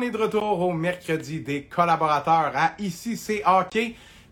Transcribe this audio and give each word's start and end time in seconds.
on 0.00 0.02
est 0.02 0.10
de 0.10 0.16
retour 0.16 0.60
au 0.60 0.72
mercredi 0.72 1.40
des 1.40 1.64
collaborateurs 1.64 2.52
à 2.54 2.72
Ici 2.78 3.18
c'est. 3.18 3.42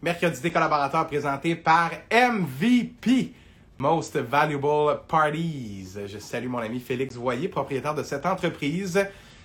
Mercredi 0.00 0.40
des 0.40 0.50
collaborateurs 0.50 1.06
présenté 1.06 1.56
par 1.56 1.90
MVP, 2.10 3.34
Most 3.76 4.16
Valuable 4.16 5.02
Parties. 5.06 5.88
Je 6.06 6.18
salue 6.18 6.46
mon 6.46 6.60
ami 6.60 6.80
Félix 6.80 7.16
Voyer, 7.16 7.48
propriétaire 7.48 7.94
de 7.94 8.02
cette 8.02 8.24
entreprise. 8.24 8.98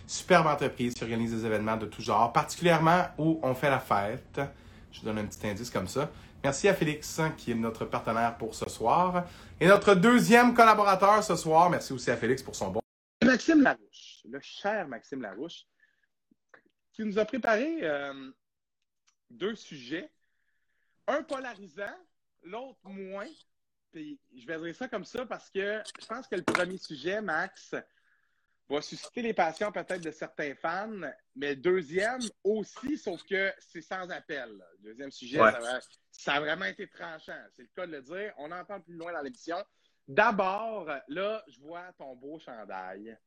Superbe 0.07 0.47
entreprise 0.47 0.93
qui 0.93 1.03
organise 1.03 1.33
des 1.33 1.45
événements 1.45 1.75
de 1.75 1.87
tout 1.87 2.01
genre, 2.01 2.31
particulièrement 2.31 3.03
où 3.17 3.41
on 3.43 3.53
fait 3.53 3.69
la 3.69 3.79
fête. 3.79 4.39
Je 4.93 5.01
donne 5.01 5.17
un 5.17 5.25
petit 5.25 5.45
indice 5.45 5.69
comme 5.69 5.89
ça. 5.89 6.09
Merci 6.41 6.69
à 6.69 6.73
Félix, 6.73 7.19
qui 7.35 7.51
est 7.51 7.55
notre 7.55 7.83
partenaire 7.83 8.37
pour 8.37 8.55
ce 8.55 8.69
soir. 8.69 9.25
Et 9.59 9.67
notre 9.67 9.93
deuxième 9.93 10.53
collaborateur 10.53 11.21
ce 11.21 11.35
soir, 11.35 11.69
merci 11.69 11.91
aussi 11.91 12.09
à 12.11 12.15
Félix 12.15 12.41
pour 12.41 12.55
son 12.55 12.71
bon. 12.71 12.79
Maxime 13.25 13.61
Larouche, 13.61 14.21
le 14.29 14.39
cher 14.41 14.87
Maxime 14.87 15.21
Larouche, 15.21 15.65
qui 16.93 17.03
nous 17.03 17.17
a 17.19 17.25
préparé 17.25 17.79
euh, 17.83 18.31
deux 19.29 19.55
sujets, 19.55 20.09
un 21.07 21.23
polarisant, 21.23 21.97
l'autre 22.43 22.87
moins. 22.87 23.27
Puis 23.91 24.19
je 24.35 24.45
vais 24.47 24.59
dire 24.59 24.75
ça 24.75 24.87
comme 24.87 25.05
ça 25.05 25.25
parce 25.25 25.49
que 25.49 25.81
je 25.99 26.05
pense 26.05 26.27
que 26.27 26.35
le 26.35 26.43
premier 26.43 26.77
sujet, 26.77 27.21
Max, 27.21 27.75
va 28.69 28.81
susciter 28.81 29.21
les 29.21 29.33
passions 29.33 29.71
peut-être 29.71 30.01
de 30.01 30.11
certains 30.11 30.55
fans, 30.55 31.01
mais 31.35 31.49
le 31.51 31.55
deuxième 31.57 32.21
aussi, 32.43 32.97
sauf 32.97 33.21
que 33.23 33.53
c'est 33.59 33.81
sans 33.81 34.09
appel. 34.09 34.49
Le 34.79 34.89
deuxième 34.89 35.11
sujet, 35.11 35.39
Ouais. 35.41 35.51
ça, 36.11 36.35
a 36.35 36.39
vraiment 36.39 36.65
été 36.65 36.87
tranchant. 36.87 37.37
C'est 37.55 37.63
le 37.63 37.69
cas 37.75 37.85
de 37.85 37.91
le 37.91 38.01
dire. 38.01 38.33
On 38.37 38.51
en 38.51 38.63
parle 38.65 38.83
plus 38.83 38.95
loin 38.95 39.11
dans 39.11 39.21
l'émission. 39.21 39.57
D'abord, 40.07 40.89
là, 41.07 41.43
je 41.47 41.59
vois 41.59 41.91
ton 41.97 42.15
beau 42.15 42.39
chandail. 42.39 43.17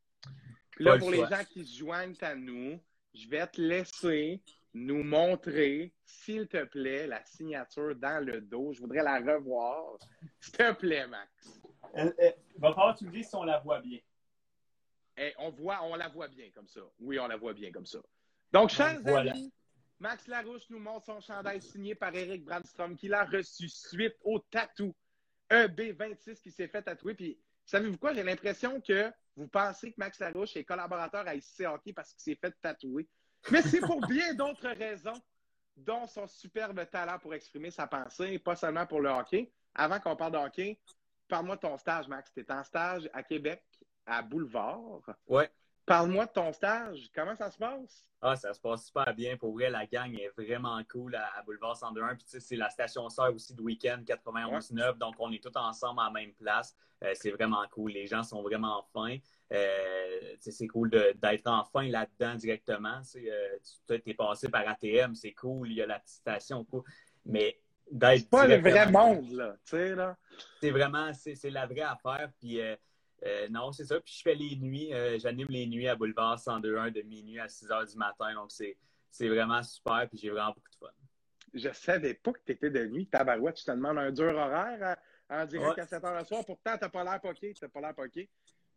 Puis 0.70 0.84
là, 0.84 0.92
Pas 0.92 0.96
le 0.96 1.00
pour 1.00 1.10
les 1.10 1.26
gens 1.26 1.44
qui 1.44 1.64
se 1.64 1.78
joignent 1.78 2.16
à 2.20 2.34
nous, 2.34 2.80
je 3.16 3.28
vais 3.28 3.46
te 3.46 3.60
laisser 3.60 4.42
nous 4.74 5.02
montrer, 5.02 5.92
s'il 6.04 6.46
te 6.48 6.62
plaît, 6.64 7.06
la 7.06 7.24
signature 7.24 7.96
dans 7.96 8.24
le 8.24 8.42
dos. 8.42 8.72
Je 8.74 8.80
voudrais 8.80 9.02
la 9.02 9.18
revoir. 9.18 9.96
S'il 10.40 10.52
te 10.52 10.72
plaît, 10.74 11.06
Max. 11.06 11.60
Euh, 11.96 12.12
euh, 12.20 12.30
va 12.58 12.74
falloir 12.74 12.94
que 12.94 12.98
tu 12.98 13.06
me 13.06 13.10
dises 13.10 13.28
si 13.28 13.34
on 13.34 13.44
la 13.44 13.58
voit 13.60 13.80
bien. 13.80 14.00
Eh, 15.16 15.32
on, 15.38 15.50
voit, 15.50 15.82
on 15.84 15.94
la 15.94 16.08
voit 16.08 16.28
bien 16.28 16.50
comme 16.54 16.68
ça. 16.68 16.80
Oui, 17.00 17.18
on 17.18 17.26
la 17.26 17.38
voit 17.38 17.54
bien 17.54 17.72
comme 17.72 17.86
ça. 17.86 17.98
Donc, 18.52 18.68
chers 18.68 19.00
Voilà. 19.00 19.32
amis, 19.32 19.50
Max 19.98 20.26
Larouche 20.26 20.68
nous 20.68 20.78
montre 20.78 21.06
son 21.06 21.20
chandail 21.20 21.62
signé 21.62 21.94
par 21.94 22.14
Eric 22.14 22.44
Brandstrom 22.44 22.96
qu'il 22.96 23.14
a 23.14 23.24
reçu 23.24 23.68
suite 23.70 24.16
au 24.24 24.40
tatou 24.50 24.94
EB26 25.50 26.42
qui 26.42 26.50
s'est 26.50 26.68
fait 26.68 26.82
tatouer. 26.82 27.14
Puis, 27.14 27.38
savez-vous 27.64 27.96
quoi? 27.96 28.12
J'ai 28.12 28.24
l'impression 28.24 28.78
que 28.80 29.10
vous 29.36 29.48
pensez 29.48 29.90
que 29.92 29.96
Max 29.98 30.18
Larouche 30.18 30.56
est 30.56 30.64
collaborateur 30.64 31.26
à 31.26 31.34
ICC 31.34 31.66
Hockey 31.66 31.92
parce 31.92 32.12
qu'il 32.12 32.22
s'est 32.22 32.38
fait 32.40 32.54
tatouer? 32.62 33.06
Mais 33.50 33.62
c'est 33.62 33.80
pour 33.80 34.00
bien 34.06 34.34
d'autres 34.34 34.68
raisons, 34.70 35.20
dont 35.76 36.06
son 36.06 36.26
superbe 36.26 36.88
talent 36.90 37.18
pour 37.18 37.34
exprimer 37.34 37.70
sa 37.70 37.86
pensée, 37.86 38.38
pas 38.38 38.56
seulement 38.56 38.86
pour 38.86 39.00
le 39.00 39.10
hockey. 39.10 39.52
Avant 39.74 40.00
qu'on 40.00 40.16
parle 40.16 40.32
de 40.32 40.38
hockey, 40.38 40.80
parle-moi 41.28 41.56
de 41.56 41.60
ton 41.60 41.76
stage, 41.76 42.08
Max. 42.08 42.32
Tu 42.32 42.44
en 42.48 42.64
stage 42.64 43.08
à 43.12 43.22
Québec, 43.22 43.62
à 44.06 44.22
Boulevard. 44.22 45.02
Ouais. 45.26 45.50
Parle-moi 45.86 46.26
de 46.26 46.32
ton 46.32 46.52
stage. 46.52 47.08
Comment 47.14 47.36
ça 47.36 47.48
se 47.48 47.56
passe? 47.56 48.04
Ah, 48.20 48.34
ça 48.34 48.52
se 48.52 48.60
passe 48.60 48.86
super 48.86 49.14
bien. 49.14 49.36
Pour 49.36 49.52
vrai, 49.52 49.70
la 49.70 49.86
gang 49.86 50.12
est 50.18 50.30
vraiment 50.36 50.80
cool 50.90 51.14
à, 51.14 51.42
Boulevard 51.44 51.76
102.1. 51.76 52.16
Puis, 52.16 52.24
tu 52.24 52.30
sais, 52.30 52.40
c'est 52.40 52.56
la 52.56 52.68
station 52.70 53.08
sœur 53.08 53.32
aussi 53.32 53.54
de 53.54 53.62
week-end 53.62 54.02
91.9. 54.04 54.98
Donc, 54.98 55.14
on 55.20 55.30
est 55.30 55.40
tous 55.40 55.56
ensemble 55.56 56.00
à 56.00 56.06
la 56.06 56.10
même 56.10 56.32
place. 56.32 56.76
Euh, 57.04 57.12
c'est 57.14 57.30
vraiment 57.30 57.62
cool. 57.70 57.92
Les 57.92 58.08
gens 58.08 58.24
sont 58.24 58.42
vraiment 58.42 58.84
fins. 58.92 59.18
Euh, 59.52 60.34
tu 60.34 60.36
sais, 60.40 60.50
c'est 60.50 60.66
cool 60.66 60.90
d'être 60.90 61.46
enfin 61.46 61.88
là-dedans 61.88 62.34
directement. 62.34 63.00
Euh, 63.14 63.58
tu 63.86 64.10
es 64.10 64.14
passé 64.14 64.48
par 64.48 64.66
ATM, 64.66 65.14
c'est 65.14 65.34
cool. 65.34 65.70
Il 65.70 65.76
y 65.76 65.82
a 65.82 65.86
la 65.86 66.00
petite 66.00 66.16
station, 66.16 66.64
cool. 66.64 66.82
Mais 67.26 67.60
d'être. 67.88 68.22
C'est 68.22 68.30
pas 68.30 68.48
le 68.48 68.56
vrai 68.56 68.90
monde, 68.90 69.30
là. 69.30 69.54
Tu 69.64 69.76
sais, 69.76 69.94
là. 69.94 70.16
c'est 70.60 70.70
vraiment, 70.72 71.12
c'est 71.12 71.36
c'est 71.36 71.50
la 71.50 71.66
vraie 71.66 71.82
affaire. 71.82 72.30
Puis 72.40 72.60
euh, 73.24 73.48
non, 73.48 73.72
c'est 73.72 73.84
ça. 73.86 74.00
Puis 74.00 74.14
je 74.18 74.22
fais 74.22 74.34
les 74.34 74.56
nuits, 74.56 74.92
euh, 74.92 75.18
j'anime 75.18 75.48
les 75.48 75.66
nuits 75.66 75.88
à 75.88 75.96
Boulevard 75.96 76.38
102.1 76.38 76.90
de 76.92 77.02
minuit 77.02 77.38
à 77.40 77.48
6 77.48 77.70
heures 77.70 77.86
du 77.86 77.96
matin. 77.96 78.32
Donc 78.34 78.50
c'est 78.50 79.28
vraiment 79.28 79.62
super. 79.62 80.06
Puis 80.08 80.18
j'ai 80.18 80.30
vraiment 80.30 80.50
beaucoup 80.52 80.70
de 80.70 80.76
fun. 80.76 80.92
Je 81.54 81.70
savais 81.72 82.14
pas 82.14 82.32
que 82.32 82.40
tu 82.44 82.52
étais 82.52 82.70
de 82.70 82.86
nuit. 82.86 83.06
Tabarouette, 83.06 83.56
tu 83.56 83.64
te 83.64 83.70
demandes 83.70 83.98
un 83.98 84.10
dur 84.12 84.34
horaire 84.34 84.98
à- 85.28 85.42
en 85.42 85.46
direct 85.46 85.76
Ouais. 85.76 85.82
à 85.82 85.86
7 85.86 86.02
h 86.02 86.18
le 86.18 86.24
soir. 86.24 86.44
Pourtant, 86.44 86.76
t'as 86.78 86.88
pas 86.88 87.02
l'air 87.04 87.20
poqué. 87.20 87.54
T'as 87.58 87.68
pas 87.68 87.80
l'air 87.80 87.94
poqué. 87.94 88.28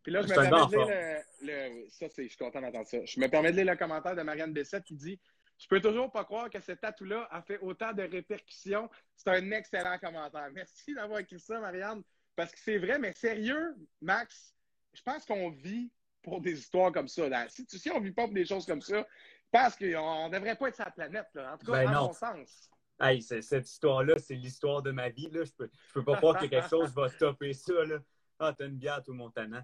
Puis 0.02 0.10
là, 0.12 0.22
je 0.22 0.28
me 0.28 0.34
permets 0.34 0.48
de 0.50 0.76
lire 0.76 1.24
le, 1.42 1.46
le- 1.84 1.90
Ça, 1.90 2.08
c'est, 2.08 2.22
je 2.24 2.28
suis 2.28 2.38
content 2.38 2.60
d'entendre 2.62 2.86
ça. 2.86 3.04
Je 3.04 3.20
me 3.20 3.28
permets 3.28 3.52
de 3.52 3.56
lire 3.58 3.66
le 3.70 3.76
commentaire 3.76 4.16
de 4.16 4.22
Marianne 4.22 4.52
Bessette 4.54 4.84
qui 4.84 4.94
dit 4.94 5.20
Je 5.58 5.68
peux 5.68 5.80
toujours 5.80 6.10
pas 6.10 6.24
croire 6.24 6.48
que 6.48 6.58
ce 6.58 6.72
tatou-là 6.72 7.28
a 7.30 7.42
fait 7.42 7.58
autant 7.58 7.92
de 7.92 8.02
répercussions. 8.02 8.88
C'est 9.14 9.28
un 9.28 9.50
excellent 9.50 9.98
commentaire. 9.98 10.48
Merci 10.54 10.94
d'avoir 10.94 11.18
écrit 11.18 11.38
ça, 11.38 11.60
Marianne. 11.60 12.02
Parce 12.40 12.52
que 12.52 12.58
c'est 12.58 12.78
vrai, 12.78 12.98
mais 12.98 13.12
sérieux, 13.12 13.76
Max, 14.00 14.54
je 14.94 15.02
pense 15.02 15.26
qu'on 15.26 15.50
vit 15.50 15.92
pour 16.22 16.40
des 16.40 16.58
histoires 16.58 16.90
comme 16.90 17.06
ça. 17.06 17.28
là. 17.28 17.46
Si, 17.50 17.66
si 17.68 17.90
on 17.90 18.00
vit 18.00 18.12
pas 18.12 18.24
pour 18.24 18.32
des 18.32 18.46
choses 18.46 18.64
comme 18.64 18.80
ça, 18.80 18.96
je 18.96 19.48
pense 19.52 19.76
qu'on 19.76 20.28
ne 20.30 20.32
devrait 20.32 20.56
pas 20.56 20.68
être 20.68 20.74
sur 20.74 20.86
la 20.86 20.90
planète. 20.90 21.26
Là. 21.34 21.52
En 21.52 21.58
tout 21.58 21.66
cas, 21.66 21.72
Ben 21.84 21.88
à 21.88 21.92
non. 21.92 22.06
mon 22.06 22.12
sens. 22.14 22.70
Hey, 22.98 23.20
cette 23.20 23.68
histoire-là, 23.68 24.14
c'est 24.18 24.36
l'histoire 24.36 24.80
de 24.80 24.90
ma 24.90 25.10
vie. 25.10 25.28
Là. 25.30 25.44
Je 25.44 25.52
peux, 25.52 25.70
je 25.88 25.92
peux 25.92 26.02
pas 26.04 26.16
croire 26.16 26.40
que 26.40 26.46
quelque 26.46 26.68
chose 26.70 26.94
va 26.94 27.10
stopper 27.10 27.52
ça. 27.52 27.84
Là. 27.84 27.98
Ah, 28.38 28.54
t'as 28.56 28.64
une 28.68 28.78
bière, 28.78 29.02
tout 29.02 29.12
mon 29.12 29.28
tannant. 29.30 29.62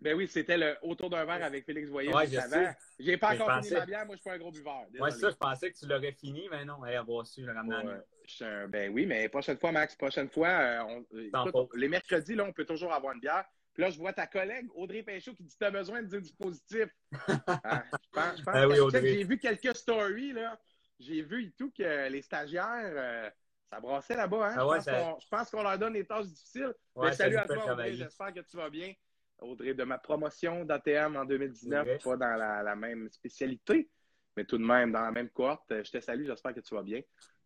Ben 0.00 0.14
oui, 0.14 0.28
c'était 0.28 0.58
le 0.58 0.76
autour 0.82 1.08
d'un 1.08 1.24
verre 1.24 1.42
avec 1.42 1.64
Félix 1.64 1.88
Voyer 1.88 2.12
Ouais, 2.12 2.26
je 2.26 2.38
sais. 2.38 2.76
J'ai 2.98 3.16
pas 3.16 3.34
Mais 3.34 3.40
encore 3.40 3.62
fini 3.62 3.74
ma 3.74 3.86
bière, 3.86 4.06
moi 4.06 4.14
je 4.16 4.20
suis 4.20 4.28
pas 4.30 4.34
un 4.36 4.38
gros 4.38 4.52
buveur. 4.52 4.82
Moi, 4.98 5.08
Désolé. 5.08 5.12
ça, 5.12 5.30
je 5.30 5.36
pensais 5.36 5.72
que 5.72 5.78
tu 5.78 5.86
l'aurais 5.86 6.12
fini, 6.12 6.46
mais 6.50 6.64
non, 6.64 6.84
hey, 6.84 6.96
avoir 6.96 7.26
su 7.26 7.42
le 7.42 7.52
ramener 7.52 7.76
Ouais, 7.88 8.00
je 8.26 8.66
Ben 8.66 8.92
oui, 8.92 9.06
mais 9.06 9.28
prochaine 9.28 9.56
fois, 9.56 9.72
Max, 9.72 9.96
prochaine 9.96 10.28
fois, 10.28 10.48
euh, 10.48 10.82
on- 10.82 11.06
euh, 11.16 11.30
écoute, 11.46 11.70
les 11.74 11.88
mercredis, 11.88 12.34
là, 12.34 12.44
on 12.44 12.52
peut 12.52 12.66
toujours 12.66 12.92
avoir 12.92 13.14
une 13.14 13.20
bière. 13.20 13.44
Puis 13.72 13.82
là, 13.82 13.90
je 13.90 13.98
vois 13.98 14.12
ta 14.12 14.26
collègue 14.26 14.66
Audrey 14.74 15.02
Pinchot 15.02 15.34
qui 15.34 15.44
dit 15.44 15.56
Tu 15.58 15.64
as 15.64 15.70
besoin 15.70 16.02
de 16.02 16.06
dire 16.08 16.20
du 16.22 16.32
positif. 16.34 16.88
Ah, 17.64 17.84
je 17.92 18.08
pense, 18.12 18.38
je 18.38 18.42
pense 18.44 18.54
oui, 18.66 18.92
que-. 18.92 19.06
J'ai 19.06 19.24
vu 19.24 19.38
quelques 19.38 19.76
stories, 19.76 20.32
là. 20.32 20.58
J'ai 20.98 21.20
vu 21.22 21.44
et 21.46 21.52
tout 21.52 21.70
que 21.76 22.08
les 22.08 22.22
stagiaires, 22.22 22.92
euh, 22.96 23.30
ça 23.70 23.80
brassait 23.80 24.16
là-bas. 24.16 24.46
Hein? 24.48 24.54
Ah 24.56 24.60
je, 24.60 24.66
ouais, 24.66 24.76
pense 24.76 24.84
ça- 24.84 24.92
qu'on- 25.00 25.20
je 25.20 25.28
pense 25.28 25.50
qu'on 25.50 25.62
leur 25.62 25.78
donne 25.78 25.92
des 25.92 26.06
tâches 26.06 26.26
difficiles. 26.26 26.72
Ouais, 26.94 27.06
Mais 27.08 27.12
ça 27.12 27.24
salut 27.24 27.36
à 27.36 27.44
toi, 27.46 27.72
Audrey. 27.72 27.92
J'espère 27.94 28.32
que 28.32 28.40
tu 28.40 28.56
vas 28.56 28.70
bien. 28.70 28.94
Audrey, 29.40 29.74
de 29.74 29.84
ma 29.84 29.98
promotion 29.98 30.64
d'ATM 30.64 31.16
en 31.16 31.24
2019, 31.24 31.86
C'est 31.88 32.02
pas 32.04 32.16
dans 32.16 32.36
la, 32.36 32.62
la 32.62 32.76
même 32.76 33.08
spécialité, 33.10 33.88
mais 34.36 34.44
tout 34.44 34.58
de 34.58 34.64
même 34.64 34.92
dans 34.92 35.02
la 35.02 35.10
même 35.12 35.28
cohorte. 35.30 35.70
Euh, 35.72 35.84
Je 35.84 35.90
te 35.92 36.00
salue, 36.00 36.26
j'espère 36.26 36.54
que 36.54 36.60
tu 36.60 36.74
vas 36.74 36.82
bien. 36.82 37.00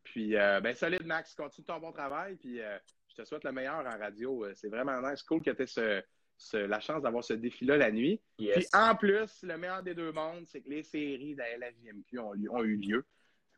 Puis, 0.05 0.37
euh, 0.37 0.61
ben, 0.61 0.75
solide, 0.75 1.05
Max, 1.05 1.35
continue 1.35 1.67
ton 1.67 1.79
bon 1.79 1.93
travail. 1.93 2.37
Puis, 2.37 2.61
euh, 2.61 2.79
je 3.09 3.17
te 3.17 3.25
souhaite 3.25 3.45
le 3.45 3.53
meilleur 3.53 3.79
en 3.87 3.99
radio. 3.99 4.45
Euh, 4.45 4.53
C'est 4.55 4.69
vraiment 4.69 5.01
nice, 5.03 5.23
cool 5.23 5.43
que 5.43 5.51
tu 5.51 5.63
aies 5.63 5.67
ce, 5.67 6.03
ce- 6.37 6.57
la 6.57 6.81
chance 6.81 7.03
d'avoir 7.03 7.23
ce 7.23 7.35
défi-là 7.35 7.77
la 7.77 7.91
nuit. 7.91 8.21
Yes. 8.39 8.55
Puis, 8.57 8.67
en 8.73 8.95
plus, 8.95 9.43
le 9.43 9.59
meilleur 9.59 9.83
des 9.83 9.95
deux 9.95 10.11
mondes, 10.13 10.47
c'est 10.47 10.63
que 10.63 10.71
les 10.71 10.83
séries 10.85 11.35
de 11.35 11.43
la 11.59 12.23
ont, 12.23 12.65
eu 12.65 12.77
lieu 12.77 13.05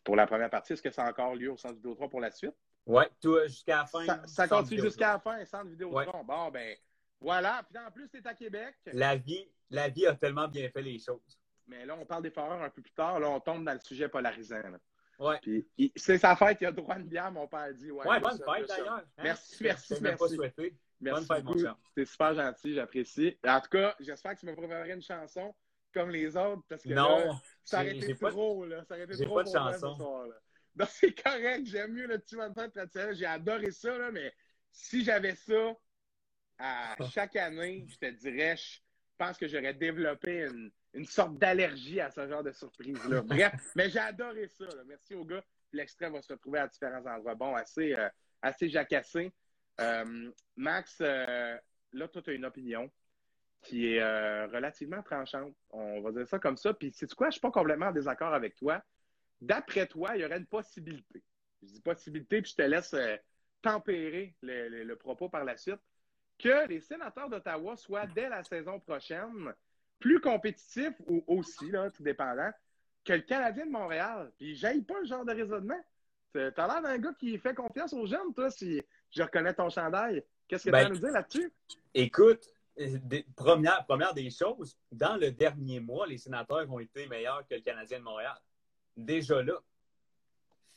pour 0.02 0.16
la 0.16 0.26
première 0.26 0.50
partie. 0.50 0.72
Est-ce 0.72 0.82
que 0.82 0.90
ça 0.90 1.04
a 1.04 1.10
encore 1.10 1.36
lieu 1.36 1.52
au 1.52 1.56
Centre 1.56 1.76
Vidéo 1.76 1.94
3 1.94 2.08
pour 2.08 2.20
la 2.20 2.30
suite? 2.30 2.54
Euh, 2.88 3.46
jusqu'à 3.46 3.76
la 3.76 3.86
fin. 3.86 4.04
Ça, 4.26 4.48
continue 4.48 4.80
jusqu'à 4.80 5.12
la 5.12 5.18
fin, 5.20 5.44
Centre 5.44 5.68
Vidéo 5.68 5.92
Ouais. 5.92 6.04
3. 6.06 6.24
Bon, 6.24 6.50
ben, 6.50 6.76
voilà. 7.22 7.62
Puis, 7.68 7.78
en 7.78 7.90
plus, 7.90 8.08
tu 8.08 8.18
es 8.18 8.26
à 8.26 8.34
Québec. 8.34 8.74
La 8.92 9.16
vie, 9.16 9.48
la 9.70 9.88
vie 9.88 10.06
a 10.06 10.14
tellement 10.14 10.48
bien 10.48 10.68
fait 10.70 10.82
les 10.82 10.98
choses. 10.98 11.38
Mais 11.66 11.86
là, 11.86 11.96
on 11.98 12.04
parle 12.04 12.22
des 12.24 12.30
foreurs 12.30 12.60
un 12.62 12.70
peu 12.70 12.82
plus 12.82 12.92
tard. 12.92 13.20
Là, 13.20 13.30
on 13.30 13.40
tombe 13.40 13.64
dans 13.64 13.72
le 13.72 13.80
sujet 13.80 14.08
polarisant. 14.08 14.58
là. 14.58 14.78
Ouais. 15.18 15.38
Puis, 15.40 15.92
c'est 15.94 16.18
sa 16.18 16.34
fête, 16.34 16.58
il 16.60 16.66
a 16.66 16.72
droit 16.72 16.94
à 16.96 16.98
une 16.98 17.06
bière, 17.06 17.30
mon 17.30 17.46
père 17.46 17.72
dit. 17.74 17.90
Ouais, 17.90 18.06
Ouais, 18.06 18.20
bonne 18.20 18.36
ça, 18.38 18.54
fête 18.54 18.68
d'ailleurs. 18.68 18.94
Hein? 18.98 19.04
Merci, 19.22 19.62
merci, 19.62 19.92
même 19.94 20.16
pas 20.16 20.24
merci. 20.24 20.34
souhaité. 20.34 20.76
Merci 21.00 21.26
Bonne 21.26 21.36
fête, 21.36 21.44
mon 21.44 21.50
beaucoup. 21.52 21.62
cher. 21.64 21.76
C'est 21.96 22.04
super 22.04 22.34
gentil, 22.34 22.74
j'apprécie. 22.74 23.38
En 23.46 23.60
tout 23.60 23.68
cas, 23.70 23.94
j'espère 24.00 24.34
que 24.34 24.40
tu 24.40 24.46
me 24.46 24.54
préparerais 24.54 24.94
une 24.94 25.02
chanson 25.02 25.54
comme 25.92 26.10
les 26.10 26.36
autres, 26.36 26.62
parce 26.68 26.82
que 26.82 26.88
Non, 26.94 27.18
là, 27.18 27.32
ça 27.64 27.80
aurait 27.80 27.96
été 27.96 28.14
trop, 28.16 28.64
là. 28.64 28.84
Ça 28.84 28.94
aurait 28.94 29.04
été 29.04 29.24
trop 29.24 29.34
pas 29.36 29.42
de 29.44 29.48
chanson. 29.50 30.26
ce 30.78 30.84
c'est 30.86 31.22
correct, 31.22 31.66
j'aime 31.66 31.92
mieux 31.92 32.06
le 32.06 32.18
petit 32.18 32.34
fête 32.34 32.72
traditionnel. 32.72 33.14
J'ai 33.14 33.26
adoré 33.26 33.70
ça, 33.70 33.96
là, 33.98 34.10
mais 34.10 34.32
si 34.70 35.04
j'avais 35.04 35.34
ça 35.34 35.76
à 36.62 36.96
chaque 37.10 37.36
année, 37.36 37.84
je 37.88 37.96
te 37.96 38.10
dirais, 38.10 38.56
je 38.56 38.78
pense 39.18 39.36
que 39.38 39.46
j'aurais 39.48 39.74
développé 39.74 40.46
une, 40.50 40.70
une 40.94 41.04
sorte 41.06 41.36
d'allergie 41.38 42.00
à 42.00 42.10
ce 42.10 42.26
genre 42.28 42.42
de 42.42 42.52
surprise-là. 42.52 43.22
Bref, 43.26 43.72
mais 43.74 43.88
j'ai 43.90 43.98
adoré 43.98 44.48
ça. 44.48 44.64
là. 44.64 44.82
Merci 44.86 45.14
aux 45.14 45.24
gars. 45.24 45.44
L'extrait 45.72 46.10
va 46.10 46.20
se 46.22 46.32
retrouver 46.32 46.58
à 46.60 46.68
différents 46.68 47.04
endroits. 47.06 47.34
Bon, 47.34 47.54
assez, 47.54 47.94
euh, 47.94 48.08
assez 48.42 48.68
jacassé. 48.68 49.32
Euh, 49.80 50.30
Max, 50.56 50.98
euh, 51.00 51.56
là, 51.92 52.08
toi, 52.08 52.20
tu 52.22 52.30
as 52.30 52.34
une 52.34 52.44
opinion 52.44 52.90
qui 53.62 53.94
est 53.94 54.02
relativement 54.46 55.02
tranchante. 55.02 55.54
On 55.70 56.00
va 56.00 56.10
dire 56.12 56.26
ça 56.26 56.38
comme 56.40 56.56
ça. 56.56 56.74
Puis, 56.74 56.92
sais-tu 56.92 57.14
quoi? 57.14 57.28
Je 57.28 57.32
suis 57.32 57.40
pas 57.40 57.50
complètement 57.52 57.86
en 57.86 57.92
désaccord 57.92 58.34
avec 58.34 58.56
toi. 58.56 58.82
D'après 59.40 59.86
toi, 59.86 60.16
il 60.16 60.22
y 60.22 60.24
aurait 60.24 60.38
une 60.38 60.46
possibilité. 60.46 61.22
Je 61.62 61.68
dis 61.68 61.80
possibilité, 61.80 62.42
puis 62.42 62.50
je 62.50 62.56
te 62.56 62.62
laisse 62.62 62.94
tempérer 63.62 64.34
le, 64.42 64.68
le- 64.68 64.84
le 64.84 64.96
propos 64.96 65.28
par 65.28 65.44
la 65.44 65.56
suite. 65.56 65.78
Que 66.42 66.66
les 66.66 66.80
sénateurs 66.80 67.28
d'Ottawa 67.30 67.76
soient, 67.76 68.06
dès 68.06 68.28
la 68.28 68.42
saison 68.42 68.80
prochaine, 68.80 69.54
plus 70.00 70.20
compétitif 70.20 70.92
ou 71.06 71.22
aussi, 71.28 71.70
là, 71.70 71.88
tout 71.90 72.02
dépendant, 72.02 72.50
que 73.04 73.12
le 73.12 73.20
Canadien 73.20 73.66
de 73.66 73.70
Montréal. 73.70 74.32
Puis 74.36 74.56
j'aille 74.56 74.82
pas 74.82 74.98
le 74.98 75.06
genre 75.06 75.24
de 75.24 75.32
raisonnement. 75.32 75.80
T'as 76.32 76.66
l'air 76.66 76.82
d'un 76.82 76.98
gars 76.98 77.12
qui 77.18 77.38
fait 77.38 77.54
confiance 77.54 77.92
aux 77.92 78.06
jeunes, 78.06 78.34
toi, 78.34 78.50
si 78.50 78.82
je 79.10 79.22
reconnais 79.22 79.54
ton 79.54 79.70
chandail. 79.70 80.24
Qu'est-ce 80.48 80.64
que 80.64 80.70
tu 80.70 80.76
as 80.76 80.86
à 80.86 80.88
nous 80.88 80.98
dire 80.98 81.12
là-dessus? 81.12 81.52
Écoute, 81.94 82.48
première, 83.36 83.84
première 83.86 84.12
des 84.12 84.30
choses, 84.30 84.76
dans 84.90 85.16
le 85.16 85.30
dernier 85.30 85.78
mois, 85.78 86.06
les 86.06 86.18
sénateurs 86.18 86.68
ont 86.72 86.80
été 86.80 87.06
meilleurs 87.06 87.46
que 87.46 87.54
le 87.54 87.60
Canadien 87.60 88.00
de 88.00 88.04
Montréal. 88.04 88.36
Déjà 88.96 89.42
là. 89.42 89.54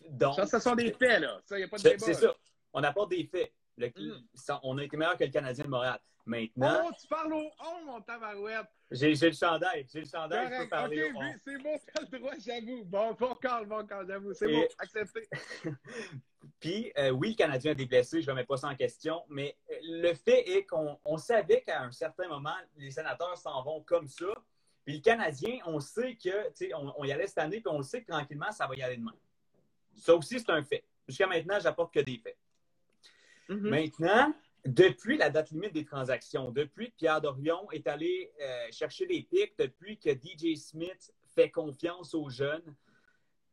Donc, 0.10 0.36
ça, 0.36 0.46
ce 0.46 0.60
sont 0.60 0.76
des 0.76 0.92
faits, 0.94 1.22
là. 1.22 1.42
Ça, 1.46 1.58
il 1.58 1.62
n'y 1.62 1.66
a 1.66 1.68
pas 1.70 1.78
de 1.78 1.84
débat. 1.84 1.98
C'est 2.00 2.14
ça. 2.14 2.36
On 2.74 2.84
apporte 2.84 3.10
des 3.10 3.24
faits. 3.26 3.52
Mm. 3.78 4.60
on 4.64 4.78
a 4.78 4.84
été 4.84 4.98
meilleur 4.98 5.18
que 5.18 5.24
le 5.24 5.32
Canadien 5.32 5.66
de 5.66 5.70
Montréal. 5.70 6.00
Maintenant. 6.26 6.86
Oh, 6.88 6.92
tu 7.00 7.08
parles 7.08 7.34
au 7.34 7.52
on, 7.60 7.86
mon 7.86 8.02
tabarouette. 8.02 8.66
J'ai 8.90 9.14
le 9.14 9.32
chandail. 9.32 9.86
J'ai 9.92 10.02
le 10.02 10.08
chandail. 10.08 10.50
Je 10.52 10.64
peux 10.64 10.70
parler 10.70 11.04
okay, 11.04 11.40
C'est 11.46 11.62
bon, 11.62 11.80
t'as 11.94 12.02
le 12.12 12.20
droit, 12.20 12.34
j'avoue. 12.40 12.84
Bon, 12.86 13.14
bon 13.14 13.36
call, 13.36 13.68
bon 13.68 13.86
call, 13.86 14.08
j'avoue. 14.08 14.34
C'est 14.34 14.48
bon, 14.48 14.66
accepté. 14.80 15.30
Puis, 16.60 16.92
euh, 16.98 17.12
oui, 17.12 17.30
le 17.30 17.36
Canadien 17.36 17.72
a 17.72 17.76
des 17.76 17.86
blessés, 17.86 18.22
je 18.22 18.28
ne 18.28 18.32
remets 18.32 18.46
pas 18.46 18.58
ça 18.58 18.68
en 18.68 18.76
question, 18.76 19.24
mais 19.30 19.56
euh, 19.70 19.76
le 19.84 20.14
fait 20.14 20.50
est 20.50 20.66
qu'on 20.66 21.18
savait 21.18 21.62
qu'à 21.62 21.84
un 21.84 21.92
certain 21.92 22.28
moment, 22.28 22.56
les 22.78 22.92
sénateurs 22.92 23.38
s'en 23.38 23.62
vont 23.64 23.82
comme 23.82 24.08
ça. 24.08 24.28
Puis 24.84 24.96
le 24.96 25.02
Canadien, 25.02 25.60
on 25.66 25.80
sait 25.80 26.16
que, 26.16 26.48
tu 26.50 26.68
sais, 26.68 26.72
on, 26.74 27.04
y 27.04 27.12
allait 27.12 27.28
cette 27.28 27.40
année, 27.40 27.60
puis 27.60 27.72
on 27.74 27.82
sait 27.82 28.02
que 28.02 28.12
tranquillement, 28.12 28.52
ça 28.52 28.68
va 28.68 28.76
y 28.76 28.82
aller 28.82 28.98
demain. 28.98 29.16
Ça 29.96 30.16
aussi, 30.16 30.40
c'est 30.40 30.50
un 30.50 30.64
fait. 30.64 30.84
Jusqu'à 31.08 31.28
maintenant, 31.28 31.60
j'apporte 31.60 31.94
que 31.94 32.00
des 32.00 32.18
faits. 32.18 32.38
Mm-hmm. 33.50 33.70
Maintenant, 33.70 34.34
depuis 34.66 35.18
la 35.18 35.30
date 35.30 35.52
limite 35.52 35.74
des 35.74 35.86
transactions, 35.86 36.52
depuis 36.52 36.92
que 36.92 36.96
Pierre 36.98 37.22
Dorion 37.22 37.70
est 37.72 37.88
allé 37.88 38.32
euh, 38.42 38.68
chercher 38.72 39.06
des 39.06 39.22
pics, 39.22 39.54
depuis 39.58 39.98
que 39.98 40.10
DJ 40.10 40.58
Smith 40.58 41.14
fait 41.36 41.52
confiance 41.52 42.14
aux 42.14 42.30
jeunes, 42.30 42.76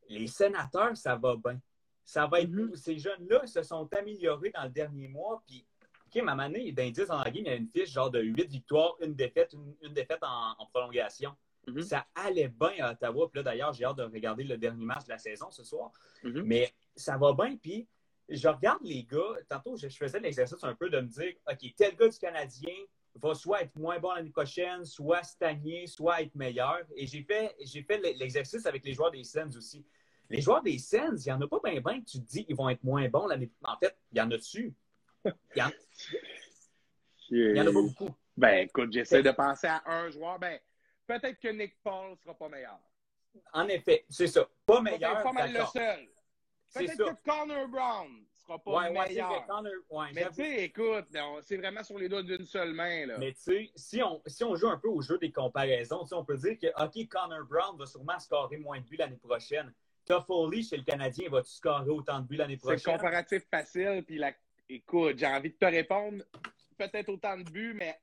les 0.08 0.26
sénateurs, 0.26 0.96
ça 0.96 1.16
va 1.16 1.36
bien. 1.36 1.60
Ça 2.04 2.26
va 2.26 2.40
être 2.40 2.50
mm-hmm. 2.50 2.76
Ces 2.76 2.98
jeunes-là 2.98 3.46
se 3.46 3.62
sont 3.62 3.88
améliorés 3.94 4.50
dans 4.50 4.64
le 4.64 4.70
dernier 4.70 5.08
mois. 5.08 5.42
Puis, 5.46 5.66
OK, 6.06 6.22
ma 6.22 6.34
manée, 6.34 6.72
d'indice 6.72 7.08
dans 7.08 7.22
la 7.22 7.30
game, 7.30 7.44
il 7.44 7.46
y 7.46 7.50
a 7.50 7.56
une 7.56 7.68
fiche 7.68 7.90
genre 7.90 8.10
de 8.10 8.20
8 8.20 8.50
victoires, 8.50 8.96
une 9.00 9.14
défaite, 9.14 9.54
une, 9.82 9.92
défaite 9.92 10.22
en, 10.22 10.66
prolongation. 10.72 11.34
Mm-hmm. 11.68 11.82
Ça 11.82 12.06
allait 12.14 12.48
bien 12.48 12.72
à 12.80 12.92
Ottawa. 12.92 13.28
Puis 13.30 13.38
là, 13.38 13.42
d'ailleurs, 13.44 13.72
j'ai 13.72 13.84
hâte 13.84 13.98
de 13.98 14.02
regarder 14.02 14.44
le 14.44 14.56
dernier 14.56 14.84
match 14.84 15.04
de 15.04 15.10
la 15.10 15.18
saison 15.18 15.50
ce 15.50 15.62
soir. 15.62 15.92
Mais 16.24 16.72
ça 16.96 17.16
va 17.16 17.32
bien. 17.34 17.56
Puis, 17.56 17.86
je 18.28 18.48
regarde 18.48 18.82
les 18.82 19.04
gars, 19.04 19.36
tantôt, 19.48 19.76
je, 19.76 19.88
faisais 19.88 20.20
l'exercice 20.20 20.62
un 20.62 20.74
peu 20.74 20.90
de 20.90 21.00
me 21.00 21.08
dire, 21.08 21.32
OK, 21.50 21.74
tel 21.76 21.96
gars 21.96 22.08
du 22.08 22.18
Canadien 22.18 22.74
va 23.16 23.34
soit 23.34 23.62
être 23.62 23.76
moins 23.76 23.98
bon 23.98 24.12
l'année 24.12 24.30
prochaine, 24.30 24.84
soit 24.84 25.22
stagner, 25.22 25.86
soit 25.86 26.22
être 26.22 26.34
meilleur. 26.34 26.80
Et 26.96 27.06
j'ai 27.06 27.22
fait, 27.22 27.54
j'ai 27.60 27.82
fait 27.82 27.98
l'exercice 28.16 28.66
avec 28.66 28.84
les 28.84 28.94
joueurs 28.94 29.10
des 29.10 29.24
Sens 29.24 29.56
aussi. 29.56 29.84
Les 30.30 30.40
joueurs 30.40 30.62
des 30.62 30.78
Sens, 30.78 31.24
il 31.24 31.28
n'y 31.28 31.32
en 31.32 31.40
a 31.40 31.48
pas 31.48 31.60
bien 31.62 31.80
bien 31.80 32.00
que 32.00 32.06
tu 32.06 32.18
te 32.18 32.26
dis 32.26 32.44
qu'ils 32.44 32.56
vont 32.56 32.68
être 32.68 32.82
moins 32.82 33.08
bons 33.08 33.26
l'année 33.26 33.50
En 33.64 33.76
fait, 33.76 33.96
il 34.12 34.18
y 34.18 34.20
en 34.20 34.30
a 34.30 34.36
dessus. 34.36 34.74
Il 35.24 35.32
y 35.56 35.62
en, 35.62 37.64
en 37.64 37.66
a 37.66 37.72
pas 37.72 37.72
beaucoup. 37.72 38.10
Ben, 38.36 38.66
écoute, 38.66 38.92
j'essaie 38.92 39.22
de 39.22 39.30
penser 39.30 39.66
à 39.66 39.82
un 39.86 40.10
joueur. 40.10 40.38
Ben, 40.38 40.58
peut-être 41.06 41.38
que 41.38 41.48
Nick 41.48 41.76
Paul 41.82 42.12
ne 42.12 42.16
sera 42.16 42.34
pas 42.34 42.48
meilleur. 42.48 42.78
En 43.52 43.68
effet, 43.68 44.04
c'est 44.08 44.26
ça. 44.26 44.48
Pas 44.66 44.80
meilleur. 44.80 45.22
Pas 45.22 45.32
mal 45.32 45.52
le 45.52 45.64
seul. 45.66 46.08
Peut-être 46.72 46.96
que 46.96 47.22
Connor 47.24 47.68
Brown 47.68 48.24
sera 48.32 48.58
pas 48.58 48.70
ouais, 48.70 48.90
meilleur. 48.90 49.30
Ouais, 49.30 49.44
Connor, 49.46 49.72
ouais, 49.90 50.06
mais 50.14 50.26
tu 50.28 50.34
sais, 50.34 50.64
écoute, 50.64 51.06
c'est 51.42 51.56
vraiment 51.56 51.82
sur 51.82 51.98
les 51.98 52.08
doigts 52.08 52.22
d'une 52.22 52.44
seule 52.44 52.72
main. 52.72 53.06
Là. 53.06 53.18
Mais 53.18 53.32
tu 53.32 53.40
sais, 53.40 53.70
si 53.74 54.02
on, 54.02 54.22
si 54.26 54.44
on 54.44 54.54
joue 54.56 54.68
un 54.68 54.78
peu 54.78 54.88
au 54.88 55.00
jeu 55.02 55.18
des 55.18 55.30
comparaisons, 55.30 56.04
on 56.12 56.24
peut 56.24 56.36
dire 56.36 56.58
que, 56.58 56.66
OK, 56.82 57.08
Connor 57.08 57.44
Brown 57.44 57.76
va 57.78 57.86
sûrement 57.86 58.18
scorer 58.18 58.56
moins 58.56 58.80
de 58.80 58.84
buts 58.84 58.96
l'année 58.96 59.16
prochaine. 59.16 59.72
Toffoli, 60.04 60.64
chez 60.64 60.76
le 60.76 60.82
Canadien, 60.82 61.28
va-tu 61.28 61.50
scorer 61.50 61.90
autant 61.90 62.20
de 62.20 62.26
buts 62.26 62.36
l'année 62.36 62.56
prochaine? 62.56 62.78
C'est 62.78 62.92
comparatif 62.92 63.44
facile. 63.48 64.02
Puis 64.06 64.18
la... 64.18 64.32
écoute, 64.68 65.18
j'ai 65.18 65.26
envie 65.26 65.50
de 65.50 65.56
te 65.56 65.64
répondre, 65.64 66.24
peut-être 66.76 67.08
autant 67.08 67.36
de 67.36 67.44
buts, 67.44 67.74
mais 67.74 68.00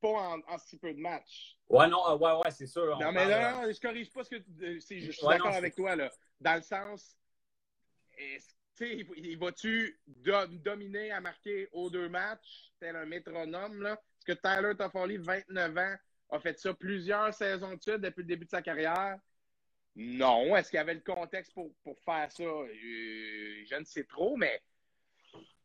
pas 0.00 0.38
en, 0.48 0.58
si 0.58 0.78
peu 0.78 0.94
de 0.94 1.00
matchs. 1.00 1.58
Ouais, 1.68 1.88
non, 1.88 2.08
euh, 2.08 2.16
ouais, 2.16 2.32
ouais, 2.32 2.50
c'est 2.50 2.66
sûr. 2.66 2.98
Non, 2.98 3.12
mais 3.12 3.26
là, 3.26 3.52
non, 3.52 3.72
je 3.72 3.80
corrige 3.80 4.10
pas 4.12 4.24
ce 4.24 4.30
que. 4.30 4.42
Je 4.58 4.78
suis 4.78 5.26
d'accord 5.26 5.54
avec 5.54 5.74
toi, 5.74 5.96
là. 5.96 6.10
Dans 6.40 6.54
le 6.54 6.62
sens, 6.62 7.16
il, 8.80 9.06
il 9.16 9.38
va-tu 9.38 9.98
dominer 10.64 11.10
à 11.10 11.20
marquer 11.20 11.68
aux 11.72 11.90
deux 11.90 12.08
matchs, 12.08 12.72
tel 12.80 12.96
un 12.96 13.06
métronome? 13.06 13.82
Là? 13.82 13.92
Est-ce 13.92 14.34
que 14.34 14.40
Tyler 14.40 14.74
Toffoli, 14.76 15.16
29 15.18 15.78
ans, 15.78 15.94
a 16.30 16.40
fait 16.40 16.58
ça 16.58 16.74
plusieurs 16.74 17.32
saisons 17.32 17.74
de 17.74 17.82
suite 17.82 18.00
depuis 18.00 18.22
le 18.22 18.28
début 18.28 18.44
de 18.44 18.50
sa 18.50 18.62
carrière? 18.62 19.18
Non. 19.94 20.56
Est-ce 20.56 20.70
qu'il 20.70 20.76
y 20.76 20.80
avait 20.80 20.94
le 20.94 21.00
contexte 21.00 21.54
pour, 21.54 21.72
pour 21.82 21.98
faire 22.00 22.30
ça? 22.30 22.42
Euh, 22.42 22.66
je 23.64 23.76
ne 23.78 23.84
sais 23.84 24.04
trop, 24.04 24.36
mais 24.36 24.60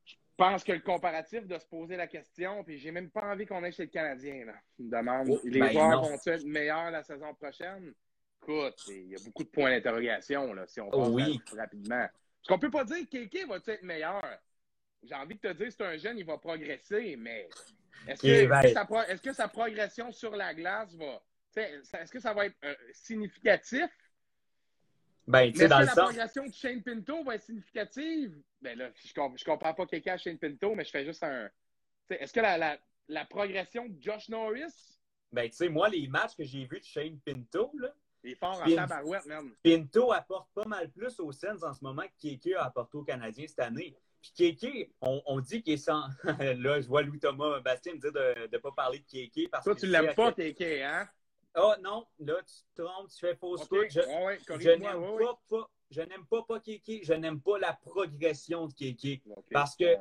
je 0.06 0.16
pense 0.38 0.64
que 0.64 0.72
le 0.72 0.80
comparatif 0.80 1.46
de 1.46 1.58
se 1.58 1.66
poser 1.66 1.98
la 1.98 2.08
question, 2.08 2.64
puis 2.64 2.78
j'ai 2.78 2.92
même 2.92 3.10
pas 3.10 3.26
envie 3.26 3.46
qu'on 3.46 3.64
aille 3.64 3.74
chez 3.74 3.84
le 3.84 3.90
Canadien. 3.90 4.46
Là. 4.46 4.54
demande 4.80 5.28
oh, 5.30 5.40
les 5.44 5.60
ben 5.60 5.72
joueurs 5.72 6.02
vont-ils 6.02 6.30
être 6.30 6.46
meilleurs 6.46 6.92
la 6.92 7.04
saison 7.04 7.34
prochaine? 7.34 7.94
Écoute, 8.42 8.82
il 8.88 9.10
y 9.10 9.16
a 9.16 9.20
beaucoup 9.24 9.44
de 9.44 9.50
points 9.50 9.70
d'interrogation 9.70 10.56
si 10.66 10.82
on 10.82 10.90
oh, 10.94 11.10
oui. 11.10 11.40
rapidement. 11.56 12.08
Parce 12.42 12.48
qu'on 12.48 12.60
peut 12.60 12.72
pas 12.72 12.86
dire 12.86 13.06
que 13.06 13.12
Kéké 13.12 13.46
va 13.46 13.58
être 13.58 13.84
meilleur. 13.84 14.24
J'ai 15.04 15.16
envie 15.16 15.36
de 15.36 15.40
te 15.40 15.54
dire, 15.54 15.72
c'est 15.72 15.84
un 15.84 15.98
jeune, 15.98 16.18
il 16.18 16.26
va 16.26 16.38
progresser, 16.38 17.16
mais 17.16 17.50
est-ce 18.08 18.22
que, 19.22 19.34
sa, 19.34 19.48
progression 19.48 20.12
sur 20.12 20.36
la 20.36 20.54
glace 20.54 20.96
va. 20.96 21.22
Est-ce 21.56 22.12
que 22.12 22.20
ça 22.20 22.34
va 22.34 22.48
être 22.48 22.58
euh, 22.64 22.76
significatif? 22.94 23.90
Ben, 25.28 25.42
est-ce 25.42 25.60
que 25.60 25.70
la 25.70 25.86
progression 25.86 26.48
de 26.48 26.54
Shane 26.54 26.82
Pinto 26.82 27.24
va 27.24 27.36
être 27.36 27.44
significative? 27.44 28.42
Ben 28.62 28.78
là, 28.78 28.90
je, 28.96 29.08
je 29.08 29.44
comprends 29.46 29.74
pas 29.74 29.86
Kéké 29.86 30.10
à 30.10 30.18
Shane 30.18 30.38
Pinto, 30.38 30.74
mais 30.76 30.84
je 30.84 30.90
fais 30.90 31.06
juste 31.06 31.24
un. 31.24 31.50
Est-ce 32.10 32.34
que 32.34 32.40
la, 32.40 32.80
la, 33.08 33.26
progression 33.26 33.88
de 33.88 34.02
Josh 34.02 34.30
Norris? 34.30 34.98
Ben, 35.32 35.50
tu 35.50 35.56
sais, 35.56 35.70
moi, 35.70 35.90
les 35.90 36.08
matchs 36.08 36.36
que 36.36 36.44
j'ai 36.44 36.66
vus 36.66 36.80
de 36.80 36.86
Shane 36.86 37.20
Pinto, 37.20 37.72
là, 37.80 37.94
il 38.24 38.32
est 38.32 38.36
fort 38.36 38.62
en 38.62 38.76
tabarouette, 38.76 39.26
même. 39.26 39.54
Pinto 39.64 40.12
apporte 40.12 40.50
pas 40.54 40.66
mal 40.66 40.90
plus 40.92 41.20
aux 41.20 41.32
Sens 41.32 41.64
en 41.64 41.74
ce 41.74 41.84
moment 41.84 42.04
que 42.04 42.22
Kéké 42.22 42.56
a 42.56 42.66
apporté 42.66 42.98
aux 42.98 43.04
Canadiens 43.04 43.48
cette 43.48 43.60
année. 43.60 43.96
Puis 44.22 44.32
Kéké, 44.36 44.92
on, 45.02 45.40
dit 45.40 45.64
qu'il 45.64 45.74
est 45.74 45.78
sans. 45.78 46.04
là, 46.40 46.80
je 46.80 46.88
vois 46.88 47.02
Louis-Thomas 47.02 47.60
Bastien 47.62 47.94
me 47.94 48.00
dire 48.00 48.12
de 48.12 48.48
ne 48.52 48.58
pas 48.60 48.72
parler 48.72 49.00
de 49.00 49.06
Kéké. 49.06 49.48
Parce 49.48 49.64
Toi, 49.64 49.76
tu 49.76 49.88
l'aimes 49.88 50.14
pas, 50.14 50.32
Kéké, 50.32 50.84
hein? 50.84 51.08
Ah 51.54 51.62
oh, 51.66 51.82
non, 51.82 52.06
là, 52.20 52.36
tu 52.48 52.54
te 52.76 52.82
trompes, 52.82 53.10
tu 53.10 53.20
fais 53.20 53.36
fausse 53.36 53.64
okay. 53.64 53.90
Je, 53.90 54.00
je 54.60 54.70
n'aime 54.70 55.18
pas, 55.18 55.42
pas, 55.50 55.70
je 55.90 56.02
n'aime 56.02 56.26
pas, 56.30 56.44
pas 56.44 56.60
Kéké, 56.60 57.02
je 57.04 57.14
n'aime 57.14 57.42
pas 57.42 57.58
la 57.58 57.74
progression 57.74 58.68
de 58.68 58.74
Kéké. 58.74 59.22
Parce 59.52 59.76
que 59.76 59.98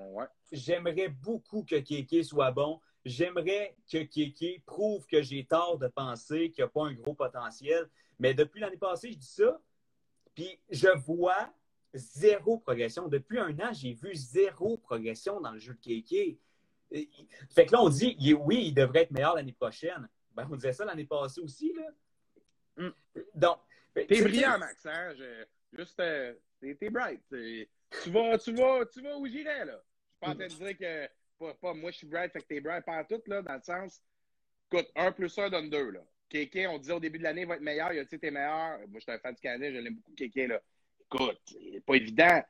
j'aimerais 0.53 1.09
beaucoup 1.09 1.65
que 1.65 1.77
Kéké 1.77 2.23
soit 2.23 2.53
bon. 2.53 2.81
J'aimerais 3.05 3.75
que 3.91 4.03
Kéké 4.03 4.63
prouve 4.67 5.07
que 5.07 5.23
j'ai 5.23 5.45
tort 5.45 5.79
de 5.79 5.89
penser 5.89 6.51
qu'il 6.51 6.63
n'a 6.63 6.69
pas 6.69 6.85
un 6.85 6.93
gros 6.93 7.15
potentiel. 7.15 7.89
Mais 8.21 8.35
depuis 8.35 8.61
l'année 8.61 8.77
passée, 8.77 9.11
je 9.11 9.19
dis 9.19 9.27
ça, 9.27 9.61
puis 10.35 10.61
je 10.69 10.89
vois 11.07 11.53
zéro 11.95 12.59
progression. 12.59 13.09
Depuis 13.09 13.39
un 13.39 13.59
an, 13.59 13.73
j'ai 13.73 13.95
vu 13.95 14.15
zéro 14.15 14.77
progression 14.77 15.41
dans 15.41 15.53
le 15.53 15.59
jeu 15.59 15.75
de 15.75 15.81
Kéké. 15.81 16.39
Fait 17.51 17.67
que 17.67 17.73
là, 17.73 17.83
on 17.83 17.89
dit, 17.89 18.17
oui, 18.35 18.67
il 18.67 18.75
devrait 18.75 19.03
être 19.03 19.11
meilleur 19.11 19.35
l'année 19.35 19.53
prochaine. 19.53 20.09
Ben, 20.33 20.47
on 20.51 20.55
disait 20.55 20.73
ça 20.73 20.85
l'année 20.85 21.07
passée 21.07 21.41
aussi, 21.41 21.73
là. 21.73 21.91
Mm. 22.77 23.21
Donc. 23.35 23.59
T'es 23.95 24.23
brillant, 24.23 24.59
Max, 24.59 24.87
hein? 24.87 25.15
juste, 25.73 25.99
euh, 25.99 26.35
t'es 26.61 26.91
bright. 26.91 27.23
Tu 27.31 28.11
vas, 28.11 28.39
tu, 28.39 28.55
vas, 28.55 28.87
tu 28.87 29.03
vas 29.03 29.17
où 29.17 29.27
j'irais, 29.27 29.65
là? 29.65 29.83
Je 29.83 30.11
suis 30.11 30.21
pas 30.21 30.29
en 30.29 30.35
train 30.37 30.47
de 30.47 30.75
dire 30.75 30.79
que, 30.79 31.55
pas, 31.55 31.75
moi, 31.75 31.91
je 31.91 31.97
suis 31.97 32.07
bright, 32.07 32.33
fait 32.33 32.41
que 32.41 32.47
t'es 32.47 32.61
bright 32.61 32.85
pas 32.85 33.03
tout, 33.05 33.21
là, 33.27 33.43
dans 33.43 33.55
le 33.55 33.63
sens, 33.63 34.01
écoute, 34.71 34.89
un 34.95 35.11
plus 35.11 35.37
un 35.39 35.51
donne 35.51 35.71
deux, 35.71 35.91
là. 35.91 36.01
Kéké, 36.31 36.67
on 36.69 36.79
disait 36.79 36.93
au 36.93 37.01
début 37.01 37.19
de 37.19 37.25
l'année, 37.25 37.45
va 37.45 37.57
être 37.57 37.61
meilleur. 37.61 37.93
Il 37.93 37.99
a, 37.99 38.05
tu 38.05 38.11
sais, 38.11 38.19
t'es 38.19 38.31
meilleur. 38.31 38.79
Moi, 38.89 38.95
je 38.95 39.01
suis 39.01 39.13
un 39.13 39.19
fan 39.19 39.35
du 39.35 39.41
Canadien, 39.41 39.73
je 39.73 39.79
l'aime 39.79 39.97
beaucoup, 39.97 40.15
Kéké, 40.15 40.47
là. 40.47 40.61
Écoute, 41.13 41.41
c'est 41.45 41.85
pas 41.85 41.95
évident. 41.95 42.43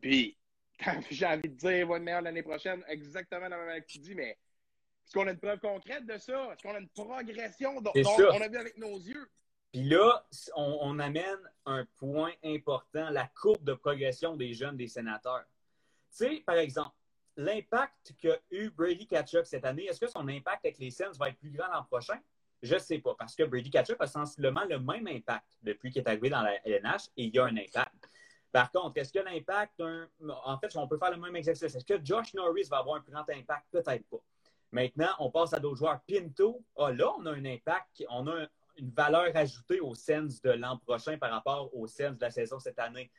Puis, 0.00 0.36
j'ai 1.10 1.26
envie 1.26 1.48
de 1.48 1.56
dire, 1.56 1.78
il 1.78 1.86
va 1.86 1.96
être 1.96 2.02
meilleur 2.02 2.22
l'année 2.22 2.42
prochaine, 2.42 2.84
exactement 2.86 3.48
la 3.48 3.56
même 3.56 3.66
manière 3.66 3.82
que 3.82 3.90
tu 3.90 3.98
dis, 3.98 4.14
mais 4.14 4.30
est-ce 5.06 5.12
qu'on 5.14 5.26
a 5.26 5.30
une 5.30 5.38
preuve 5.38 5.58
concrète 5.58 6.06
de 6.06 6.18
ça? 6.18 6.52
Est-ce 6.52 6.62
qu'on 6.62 6.74
a 6.74 6.78
une 6.78 6.88
progression 6.88 7.80
dont, 7.80 7.92
on 7.94 8.40
a 8.40 8.48
vu 8.48 8.56
avec 8.58 8.76
nos 8.76 8.96
yeux? 8.98 9.28
Puis 9.72 9.82
là, 9.82 10.24
on, 10.54 10.98
amène 10.98 11.40
un 11.66 11.84
point 11.96 12.32
important, 12.44 13.10
la 13.10 13.26
courbe 13.26 13.64
de 13.64 13.74
progression 13.74 14.36
des 14.36 14.54
jeunes 14.54 14.76
des 14.76 14.86
sénateurs. 14.86 15.44
Tu 16.10 16.26
sais, 16.26 16.42
par 16.46 16.56
exemple, 16.56 16.94
l'impact 17.36 18.14
qu'a 18.18 18.38
eu 18.50 18.70
Brady 18.70 19.06
Ketchup 19.06 19.44
cette 19.46 19.64
année, 19.64 19.86
est-ce 19.86 19.98
que 19.98 20.06
son 20.06 20.28
impact 20.28 20.64
avec 20.64 20.78
les 20.78 20.90
Sens 20.90 21.18
va 21.18 21.30
être 21.30 21.38
plus 21.38 21.50
grand 21.50 21.66
l'an 21.72 21.82
prochain? 21.84 22.20
Je 22.64 22.74
ne 22.74 22.78
sais 22.78 22.98
pas, 22.98 23.14
parce 23.18 23.36
que 23.36 23.42
Brady 23.42 23.70
Ketchup 23.70 24.00
a 24.00 24.06
sensiblement 24.06 24.64
le 24.64 24.78
même 24.78 25.06
impact 25.06 25.58
depuis 25.62 25.90
qu'il 25.90 26.00
est 26.00 26.08
arrivé 26.08 26.30
dans 26.30 26.40
la 26.40 26.56
LNH 26.66 27.08
et 27.14 27.24
il 27.24 27.34
y 27.34 27.38
a 27.38 27.44
un 27.44 27.56
impact. 27.56 28.08
Par 28.50 28.72
contre, 28.72 28.96
est-ce 28.98 29.12
que 29.12 29.18
l'impact, 29.18 29.82
en 29.82 30.58
fait, 30.58 30.74
on 30.76 30.88
peut 30.88 30.96
faire 30.96 31.10
le 31.10 31.18
même 31.18 31.36
exercice. 31.36 31.74
Est-ce 31.74 31.84
que 31.84 32.02
Josh 32.02 32.32
Norris 32.32 32.68
va 32.70 32.78
avoir 32.78 32.96
un 32.96 33.00
plus 33.02 33.12
grand 33.12 33.28
impact? 33.28 33.66
Peut-être 33.70 34.08
pas. 34.08 34.22
Maintenant, 34.72 35.10
on 35.18 35.30
passe 35.30 35.52
à 35.52 35.60
d'autres 35.60 35.76
joueurs. 35.76 36.00
Pinto, 36.08 36.64
ah, 36.78 36.90
là, 36.90 37.12
on 37.18 37.26
a 37.26 37.32
un 37.32 37.44
impact, 37.44 38.02
on 38.08 38.26
a 38.28 38.46
une 38.78 38.90
valeur 38.90 39.36
ajoutée 39.36 39.80
au 39.80 39.94
Sens 39.94 40.40
de 40.40 40.52
l'an 40.52 40.78
prochain 40.78 41.18
par 41.18 41.32
rapport 41.32 41.68
au 41.76 41.86
Sens 41.86 42.16
de 42.16 42.20
la 42.22 42.30
saison 42.30 42.58
cette 42.58 42.78
année. 42.78 43.10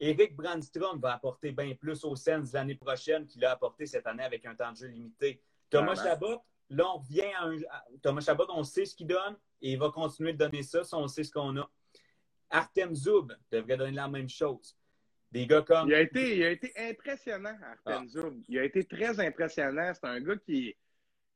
Eric 0.00 0.34
Brandstrom 0.34 0.98
va 0.98 1.12
apporter 1.12 1.52
bien 1.52 1.74
plus 1.74 2.04
au 2.04 2.16
Sens 2.16 2.52
l'année 2.52 2.76
prochaine 2.76 3.26
qu'il 3.26 3.44
a 3.44 3.50
apporté 3.50 3.84
cette 3.84 4.06
année 4.06 4.22
avec 4.22 4.46
un 4.46 4.54
temps 4.54 4.72
de 4.72 4.76
jeu 4.76 4.86
limité. 4.86 5.42
Thomas 5.68 5.96
Chabot, 5.96 6.42
là, 6.70 6.84
on 6.94 6.98
revient 6.98 7.32
à 7.38 7.46
un. 7.46 7.56
Thomas 8.02 8.20
Chabot, 8.20 8.46
on 8.50 8.64
sait 8.64 8.84
ce 8.84 8.94
qu'il 8.94 9.06
donne 9.06 9.36
et 9.60 9.72
il 9.72 9.78
va 9.78 9.90
continuer 9.90 10.32
de 10.32 10.38
donner 10.38 10.62
ça 10.62 10.84
si 10.84 10.94
on 10.94 11.08
sait 11.08 11.24
ce 11.24 11.30
qu'on 11.30 11.56
a. 11.56 11.70
Artem 12.50 12.94
Zoub 12.94 13.32
devrait 13.50 13.76
donner 13.76 13.92
la 13.92 14.08
même 14.08 14.28
chose. 14.28 14.76
Des 15.30 15.46
gars 15.46 15.62
comme. 15.62 15.88
Il 15.88 15.94
a 15.94 16.00
été, 16.00 16.36
il 16.36 16.44
a 16.44 16.50
été 16.50 16.72
impressionnant, 16.76 17.56
Artem 17.62 18.04
ah. 18.04 18.06
Zoub. 18.06 18.42
Il 18.48 18.58
a 18.58 18.64
été 18.64 18.84
très 18.84 19.20
impressionnant. 19.20 19.92
C'est 19.94 20.06
un 20.06 20.20
gars 20.20 20.36
qui, 20.36 20.74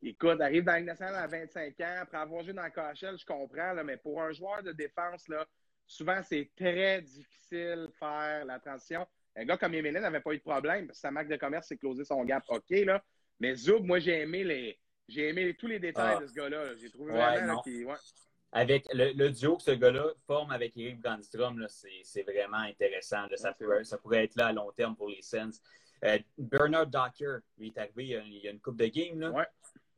écoute, 0.02 0.40
arrive 0.40 0.64
dans 0.64 0.72
la 0.72 0.80
nationale 0.80 1.16
à 1.16 1.26
25 1.26 1.80
ans, 1.80 1.96
après 2.00 2.18
avoir 2.18 2.42
joué 2.42 2.52
dans 2.52 2.64
le 2.64 2.70
KHL, 2.70 3.18
je 3.18 3.26
comprends, 3.26 3.72
là, 3.72 3.84
mais 3.84 3.96
pour 3.98 4.22
un 4.22 4.32
joueur 4.32 4.62
de 4.62 4.72
défense, 4.72 5.28
là, 5.28 5.46
souvent, 5.86 6.20
c'est 6.22 6.50
très 6.56 7.02
difficile 7.02 7.88
de 7.88 7.92
faire 7.98 8.44
la 8.46 8.58
transition. 8.58 9.06
Un 9.36 9.44
gars 9.44 9.56
comme 9.56 9.74
Emile 9.74 9.94
n'avait 9.94 10.20
pas 10.20 10.32
eu 10.32 10.38
de 10.38 10.42
problème 10.42 10.86
parce 10.86 10.98
que 10.98 11.02
sa 11.02 11.10
marque 11.10 11.28
de 11.28 11.36
commerce, 11.36 11.66
c'est 11.68 11.78
closer 11.78 12.04
son 12.04 12.22
gap. 12.24 12.44
OK, 12.48 12.70
là. 12.70 13.02
Mais 13.40 13.54
Zoub, 13.54 13.84
moi, 13.84 13.98
j'ai 13.98 14.20
aimé 14.20 14.44
les. 14.44 14.78
J'ai 15.08 15.28
aimé 15.28 15.54
tous 15.58 15.66
les 15.66 15.78
détails 15.78 16.16
ah. 16.18 16.20
de 16.20 16.26
ce 16.26 16.32
gars-là. 16.32 16.76
J'ai 16.76 16.90
trouvé 16.90 17.12
vraiment 17.12 17.62
avec 18.54 18.86
le, 18.92 19.30
duo 19.30 19.56
que 19.56 19.62
ce 19.62 19.70
gars-là 19.70 20.08
forme 20.26 20.50
avec 20.50 20.76
Eric 20.76 21.00
Brandstrom, 21.00 21.66
c'est 21.68 22.22
vraiment 22.22 22.58
intéressant. 22.58 23.26
ça, 23.34 23.54
pourrait, 23.54 24.24
être 24.24 24.36
là 24.36 24.48
à 24.48 24.52
long 24.52 24.70
terme 24.72 24.94
pour 24.94 25.08
les 25.08 25.22
Sens. 25.22 25.60
Euh, 26.04 26.18
Bernard 26.36 26.88
Docker, 26.88 27.40
lui 27.56 27.68
est 27.68 27.78
arrivé 27.78 28.20
il 28.26 28.40
y 28.42 28.48
a, 28.48 28.50
une 28.50 28.60
coupe 28.60 28.76
de 28.76 28.86
game. 28.86 29.20
Là. 29.20 29.48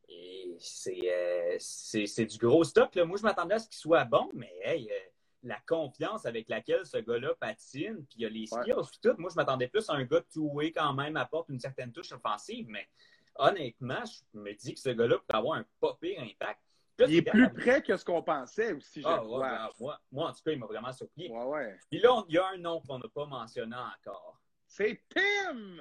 Et 0.08 0.56
euh, 0.86 1.56
c'est 1.58 2.26
du 2.26 2.38
gros 2.38 2.62
stock. 2.62 2.94
Moi, 2.96 3.16
je 3.18 3.22
m'attendais 3.22 3.54
à 3.54 3.58
ce 3.58 3.68
qu'il 3.68 3.78
soit 3.78 4.04
bon, 4.04 4.30
mais 4.34 4.52
hey, 4.62 4.88
euh, 4.88 4.94
la 5.42 5.58
confiance 5.66 6.24
avec 6.24 6.48
laquelle 6.48 6.86
ce 6.86 6.98
gars-là 6.98 7.34
patine, 7.40 8.06
puis 8.06 8.18
il 8.18 8.22
y 8.22 8.26
a 8.26 8.28
les 8.28 8.46
skills, 8.46 8.98
tout. 9.02 9.14
Moi, 9.18 9.30
je 9.30 9.36
m'attendais 9.36 9.66
plus 9.66 9.88
à 9.90 9.94
un 9.94 10.04
gars 10.04 10.22
two-way 10.32 10.70
quand 10.70 10.94
même, 10.94 11.16
apporte 11.16 11.48
une 11.48 11.58
certaine 11.58 11.90
touche 11.90 12.12
offensive, 12.12 12.66
mais 12.68 12.86
honnêtement, 13.36 14.04
je 14.04 14.38
me 14.38 14.52
dis 14.54 14.74
que 14.74 14.80
ce 14.80 14.90
gars-là 14.90 15.18
peut 15.18 15.36
avoir 15.36 15.58
un 15.58 15.64
pas 15.80 15.96
pire 16.00 16.20
impact 16.20 16.60
il 17.00 17.16
est 17.16 17.22
plus 17.22 17.52
près 17.52 17.82
que 17.82 17.96
ce 17.96 18.04
qu'on 18.04 18.22
pensait 18.22 18.72
aussi, 18.72 19.02
je 19.02 19.06
ah, 19.08 19.18
crois. 19.18 19.48
Ben, 19.48 19.70
moi, 19.80 20.00
moi, 20.12 20.28
en 20.28 20.32
tout 20.32 20.42
cas, 20.44 20.52
il 20.52 20.58
m'a 20.58 20.66
vraiment 20.66 20.92
surpris. 20.92 21.28
Ouais, 21.28 21.44
ouais. 21.44 21.78
Puis 21.90 22.00
là, 22.00 22.22
il 22.28 22.34
y 22.34 22.38
a 22.38 22.48
un 22.48 22.58
nom 22.58 22.80
qu'on 22.80 22.98
n'a 22.98 23.08
pas 23.08 23.26
mentionné 23.26 23.76
encore. 23.76 24.40
C'est 24.66 25.02
Tim! 25.08 25.78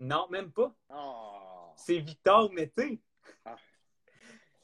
Non, 0.00 0.28
même 0.30 0.50
pas. 0.50 0.74
Oh. 0.88 1.72
C'est 1.76 1.98
Victor 1.98 2.50
Mété. 2.52 3.02
Ah. 3.44 3.56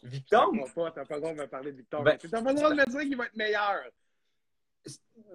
Victor? 0.02 0.50
T'as 0.74 0.90
pas, 0.92 1.04
pas 1.04 1.14
le 1.14 1.20
droit 1.20 1.34
de 1.34 1.38
me 1.38 1.46
parler 1.46 1.72
de 1.72 1.76
Victor 1.76 2.02
ben. 2.02 2.16
T'as 2.16 2.42
pas 2.42 2.52
le 2.52 2.56
droit 2.56 2.70
de 2.70 2.76
me 2.76 2.86
dire 2.86 3.00
qu'il 3.00 3.16
va 3.16 3.26
être 3.26 3.36
meilleur. 3.36 3.82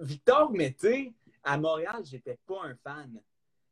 Victor 0.00 0.50
Mété, 0.50 1.14
à 1.44 1.56
Montréal, 1.56 2.02
j'étais 2.04 2.38
pas 2.46 2.64
un 2.64 2.76
fan. 2.76 3.20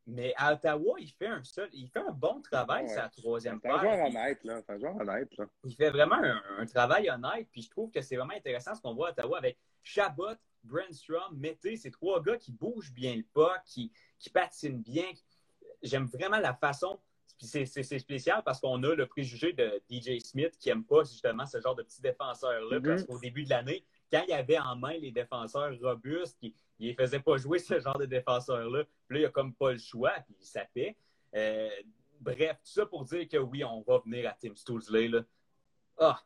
Mais 0.07 0.33
à 0.35 0.53
Ottawa, 0.53 0.95
il 0.99 1.11
fait 1.11 1.27
un 1.27 1.43
seul, 1.43 1.69
il 1.73 1.87
fait 1.87 1.99
un 1.99 2.11
bon 2.11 2.41
travail, 2.41 2.89
sa 2.89 3.07
troisième 3.09 3.61
paire. 3.61 3.79
C'est 3.79 3.87
un 3.87 3.95
joueur 3.95 4.07
honnête, 4.07 4.43
là. 4.43 4.61
C'est 4.61 4.73
un 4.73 4.79
joueur 4.79 4.95
honnête, 4.97 5.37
là. 5.37 5.45
Il 5.63 5.75
fait 5.75 5.89
vraiment 5.91 6.21
un, 6.57 6.65
travail 6.65 7.09
honnête, 7.09 7.47
puis 7.51 7.61
je 7.61 7.69
trouve 7.69 7.91
que 7.91 8.01
c'est 8.01 8.15
vraiment 8.15 8.33
intéressant 8.33 8.73
ce 8.73 8.81
qu'on 8.81 8.95
voit 8.95 9.09
à 9.09 9.11
Ottawa 9.11 9.37
avec 9.37 9.57
Chabot, 9.83 10.35
Brandstrom, 10.63 11.37
Mété, 11.37 11.77
ces 11.77 11.91
trois 11.91 12.21
gars 12.21 12.37
qui 12.37 12.51
bougent 12.51 12.93
bien 12.93 13.15
le 13.15 13.23
pas, 13.33 13.61
qui, 13.65 13.91
qui 14.17 14.29
patinent 14.29 14.81
bien. 14.81 15.05
J'aime 15.83 16.05
vraiment 16.05 16.39
la 16.39 16.53
façon. 16.53 16.99
C'est 17.39 17.65
spécial 17.65 18.43
parce 18.43 18.59
qu'on 18.59 18.83
a 18.83 18.93
le 18.93 19.07
préjugé 19.07 19.53
de 19.53 19.81
DJ 19.89 20.19
Smith 20.19 20.55
qui 20.59 20.69
n'aime 20.69 20.83
pas 20.83 21.03
justement 21.03 21.45
ce 21.47 21.59
genre 21.59 21.73
de 21.73 21.81
petits 21.81 22.01
défenseurs-là. 22.01 22.79
Mm-hmm. 22.79 22.87
Parce 22.87 23.03
qu'au 23.03 23.19
début 23.19 23.43
de 23.45 23.49
l'année, 23.49 23.83
quand 24.11 24.23
il 24.27 24.33
avait 24.33 24.59
en 24.59 24.75
main 24.75 24.93
les 24.93 25.11
défenseurs 25.11 25.73
robustes, 25.81 26.37
qui 26.39 26.55
il 26.81 26.89
ne 26.89 26.95
faisait 26.95 27.19
pas 27.19 27.37
jouer 27.37 27.59
ce 27.59 27.79
genre 27.79 27.97
de 27.97 28.05
défenseur-là. 28.05 28.83
Puis 29.07 29.17
là, 29.17 29.19
il 29.19 29.23
n'a 29.23 29.29
comme 29.29 29.53
pas 29.53 29.71
le 29.71 29.77
choix, 29.77 30.13
puis 30.25 30.35
il 30.39 30.45
sapait. 30.45 30.97
Euh, 31.35 31.69
bref, 32.19 32.57
tout 32.63 32.71
ça 32.71 32.85
pour 32.85 33.05
dire 33.05 33.27
que 33.29 33.37
oui, 33.37 33.63
on 33.63 33.81
va 33.81 33.99
venir 33.99 34.29
à 34.29 34.33
Tim 34.33 34.55
Stoolsley. 34.55 35.07
Là. 35.07 35.23
Ah! 35.97 36.19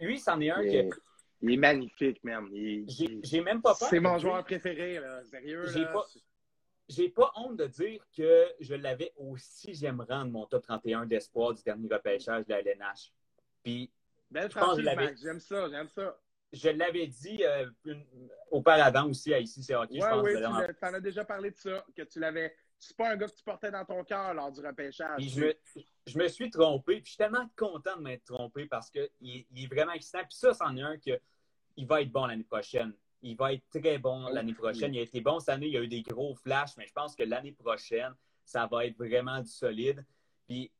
lui, 0.00 0.18
c'en 0.18 0.40
est 0.40 0.50
un 0.50 0.62
qui. 0.62 0.90
Il 1.44 1.54
est 1.54 1.56
magnifique, 1.56 2.22
même. 2.22 2.48
J'ai 2.86 3.40
même 3.40 3.60
pas 3.60 3.74
peur. 3.74 3.88
C'est 3.88 3.98
mon 3.98 4.16
joueur 4.18 4.44
préféré, 4.44 5.00
là. 5.00 5.24
Sérieux. 5.24 5.66
J'ai 6.88 7.08
pas, 7.08 7.32
honte 7.36 7.56
de 7.56 7.66
dire 7.66 8.04
que 8.16 8.46
je 8.60 8.74
l'avais 8.74 9.12
au 9.16 9.36
sixième 9.38 10.00
rang 10.02 10.26
de 10.26 10.30
mon 10.30 10.46
top 10.46 10.62
31 10.62 11.06
d'espoir 11.06 11.54
du 11.54 11.62
dernier 11.62 11.88
repêchage 11.92 12.44
de 12.44 12.50
la 12.50 12.60
LNH. 12.60 13.12
Puis. 13.62 13.90
Belle 14.30 14.50
J'aime 15.20 15.40
ça, 15.40 15.68
j'aime 15.68 15.88
ça 15.88 16.16
je 16.52 16.68
l'avais 16.68 17.06
dit 17.06 17.42
euh, 17.44 17.70
auparavant 18.50 19.08
aussi 19.08 19.32
à 19.32 19.40
Ici, 19.40 19.62
c'est 19.62 19.74
hockey. 19.74 20.00
Oui, 20.02 20.08
oui, 20.22 20.32
tu 20.38 20.44
en 20.86 20.94
as 20.94 21.00
déjà 21.00 21.24
parlé 21.24 21.50
de 21.50 21.56
ça, 21.56 21.84
que 21.96 22.02
tu 22.02 22.20
l'avais. 22.20 22.54
C'est 22.78 22.96
pas 22.96 23.12
un 23.12 23.16
gars 23.16 23.28
que 23.28 23.34
tu 23.34 23.44
portais 23.44 23.70
dans 23.70 23.84
ton 23.84 24.02
cœur 24.04 24.34
lors 24.34 24.50
du 24.50 24.60
repêchage. 24.60 25.22
Je, 25.22 26.18
me 26.18 26.28
suis 26.28 26.50
trompé, 26.50 26.96
puis 26.96 27.04
je 27.04 27.10
suis 27.10 27.16
tellement 27.16 27.48
content 27.56 27.96
de 27.96 28.02
m'être 28.02 28.24
trompé 28.24 28.66
parce 28.66 28.90
qu'il 28.90 29.08
il 29.22 29.64
est 29.64 29.72
vraiment 29.72 29.92
excitant. 29.92 30.24
Puis 30.28 30.36
ça, 30.36 30.52
c'en 30.52 30.76
est 30.76 30.82
un 30.82 30.98
que 30.98 31.18
il 31.76 31.86
va 31.86 32.02
être 32.02 32.10
bon 32.10 32.26
l'année 32.26 32.44
prochaine. 32.44 32.92
Il 33.22 33.36
va 33.36 33.52
être 33.52 33.64
très 33.70 33.98
bon 33.98 34.28
l'année 34.28 34.52
prochaine. 34.52 34.92
Il 34.94 34.98
a 34.98 35.02
été 35.02 35.20
bon 35.20 35.38
cette 35.38 35.50
année, 35.50 35.66
il 35.66 35.72
y 35.72 35.76
a 35.76 35.80
eu 35.80 35.88
des 35.88 36.02
gros 36.02 36.34
flashs, 36.34 36.76
mais 36.76 36.86
je 36.86 36.92
pense 36.92 37.14
que 37.14 37.22
l'année 37.22 37.52
prochaine, 37.52 38.12
ça 38.44 38.66
va 38.66 38.84
être 38.84 38.98
vraiment 38.98 39.40
du 39.40 39.48
solide. 39.48 40.04
Puis 40.48 40.72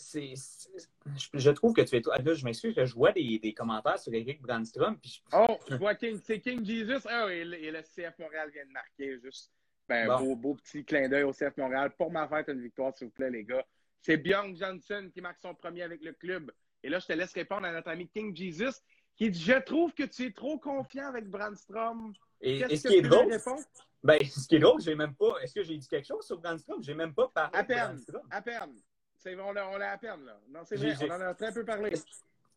c'est, 0.00 0.34
je, 1.34 1.50
trouve 1.50 1.74
que 1.74 1.82
tu 1.82 1.96
es. 1.96 2.00
Là, 2.00 2.34
je 2.34 2.44
m'excuse, 2.44 2.74
je 2.76 2.94
vois 2.94 3.12
des, 3.12 3.38
des, 3.38 3.52
commentaires 3.52 3.98
sur 3.98 4.12
Eric 4.12 4.40
Brandstrom. 4.40 4.98
Puis 4.98 5.22
Oh, 5.32 5.58
je 5.68 5.76
vois 5.76 5.94
King, 5.94 6.18
c'est 6.24 6.40
King 6.40 6.64
Jesus. 6.64 7.06
Oh, 7.06 7.28
et, 7.28 7.44
le 7.44 7.82
CF 7.82 8.18
Montréal 8.18 8.50
vient 8.52 8.64
de 8.64 8.72
marquer. 8.72 9.20
Juste 9.20 9.52
ben, 9.88 10.06
beau, 10.18 10.36
beau, 10.36 10.54
petit 10.54 10.84
clin 10.84 11.08
d'œil 11.08 11.24
au 11.24 11.32
CF 11.32 11.56
Montréal. 11.56 11.92
Pour 11.96 12.10
ma 12.10 12.28
fête, 12.28 12.48
une 12.48 12.62
victoire, 12.62 12.96
s'il 12.96 13.08
vous 13.08 13.12
plaît, 13.12 13.30
les 13.30 13.44
gars. 13.44 13.64
C'est 14.00 14.16
Bjorn 14.16 14.56
Johnson 14.56 15.10
qui 15.12 15.20
marque 15.20 15.40
son 15.40 15.54
premier 15.54 15.82
avec 15.82 16.02
le 16.02 16.12
club. 16.12 16.50
Et 16.82 16.88
là, 16.88 16.98
je 16.98 17.06
te 17.06 17.12
laisse 17.12 17.34
répondre 17.34 17.66
à 17.66 17.72
notre 17.72 17.88
ami 17.88 18.08
King 18.08 18.34
Jesus 18.34 18.80
qui 19.16 19.30
dit 19.30 19.42
Je 19.42 19.58
trouve 19.60 19.92
que 19.92 20.04
tu 20.04 20.26
es 20.26 20.32
trop 20.32 20.58
confiant 20.58 21.08
avec 21.08 21.28
Brandstrom. 21.28 22.12
Et, 22.40 22.60
ce 22.76 22.88
qui 22.88 22.94
est 22.96 23.02
drôle, 23.02 23.36
ben, 24.02 24.18
ce 24.24 24.48
qui 24.48 24.56
est 24.56 24.60
drôle, 24.60 24.80
j'ai 24.80 24.94
même 24.94 25.14
pas. 25.14 25.34
Est-ce 25.42 25.54
que 25.54 25.62
j'ai 25.62 25.76
dit 25.76 25.86
quelque 25.86 26.06
chose 26.06 26.24
sur 26.26 26.38
Brandstrom? 26.38 26.82
J'ai 26.82 26.94
même 26.94 27.12
pas 27.12 27.28
parlé. 27.28 27.58
À 27.58 27.64
peine. 27.64 28.00
À 28.30 28.40
peine. 28.40 28.80
C'est, 29.20 29.38
on 29.38 29.52
l'a 29.52 29.92
à 29.92 29.98
peine, 29.98 30.24
là. 30.24 30.40
Non, 30.48 30.60
c'est 30.64 30.76
vrai, 30.76 30.94
on 31.02 31.10
en 31.10 31.20
a 31.20 31.34
très 31.34 31.52
peu 31.52 31.62
parlé. 31.62 31.92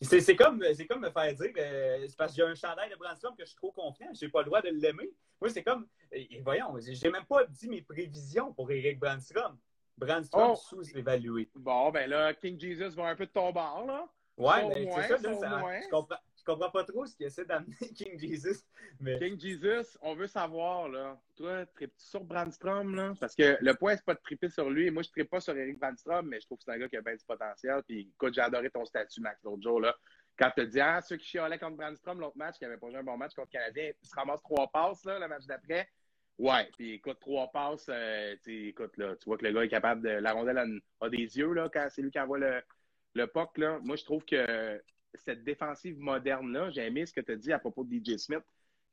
C'est, 0.02 0.36
comme, 0.36 0.64
c'est 0.74 0.86
comme 0.86 1.02
me 1.02 1.10
faire 1.10 1.34
dire, 1.34 1.52
euh, 1.58 2.06
c'est 2.08 2.18
parce 2.18 2.32
que 2.32 2.38
j'ai 2.38 2.44
un 2.44 2.56
chandail 2.56 2.90
de 2.90 2.96
Brandstrom 2.96 3.36
que 3.36 3.44
je 3.44 3.50
suis 3.50 3.58
trop 3.58 3.72
confiant, 3.72 4.08
j'ai 4.14 4.30
pas 4.30 4.40
le 4.40 4.46
droit 4.46 4.62
de 4.62 4.70
l'aimer. 4.70 5.12
Moi, 5.42 5.50
c'est 5.50 5.64
comme, 5.64 5.88
et, 6.12 6.42
voyons, 6.42 6.74
j'ai 6.80 7.12
même 7.12 7.26
pas 7.26 7.46
dit 7.46 7.68
mes 7.68 7.82
prévisions 7.82 8.54
pour 8.54 8.72
Eric 8.72 8.98
Brandstrom. 8.98 9.58
Brandstrom 9.98 10.52
oh. 10.52 10.56
sous-évalué. 10.56 11.50
Bon, 11.54 11.92
ben 11.92 12.10
là, 12.10 12.34
King 12.34 12.60
Jesus 12.60 12.96
va 12.96 13.08
un 13.08 13.16
peu 13.16 13.26
de 13.26 13.32
ton 13.32 13.52
bord, 13.52 13.86
là. 13.86 14.08
Ouais, 14.38 14.68
ben, 14.68 14.90
c'est 14.96 15.08
ça, 15.08 15.18
ça 15.20 15.30
je, 15.30 15.90
comprends, 15.90 16.18
je 16.36 16.44
comprends 16.44 16.72
pas 16.72 16.84
trop 16.84 17.06
ce 17.06 17.16
qu'il 17.16 17.28
essaie 17.28 17.46
d'amener 17.46 17.76
King 17.96 18.20
Jesus. 18.20 18.64
Mais... 19.00 19.20
King 19.20 19.40
Jesus, 19.40 19.96
on 20.02 20.16
veut 20.16 20.28
savoir, 20.28 20.90
là, 20.90 21.22
toi, 21.36 21.66
tripes-tu 21.68 22.06
sur 22.06 22.24
Brandstrom, 22.24 22.96
là? 22.96 23.14
Parce 23.20 23.36
que 23.36 23.58
le 23.62 23.74
point, 23.76 23.96
c'est 23.96 24.06
pas 24.06 24.16
de 24.16 24.22
triper 24.22 24.50
sur 24.50 24.70
lui. 24.72 24.90
Moi, 24.90 25.04
je 25.04 25.10
tripe 25.10 25.30
pas 25.30 25.40
sur 25.40 25.56
Eric 25.56 25.80
Brandstrom, 25.80 26.28
mais 26.28 26.40
je 26.40 26.48
trouve 26.48 26.58
que 26.58 26.64
c'est 26.64 26.72
un 26.72 26.80
gars 26.80 26.90
qui 26.90 26.98
a 26.98 27.02
bien 27.02 27.16
du 27.16 27.26
potentiel. 27.26 27.84
Puis, 27.88 28.12
écoute, 28.16 28.34
j'ai 28.34 28.42
adoré 28.42 28.72
ton 28.72 28.86
statut, 28.86 29.22
Max, 29.22 29.44
l'autre 29.44 29.62
jour, 29.62 29.80
là. 29.80 29.96
Quand 30.36 30.50
tu 30.58 30.66
dis, 30.68 30.82
ah, 30.82 31.00
ceux 31.02 31.18
qui 31.18 31.28
chialaient 31.28 31.60
contre 31.60 31.78
Brandstrom, 31.78 32.20
l'autre 32.20 32.38
match, 32.38 32.58
qui 32.58 32.66
avait 32.66 32.78
pas 32.78 32.90
joué 32.90 32.98
un 32.98 33.04
bon 33.04 33.18
match 33.18 33.36
contre 33.36 33.50
le 33.54 33.60
Canadien, 33.60 33.92
il 34.02 34.08
se 34.08 34.16
ramasse 34.16 34.42
trois 34.42 34.68
passes, 34.72 35.06
là, 35.06 35.20
le 35.20 35.28
match 35.28 35.46
d'après. 35.46 35.88
Ouais, 36.40 36.68
puis 36.76 36.94
écoute, 36.94 37.20
trois 37.20 37.52
passes, 37.52 37.86
euh, 37.90 38.36
écoute, 38.48 38.98
là, 38.98 39.16
tu 39.16 39.26
vois 39.26 39.38
que 39.38 39.46
le 39.46 39.52
gars 39.54 39.64
est 39.64 39.70
capable 39.70 40.02
de. 40.02 40.10
La 40.10 40.34
rondelle 40.34 40.82
a, 41.02 41.10
des 41.10 41.38
yeux, 41.38 41.54
là, 41.54 41.70
quand 41.72 41.88
c'est 41.92 42.02
lui 42.02 42.10
qui 42.10 42.20
envoie 42.20 42.40
le, 42.40 42.64
le 43.14 43.28
puck, 43.28 43.58
là. 43.58 43.80
Moi, 43.84 43.96
je 43.96 44.04
trouve 44.04 44.26
que 44.26 44.82
cette 45.14 45.44
défensive 45.44 45.98
moderne-là, 46.00 46.72
j'ai 46.72 46.86
aimé 46.86 47.06
ce 47.06 47.14
que 47.14 47.22
tu 47.22 47.32
as 47.32 47.36
dit 47.36 47.54
à 47.54 47.60
propos 47.60 47.84
de 47.84 47.94
DJ 47.96 48.18
Smith, 48.18 48.44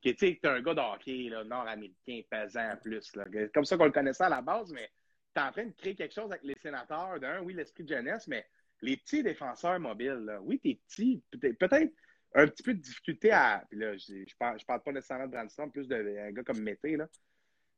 qui 0.01 0.11
est 0.11 0.45
un 0.45 0.61
gars 0.61 0.75
de 0.75 0.81
hockey 0.81 1.31
nord-américain 1.47 2.21
pesant 2.31 2.77
plus. 2.83 3.15
Là. 3.17 3.25
Comme 3.53 3.65
ça 3.65 3.77
qu'on 3.77 3.87
le 3.87 3.93
connaissait 3.93 4.25
à 4.25 4.29
la 4.29 4.43
base, 4.43 4.73
mais 4.73 4.91
tu 5.35 5.41
es 5.41 5.45
en 5.45 5.53
train 5.53 5.67
de 5.67 5.73
créer 5.73 5.95
quelque 5.95 6.15
chose 6.15 6.31
avec 6.31 6.45
les 6.45 6.57
sénateurs. 6.61 7.19
D'un, 7.21 7.41
oui, 7.41 7.55
l'esprit 7.55 7.85
de 7.85 7.95
jeunesse, 7.95 8.27
mais 8.27 8.47
les 8.83 8.97
petits 8.97 9.23
défenseurs 9.23 9.79
mobiles, 9.79 10.25
là, 10.25 10.41
oui, 10.43 10.59
t'es 10.59 10.79
petit, 10.89 11.23
peut-être 11.31 11.93
un 12.35 12.47
petit 12.47 12.63
peu 12.63 12.75
de 12.75 12.81
difficulté 12.81 13.31
à. 13.33 13.65
Là, 13.73 13.97
je, 13.97 14.25
je, 14.27 14.37
parle, 14.39 14.59
parle 14.67 14.83
pas 14.83 14.93
nécessairement 14.93 15.27
de 15.27 15.33
Brandstrom, 15.33 15.71
plus 15.71 15.89
d'un 15.89 16.31
gars 16.33 16.45
comme 16.45 16.61
Mété, 16.61 16.97
là. 16.97 17.09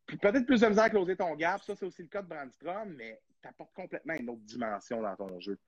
Peut-être 0.07 0.47
plus 0.47 0.61
de 0.61 0.67
misère 0.67 0.85
à 0.85 0.91
closer 0.91 1.17
ton 1.17 1.35
gap, 1.37 1.63
ça 1.63 1.77
c'est 1.77 1.87
aussi 1.87 2.03
le 2.03 2.09
cas 2.09 2.23
de 2.23 2.29
Brandstrom, 2.29 2.93
mais 2.95 3.21
tu 3.41 3.49
apportes 3.49 3.73
complètement 3.73 4.15
une 4.15 4.29
autre 4.31 4.43
dimension 4.43 5.01
dans 5.01 5.15
ton 5.17 5.41
jeu. 5.41 5.59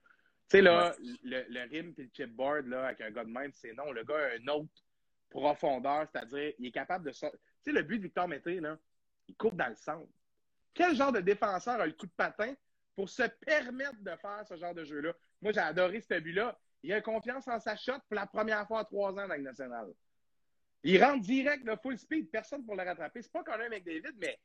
Tu 0.50 0.58
sais, 0.58 0.62
là, 0.62 0.94
le, 1.22 1.44
le 1.48 1.70
rim 1.70 1.94
et 1.96 2.02
le 2.02 2.10
chipboard, 2.12 2.66
là, 2.66 2.86
avec 2.86 3.00
un 3.00 3.10
gars 3.10 3.24
de 3.24 3.30
même, 3.30 3.52
c'est 3.54 3.72
non. 3.72 3.90
Le 3.92 4.04
gars 4.04 4.26
a 4.26 4.34
une 4.36 4.50
autre 4.50 4.84
profondeur, 5.30 6.06
c'est-à-dire, 6.12 6.52
il 6.58 6.66
est 6.66 6.72
capable 6.72 7.06
de. 7.06 7.10
Tu 7.10 7.18
sais, 7.18 7.72
le 7.72 7.82
but 7.82 7.98
de 7.98 8.04
Victor 8.04 8.28
Mété, 8.28 8.60
là, 8.60 8.78
il 9.26 9.34
coupe 9.36 9.56
dans 9.56 9.68
le 9.68 9.74
centre. 9.74 10.12
Quel 10.74 10.94
genre 10.94 11.12
de 11.12 11.20
défenseur 11.20 11.80
a 11.80 11.86
le 11.86 11.92
coup 11.92 12.06
de 12.06 12.12
patin 12.12 12.54
pour 12.94 13.08
se 13.08 13.22
permettre 13.22 14.02
de 14.02 14.16
faire 14.16 14.44
ce 14.46 14.56
genre 14.56 14.74
de 14.74 14.84
jeu-là? 14.84 15.12
Moi, 15.40 15.52
j'ai 15.52 15.60
adoré 15.60 16.00
ce 16.00 16.18
but-là. 16.18 16.58
Il 16.82 16.92
a 16.92 17.00
confiance 17.00 17.48
en 17.48 17.58
sa 17.58 17.76
shot 17.76 17.98
pour 18.06 18.16
la 18.16 18.26
première 18.26 18.66
fois 18.66 18.80
en 18.80 18.84
trois 18.84 19.12
ans 19.12 19.26
dans 19.26 19.34
le 19.34 19.42
national. 19.42 19.86
Il 20.82 21.02
rentre 21.02 21.22
direct 21.22 21.64
de 21.64 21.74
full 21.82 21.98
speed, 21.98 22.30
personne 22.30 22.64
pour 22.66 22.76
le 22.76 22.82
rattraper. 22.82 23.22
C'est 23.22 23.32
pas 23.32 23.42
quand 23.42 23.56
même 23.56 23.72
avec 23.72 23.84
David, 23.84 24.14
mais 24.18 24.38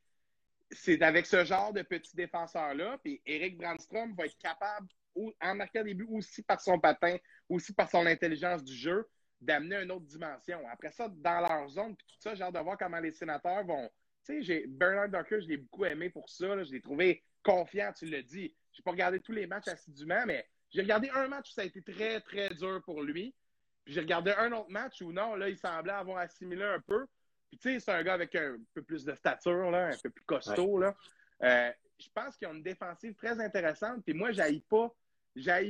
c'est 0.72 1.02
avec 1.02 1.26
ce 1.26 1.44
genre 1.44 1.74
de 1.74 1.82
petit 1.82 2.16
défenseur-là. 2.16 2.98
Puis 3.04 3.22
Eric 3.26 3.58
Brandstrom 3.58 4.14
va 4.16 4.26
être 4.26 4.38
capable, 4.38 4.88
en 5.42 5.56
marquant 5.56 5.84
des 5.84 5.94
buts 5.94 6.08
aussi 6.10 6.42
par 6.44 6.62
son 6.62 6.80
patin, 6.80 7.18
aussi 7.48 7.74
par 7.74 7.90
son 7.90 8.06
intelligence 8.06 8.64
du 8.64 8.76
jeu, 8.76 9.08
d'amener 9.42 9.78
une 9.84 9.92
autre 9.92 10.06
dimension. 10.06 10.60
Après 10.72 10.92
ça, 10.92 11.08
dans 11.10 11.40
leur 11.40 11.70
zone, 11.70 11.96
puis 11.96 12.06
tout 12.08 12.22
ça, 12.22 12.36
j'ai 12.36 12.44
hâte 12.44 12.54
de 12.54 12.60
voir 12.60 12.78
comment 12.78 13.00
les 13.00 13.12
sénateurs 13.12 13.66
vont. 13.66 13.90
Tu 14.26 14.44
sais, 14.44 14.66
Bernard 14.68 15.10
Docker, 15.10 15.42
je 15.42 15.48
l'ai 15.48 15.58
beaucoup 15.58 15.86
aimé 15.86 16.10
pour 16.10 16.30
ça. 16.30 16.64
Je 16.64 16.72
l'ai 16.72 16.82
trouvé 16.82 17.24
confiant, 17.44 17.92
tu 17.94 18.06
l'as 18.06 18.22
dit. 18.22 18.54
Je 18.74 18.80
n'ai 18.80 18.84
pas 18.84 18.92
regardé 18.92 19.20
tous 19.20 19.32
les 19.32 19.48
matchs 19.48 19.68
assidûment, 19.68 20.26
mais 20.26 20.46
j'ai 20.70 20.82
regardé 20.82 21.10
un 21.10 21.28
match 21.28 21.50
où 21.50 21.54
ça 21.54 21.62
a 21.62 21.66
été 21.66 21.82
très, 21.82 22.20
très 22.22 22.50
dur 22.50 22.82
pour 22.84 23.02
lui. 23.02 23.34
Puis 23.86 23.94
j'ai 23.94 24.02
regardé 24.02 24.32
un 24.38 24.52
autre 24.52 24.70
match 24.70 25.02
où 25.02 25.12
non, 25.12 25.36
là, 25.36 25.50
il 25.50 25.58
semblait 25.58 25.94
avoir 25.94 26.18
assimilé 26.18 26.64
un 26.64 26.80
peu. 26.80 27.08
Puis 27.50 27.58
tu 27.58 27.74
sais, 27.74 27.80
c'est 27.80 27.92
un 27.92 28.04
gars 28.04 28.14
avec 28.14 28.36
un 28.36 28.58
peu 28.74 28.84
plus 28.84 29.04
de 29.04 29.16
stature, 29.16 29.72
là, 29.72 29.88
un 29.88 29.98
peu 29.98 30.10
plus 30.10 30.26
costaud. 30.26 30.78
Là. 30.78 30.96
Euh, 31.42 31.72
je 31.98 32.08
pense 32.14 32.38
qu'ils 32.38 32.48
ont 32.48 32.54
une 32.54 32.64
défensive 32.64 33.16
très 33.16 33.40
intéressante. 33.40 34.04
Puis 34.04 34.14
moi, 34.14 34.32
j'aille 34.32 34.62
pas, 34.62 34.94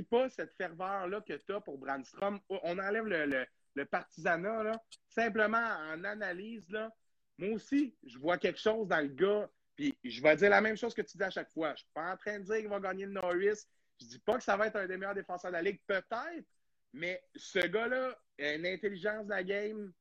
pas 0.09 0.29
cette 0.29 0.53
ferveur-là 0.53 1.21
que 1.21 1.33
tu 1.33 1.53
as 1.53 1.61
pour 1.61 1.77
Brandstrom. 1.77 2.39
On 2.49 2.77
enlève 2.77 3.05
le, 3.05 3.45
le, 3.75 3.85
partisanat, 3.85 4.63
là. 4.63 4.83
Simplement 5.07 5.57
en 5.91 6.03
analyse, 6.03 6.69
là. 6.69 6.93
Moi 7.38 7.55
aussi, 7.55 7.95
je 8.05 8.17
vois 8.17 8.38
quelque 8.38 8.59
chose 8.59 8.88
dans 8.88 8.99
le 8.99 9.07
gars. 9.07 9.49
Puis 9.75 9.97
je 10.03 10.21
vais 10.21 10.35
dire 10.35 10.49
la 10.49 10.61
même 10.61 10.75
chose 10.75 10.93
que 10.93 11.01
tu 11.01 11.17
dis 11.17 11.23
à 11.23 11.29
chaque 11.29 11.51
fois. 11.51 11.71
Je 11.73 11.79
suis 11.79 11.91
pas 11.93 12.11
en 12.11 12.17
train 12.17 12.39
de 12.39 12.43
dire 12.43 12.57
qu'il 12.57 12.67
va 12.67 12.79
gagner 12.79 13.05
le 13.05 13.13
Norris. 13.13 13.65
Je 14.01 14.05
dis 14.05 14.19
pas 14.19 14.38
que 14.38 14.43
ça 14.43 14.57
va 14.57 14.67
être 14.67 14.75
un 14.75 14.88
des 14.88 14.97
meilleurs 14.97 15.15
défenseurs 15.15 15.51
de 15.51 15.55
la 15.55 15.61
Ligue, 15.61 15.79
peut-être, 15.85 16.45
mais 16.93 17.21
ce 17.35 17.59
gars-là 17.59 18.17
a 18.39 18.53
une 18.53 18.65
intelligence 18.65 19.25
de 19.25 19.29
la 19.29 19.43
game. 19.43 19.91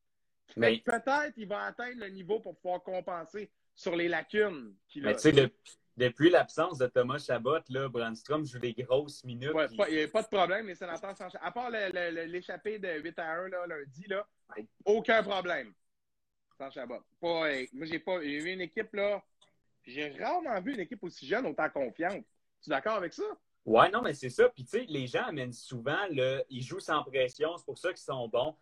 Mais... 0.56 0.78
Peut-être 0.84 1.34
qu'il 1.34 1.48
va 1.48 1.64
atteindre 1.64 2.00
le 2.00 2.08
niveau 2.08 2.40
pour 2.40 2.56
pouvoir 2.56 2.82
compenser 2.82 3.50
sur 3.74 3.94
les 3.94 4.08
lacunes 4.08 4.74
qu'il 4.88 5.06
a. 5.06 5.14
depuis 5.98 6.30
l'absence 6.30 6.78
de 6.78 6.86
Thomas 6.86 7.18
Chabot, 7.18 7.58
là, 7.68 7.88
Brandstrom 7.88 8.44
joue 8.46 8.58
des 8.58 8.72
grosses 8.72 9.24
minutes. 9.24 9.52
il 9.88 9.94
n'y 9.96 10.02
a 10.02 10.08
pas 10.08 10.22
de 10.22 10.28
problème, 10.28 10.68
les 10.68 10.74
sénateurs 10.74 11.16
sans 11.16 11.28
À 11.40 11.50
part 11.50 11.70
l'échappée 11.70 12.78
de 12.78 13.00
8 13.00 13.18
à 13.18 13.32
1 13.32 13.48
là, 13.48 13.66
lundi, 13.66 14.06
là, 14.08 14.26
aucun 14.84 15.22
problème 15.22 15.74
sans 16.56 16.70
Chabot. 16.70 17.00
Pas, 17.20 17.50
moi, 17.72 17.86
j'ai 17.86 17.98
pas 17.98 18.20
j'ai 18.22 18.38
vu 18.40 18.52
une 18.52 18.60
équipe, 18.60 18.92
là. 18.94 19.22
J'ai 19.84 20.10
rarement 20.22 20.60
vu 20.60 20.74
une 20.74 20.80
équipe 20.80 21.02
aussi 21.02 21.26
jeune, 21.26 21.46
autant 21.46 21.68
confiante. 21.70 22.24
Tu 22.62 22.68
es 22.68 22.70
d'accord 22.70 22.96
avec 22.96 23.12
ça? 23.12 23.22
Ouais, 23.64 23.90
non, 23.90 24.02
mais 24.02 24.14
c'est 24.14 24.30
ça. 24.30 24.48
Puis, 24.48 24.64
tu 24.64 24.70
sais, 24.70 24.86
les 24.88 25.06
gens 25.06 25.24
amènent 25.24 25.52
souvent, 25.52 26.06
le, 26.10 26.42
ils 26.48 26.62
jouent 26.62 26.80
sans 26.80 27.02
pression, 27.04 27.56
c'est 27.56 27.64
pour 27.64 27.78
ça 27.78 27.90
qu'ils 27.90 27.98
sont 27.98 28.28
bons. 28.28 28.56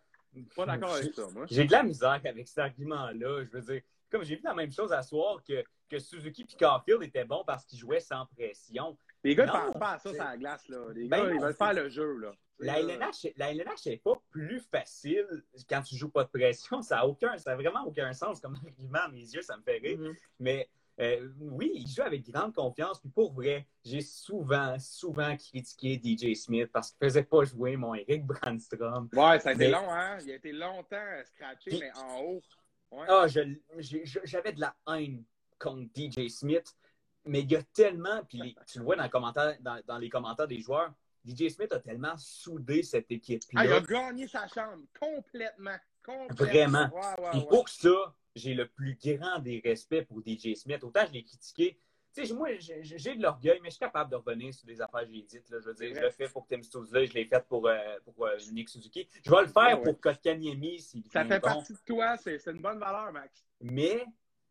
Pas 0.55 0.65
d'accord 0.65 0.95
avec 0.95 1.13
ça, 1.13 1.27
moi. 1.33 1.45
J'ai 1.49 1.65
de 1.65 1.71
la 1.71 1.83
misère 1.83 2.21
avec 2.23 2.47
cet 2.47 2.59
argument-là. 2.59 3.43
Je 3.45 3.57
veux 3.57 3.61
dire, 3.61 3.81
comme 4.09 4.23
j'ai 4.23 4.35
vu 4.35 4.41
la 4.43 4.53
même 4.53 4.71
chose 4.71 4.91
à 4.91 5.01
soir 5.01 5.43
que, 5.43 5.63
que 5.87 5.99
Suzuki 5.99 6.43
et 6.43 6.55
Carfield 6.57 7.03
étaient 7.03 7.25
bons 7.25 7.43
parce 7.45 7.65
qu'ils 7.65 7.79
jouaient 7.79 7.99
sans 7.99 8.25
pression. 8.27 8.97
Les 9.23 9.35
gars 9.35 9.45
ne 9.45 9.51
pensent 9.51 9.79
pas 9.79 9.91
à 9.93 9.99
ça 9.99 10.13
sur 10.13 10.23
la 10.23 10.37
glace, 10.37 10.67
là. 10.69 10.77
Les 10.93 11.07
ben 11.07 11.23
gars, 11.23 11.33
ils 11.33 11.41
veulent 11.41 11.55
faire 11.55 11.73
le 11.73 11.89
jeu, 11.89 12.17
là. 12.17 12.31
La 12.59 12.79
LNH, 12.79 13.27
la 13.35 13.53
n'est 13.53 13.97
pas 13.97 14.19
plus 14.31 14.59
facile 14.59 15.27
quand 15.69 15.81
tu 15.83 15.95
joues 15.95 16.09
pas 16.09 16.23
de 16.23 16.29
pression. 16.29 16.81
Ça 16.81 16.97
n'a 16.97 17.07
aucun, 17.07 17.37
ça 17.37 17.51
a 17.51 17.55
vraiment 17.55 17.83
aucun 17.85 18.13
sens 18.13 18.39
comme 18.39 18.55
argument 18.55 18.99
à 19.05 19.09
mes 19.09 19.19
yeux, 19.19 19.43
ça 19.43 19.57
me 19.57 19.61
fait 19.61 19.77
rire. 19.77 19.99
Mm-hmm. 19.99 20.15
Mais 20.39 20.69
euh, 20.99 21.29
oui, 21.39 21.71
il 21.75 21.87
joue 21.87 22.01
avec 22.01 22.27
grande 22.29 22.53
confiance. 22.53 22.99
Puis 22.99 23.09
pour 23.09 23.33
vrai, 23.33 23.67
j'ai 23.85 24.01
souvent, 24.01 24.77
souvent 24.79 25.35
critiqué 25.37 26.01
DJ 26.03 26.35
Smith 26.35 26.69
parce 26.73 26.89
qu'il 26.91 27.05
faisait 27.05 27.23
pas 27.23 27.43
jouer 27.43 27.77
mon 27.77 27.93
Eric 27.93 28.25
Brandstrom. 28.25 29.07
Ouais, 29.13 29.39
ça 29.39 29.49
a 29.49 29.53
été 29.53 29.67
long, 29.67 29.91
hein? 29.91 30.17
Il 30.23 30.31
a 30.31 30.35
été 30.35 30.51
longtemps 30.51 31.23
scratché, 31.25 31.77
mais 31.79 31.91
en 31.95 32.21
haut. 32.21 32.41
Ah, 33.07 33.27
j'avais 33.27 34.53
de 34.53 34.61
la 34.61 34.75
haine 34.87 35.23
contre 35.59 35.89
DJ 35.95 36.29
Smith, 36.29 36.75
mais 37.25 37.41
il 37.41 37.51
y 37.51 37.55
a 37.55 37.63
tellement, 37.63 38.23
puis 38.27 38.55
tu 38.67 38.79
le 38.79 38.85
vois 38.85 38.95
dans, 38.95 39.09
dans, 39.09 39.81
dans 39.85 39.97
les 39.97 40.09
commentaires 40.09 40.47
des 40.47 40.59
joueurs, 40.59 40.93
DJ 41.27 41.49
Smith 41.49 41.73
a 41.73 41.79
tellement 41.79 42.17
soudé 42.17 42.83
cette 42.83 43.11
équipe-là. 43.11 43.61
Ah, 43.61 43.65
il 43.65 43.73
a 43.73 43.81
gagné 43.81 44.27
sa 44.27 44.47
chambre 44.47 44.83
complètement. 44.99 45.75
complètement. 46.03 46.89
Vraiment. 46.89 47.31
Et 47.33 47.45
pour 47.47 47.67
ça, 47.67 48.15
j'ai 48.35 48.53
le 48.53 48.67
plus 48.67 48.97
grand 49.01 49.39
des 49.39 49.61
respects 49.63 50.03
pour 50.03 50.21
DJ 50.25 50.55
Smith. 50.55 50.83
Autant 50.83 51.05
je 51.07 51.13
l'ai 51.13 51.23
critiqué. 51.23 51.79
Tu 52.13 52.25
sais, 52.25 52.33
moi, 52.33 52.49
j'ai 52.57 53.15
de 53.15 53.21
l'orgueil, 53.21 53.59
mais 53.61 53.69
je 53.69 53.75
suis 53.75 53.79
capable 53.79 54.09
de 54.09 54.15
revenir 54.15 54.51
sur 54.51 54.65
des 54.65 54.81
affaires 54.81 55.01
que 55.01 55.13
j'ai 55.13 55.21
dites. 55.21 55.49
Là. 55.49 55.59
Je 55.59 55.67
veux 55.67 55.73
dire, 55.75 55.93
je 55.93 55.99
le 56.01 56.09
fais 56.09 56.27
pour 56.29 56.47
Tim 56.47 56.63
Stouzla, 56.63 57.05
je 57.05 57.13
l'ai 57.13 57.25
fait 57.25 57.45
pour, 57.47 57.67
euh, 57.67 57.77
pour 58.03 58.25
euh, 58.25 58.37
Nick 58.51 58.69
Suzuki. 58.69 59.07
Je 59.23 59.29
vais 59.29 59.41
le 59.41 59.47
faire 59.47 59.81
pour 59.81 59.99
Kotkaniemi. 59.99 60.79
Ça 61.11 61.25
fait 61.25 61.39
partie 61.39 61.73
de 61.73 61.79
toi, 61.85 62.17
c'est 62.17 62.43
une 62.47 62.61
bonne 62.61 62.79
valeur, 62.79 63.11
Max. 63.11 63.45
Mais, 63.61 64.03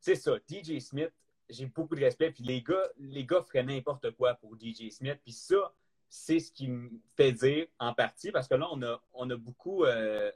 c'est 0.07 0.15
ça, 0.15 0.37
DJ 0.49 0.79
Smith, 0.79 1.11
j'ai 1.49 1.67
beaucoup 1.67 1.97
de 1.97 2.05
respect. 2.05 2.31
Puis 2.31 2.45
les 2.45 2.63
gars, 2.63 2.89
les 2.97 3.25
gars 3.25 3.43
feraient 3.43 3.65
n'importe 3.65 4.13
quoi 4.13 4.35
pour 4.35 4.55
DJ 4.55 4.89
Smith. 4.91 5.19
Puis 5.25 5.33
ça, 5.33 5.75
c'est 6.09 6.39
ce 6.39 6.53
qui 6.53 6.69
me 6.69 6.91
fait 7.17 7.33
dire 7.33 7.67
en 7.81 7.93
partie, 7.93 8.31
parce 8.31 8.47
que 8.47 8.55
là, 8.55 8.69
on 8.71 8.81
a, 8.83 9.03
on 9.13 9.29
a 9.31 9.37
beaucoup. 9.37 9.85
Euh, 9.85 10.31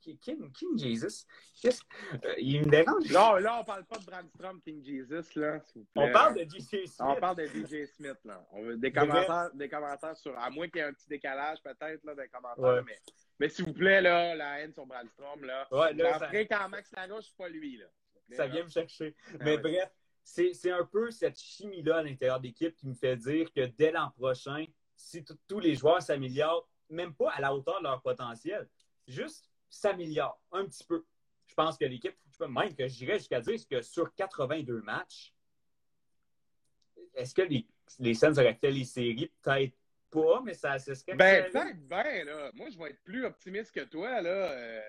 King, 0.00 0.50
King, 0.50 0.76
Jesus? 0.76 1.24
Euh, 1.64 2.34
il 2.36 2.62
me 2.62 2.68
dérange? 2.68 3.08
Non, 3.12 3.36
là, 3.36 3.60
on 3.60 3.64
parle 3.64 3.84
pas 3.84 3.98
de 3.98 4.04
Brandstrom, 4.04 4.60
King 4.60 4.84
Jesus. 4.84 5.38
Là, 5.38 5.60
on 5.94 6.10
parle 6.10 6.38
de 6.38 6.42
DJ 6.42 6.60
Smith. 6.60 6.96
On 6.98 7.14
parle 7.14 7.36
de 7.36 7.46
DJ 7.46 7.86
Smith. 7.86 8.18
Là. 8.24 8.44
On 8.50 8.62
veut 8.64 8.76
des, 8.76 8.90
commentaires, 8.90 9.50
des 9.54 9.68
commentaires 9.68 10.16
sur. 10.16 10.36
À 10.36 10.50
moins 10.50 10.66
qu'il 10.66 10.78
y 10.78 10.80
ait 10.80 10.88
un 10.88 10.92
petit 10.92 11.06
décalage, 11.08 11.62
peut-être, 11.62 12.02
là, 12.02 12.16
des 12.16 12.26
commentaires. 12.26 12.82
Mais, 12.84 12.98
mais 13.38 13.48
s'il 13.48 13.66
vous 13.66 13.74
plaît, 13.74 14.00
là, 14.00 14.34
la 14.34 14.58
haine 14.58 14.72
sur 14.72 14.84
Brandstrom. 14.84 15.44
Là, 15.44 15.68
ouais, 15.70 15.94
là 15.94 16.18
ça... 16.18 16.28
quand 16.32 16.68
Max 16.68 16.90
Larouche, 16.96 17.26
c'est 17.26 17.36
pas 17.36 17.48
lui. 17.48 17.76
Là. 17.76 17.86
Ça 18.34 18.46
vient 18.46 18.64
me 18.64 18.68
chercher. 18.68 19.14
Ah 19.34 19.44
mais 19.44 19.58
bref, 19.58 19.90
c'est 20.24 20.70
un 20.70 20.84
peu 20.84 21.10
cette 21.10 21.38
chimie-là 21.38 21.98
à 21.98 22.02
l'intérieur 22.02 22.40
d'équipe 22.40 22.76
qui 22.76 22.86
me 22.86 22.94
fait 22.94 23.16
dire 23.16 23.52
que 23.52 23.66
dès 23.66 23.90
l'an 23.92 24.10
prochain, 24.10 24.64
si 24.96 25.24
tous 25.48 25.60
les 25.60 25.74
joueurs 25.74 26.02
s'améliorent, 26.02 26.68
même 26.88 27.14
pas 27.14 27.30
à 27.32 27.40
la 27.40 27.54
hauteur 27.54 27.78
de 27.78 27.84
leur 27.84 28.02
potentiel, 28.02 28.68
juste 29.06 29.50
s'améliorent 29.68 30.40
un 30.52 30.64
petit 30.66 30.84
peu. 30.84 31.04
Je 31.46 31.54
pense 31.54 31.76
que 31.76 31.84
l'équipe, 31.84 32.16
je 32.30 32.38
peux 32.38 32.46
même 32.46 32.74
que 32.74 32.86
j'irais 32.86 33.18
jusqu'à 33.18 33.40
dire 33.40 33.58
que 33.68 33.82
sur 33.82 34.14
82 34.14 34.82
matchs, 34.82 35.34
est-ce 37.14 37.34
que 37.34 37.42
les, 37.42 37.66
les 37.98 38.14
Suns 38.14 38.38
auraient 38.38 38.54
fait 38.54 38.70
les 38.70 38.84
séries? 38.84 39.30
Peut-être 39.42 39.76
pas, 40.10 40.40
mais 40.44 40.54
ça, 40.54 40.78
ce 40.78 40.94
serait. 40.94 41.14
Ben, 41.14 41.50
peut-être 41.50 41.88
bien, 41.88 42.24
là. 42.24 42.50
Moi, 42.54 42.68
je 42.70 42.78
vais 42.78 42.90
être 42.90 43.02
plus 43.02 43.24
optimiste 43.24 43.72
que 43.72 43.80
toi, 43.80 44.20
là. 44.20 44.30
Euh, 44.30 44.80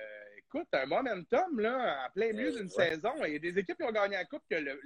écoute, 0.53 0.67
un 0.73 0.85
momentum, 0.85 1.59
là, 1.59 2.05
en 2.05 2.11
plein 2.13 2.31
milieu 2.33 2.51
d'une 2.51 2.69
saison. 2.69 3.11
Il 3.25 3.33
y 3.33 3.35
a 3.35 3.39
des 3.39 3.57
équipes 3.57 3.77
qui 3.77 3.83
ont 3.83 3.91
gagné 3.91 4.15
la 4.15 4.25
Coupe 4.25 4.43
que 4.49 4.55
le, 4.55 4.79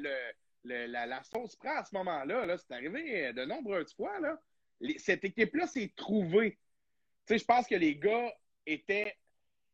la, 0.63 1.06
la, 1.06 1.23
sauce 1.23 1.56
prend 1.56 1.77
à 1.77 1.84
ce 1.84 1.95
moment-là. 1.95 2.45
Là. 2.45 2.58
C'est 2.58 2.73
arrivé 2.73 3.34
de 3.34 3.45
nombreuses 3.45 3.93
fois, 3.93 4.19
là 4.19 4.38
cette 4.97 5.23
équipe-là 5.23 5.67
s'est 5.67 5.91
trouvée. 5.95 6.51
Tu 7.25 7.34
sais, 7.34 7.38
je 7.39 7.45
pense 7.45 7.67
que 7.67 7.75
les 7.75 7.95
gars 7.95 8.34
étaient. 8.65 9.15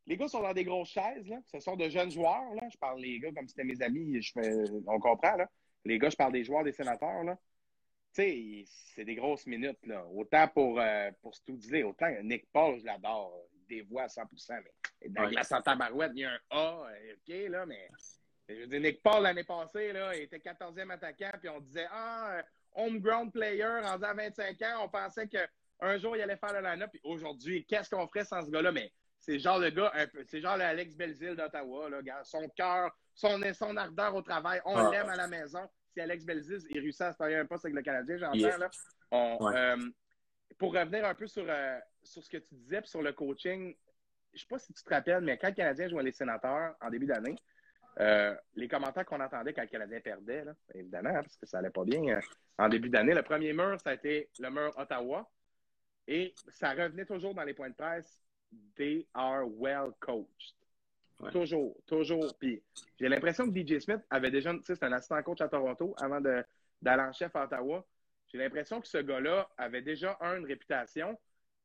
Les 0.06 0.17
gars 0.17 0.27
sont 0.27 0.41
dans 0.41 0.53
des 0.53 0.65
grosses 0.65 0.89
chaises, 0.89 1.27
là. 1.27 1.39
Ce 1.45 1.60
sont 1.60 1.77
de 1.77 1.88
jeunes 1.88 2.12
joueurs, 2.12 2.53
là. 2.56 2.67
Je 2.69 2.77
parle 2.77 3.01
des 3.01 3.19
gars 3.19 3.32
comme 3.32 3.47
si 3.47 3.56
c'était 3.56 3.63
mes 3.63 3.82
amis, 3.82 4.21
je 4.21 4.34
on 4.88 4.99
comprend, 4.99 5.38
là. 5.38 5.49
Les 5.86 5.97
gars, 5.97 6.10
je 6.10 6.15
parle 6.15 6.34
des 6.34 6.43
joueurs 6.43 6.63
des 6.63 6.73
sénateurs, 6.73 7.23
là. 7.23 7.38
Tu 8.13 8.21
sais, 8.21 8.63
c'est 8.95 9.06
des 9.06 9.15
grosses 9.15 9.47
minutes, 9.47 9.79
là. 9.86 10.06
Autant 10.08 10.47
pour, 10.49 10.79
euh, 10.79 11.10
pour 11.21 11.34
dire, 11.47 11.88
autant 11.88 12.08
Nick 12.23 12.47
Paul, 12.51 12.79
je 12.79 12.86
l'adore. 12.86 13.34
Il 13.69 13.78
dévoie 13.78 14.04
à 14.04 14.08
100% 14.08 14.62
mais 15.02 15.10
dans 15.10 15.23
la 15.23 15.43
Santa 15.43 15.76
Barouette, 15.76 16.12
il 16.15 16.21
y 16.21 16.26
a 16.26 16.32
un 16.32 16.39
A, 16.49 16.88
euh, 16.89 17.13
OK, 17.13 17.49
là, 17.49 17.65
mais. 17.65 17.89
Je 18.49 18.56
veux 18.56 18.67
dire, 18.67 18.82
Nick 18.82 19.02
Paul, 19.02 19.23
l'année 19.23 19.43
passée, 19.43 19.93
là, 19.93 20.15
il 20.15 20.23
était 20.23 20.38
14e 20.38 20.91
attaquant, 20.91 21.32
puis 21.39 21.49
on 21.49 21.62
disait, 21.62 21.88
ah, 21.89 22.41
homegrown 22.76 23.32
player, 23.32 23.80
rendu 23.82 24.04
à 24.04 24.13
25 24.13 24.62
ans. 24.63 24.84
On 24.84 24.89
pensait 24.89 25.28
qu'un 25.28 25.97
jour, 25.97 26.15
il 26.17 26.21
allait 26.21 26.38
faire 26.38 26.54
le 26.54 26.62
line-up. 26.62 26.89
Puis 26.91 27.02
aujourd'hui, 27.04 27.65
qu'est-ce 27.65 27.89
qu'on 27.89 28.08
ferait 28.08 28.26
sans 28.26 28.45
ce 28.45 28.52
gars-là? 28.52 28.71
Mais 28.71 28.91
c'est 29.17 29.39
genre 29.39 29.60
le 29.60 29.69
gars, 29.69 29.93
c'est 30.26 30.41
genre 30.41 30.58
le 30.58 30.63
Alex 30.63 30.95
Belzil 30.95 31.36
d'Ottawa. 31.36 31.89
Son 32.23 32.49
cœur, 32.49 32.91
son, 33.13 33.41
son 33.54 33.78
ardeur 33.78 34.13
au 34.15 34.21
travail, 34.21 34.62
on 34.65 34.76
ah. 34.76 34.91
l'aime 34.91 35.10
à 35.10 35.15
la 35.15 35.28
maison. 35.28 35.62
Si 35.93 36.02
Alex 36.02 36.26
Belzil, 36.26 36.60
il 36.69 36.80
réussit 36.80 37.02
à 37.02 37.12
se 37.13 37.17
faire 37.17 37.41
un 37.41 37.45
poste 37.45 37.65
avec 37.65 37.76
le 37.76 37.82
Canadien, 37.84 38.17
j'entends. 38.17 38.58
là. 38.58 38.69
Euh, 39.13 39.89
pour 40.57 40.73
revenir 40.73 41.05
un 41.05 41.15
peu 41.15 41.27
sur, 41.27 41.45
euh, 41.47 41.79
sur 42.03 42.23
ce 42.23 42.29
que 42.29 42.37
tu 42.37 42.55
disais, 42.55 42.81
puis 42.81 42.89
sur 42.89 43.01
le 43.01 43.13
coaching, 43.13 43.75
je 44.33 44.37
ne 44.37 44.39
sais 44.39 44.47
pas 44.47 44.59
si 44.59 44.73
tu 44.73 44.83
te 44.83 44.89
rappelles, 44.89 45.23
mais 45.23 45.37
quand 45.37 45.47
le 45.47 45.53
Canadien 45.53 45.87
jouait 45.87 46.03
les 46.03 46.11
sénateurs 46.11 46.75
en 46.81 46.89
début 46.89 47.05
d'année, 47.05 47.35
euh, 47.99 48.35
les 48.55 48.67
commentaires 48.67 49.05
qu'on 49.05 49.21
entendait 49.21 49.53
quand 49.53 49.61
le 49.61 49.67
Canadien 49.67 49.99
perdait, 49.99 50.43
évidemment, 50.73 51.09
hein, 51.09 51.21
parce 51.21 51.37
que 51.37 51.45
ça 51.45 51.57
n'allait 51.57 51.71
pas 51.71 51.83
bien 51.83 52.03
euh, 52.07 52.19
en 52.57 52.67
début 52.67 52.89
d'année. 52.89 53.13
Le 53.13 53.21
premier 53.21 53.53
mur, 53.53 53.77
ça 53.79 53.91
a 53.91 53.93
été 53.93 54.29
le 54.39 54.49
mur 54.49 54.71
Ottawa. 54.77 55.29
Et 56.07 56.33
ça 56.49 56.71
revenait 56.71 57.05
toujours 57.05 57.33
dans 57.33 57.43
les 57.43 57.53
points 57.53 57.69
de 57.69 57.75
presse. 57.75 58.19
They 58.75 59.07
are 59.13 59.45
well 59.47 59.91
coached. 59.99 60.55
Toujours, 61.31 61.77
toujours. 61.85 62.35
Puis 62.37 62.61
j'ai 62.99 63.07
l'impression 63.07 63.49
que 63.49 63.57
DJ 63.57 63.79
Smith 63.79 64.01
avait 64.09 64.31
déjà, 64.31 64.53
tu 64.53 64.63
sais, 64.63 64.75
c'est 64.75 64.83
un 64.83 64.91
assistant 64.91 65.21
coach 65.23 65.39
à 65.41 65.47
Toronto 65.47 65.95
avant 65.97 66.19
d'aller 66.19 67.03
en 67.03 67.13
chef 67.13 67.33
à 67.35 67.45
Ottawa. 67.45 67.85
J'ai 68.34 68.39
l'impression 68.39 68.82
que 68.82 68.88
ce 68.88 68.98
gars-là 68.98 69.48
avait 69.58 69.82
déjà, 69.84 70.17
un, 70.19 70.38
une 70.38 70.46
réputation, 70.46 71.19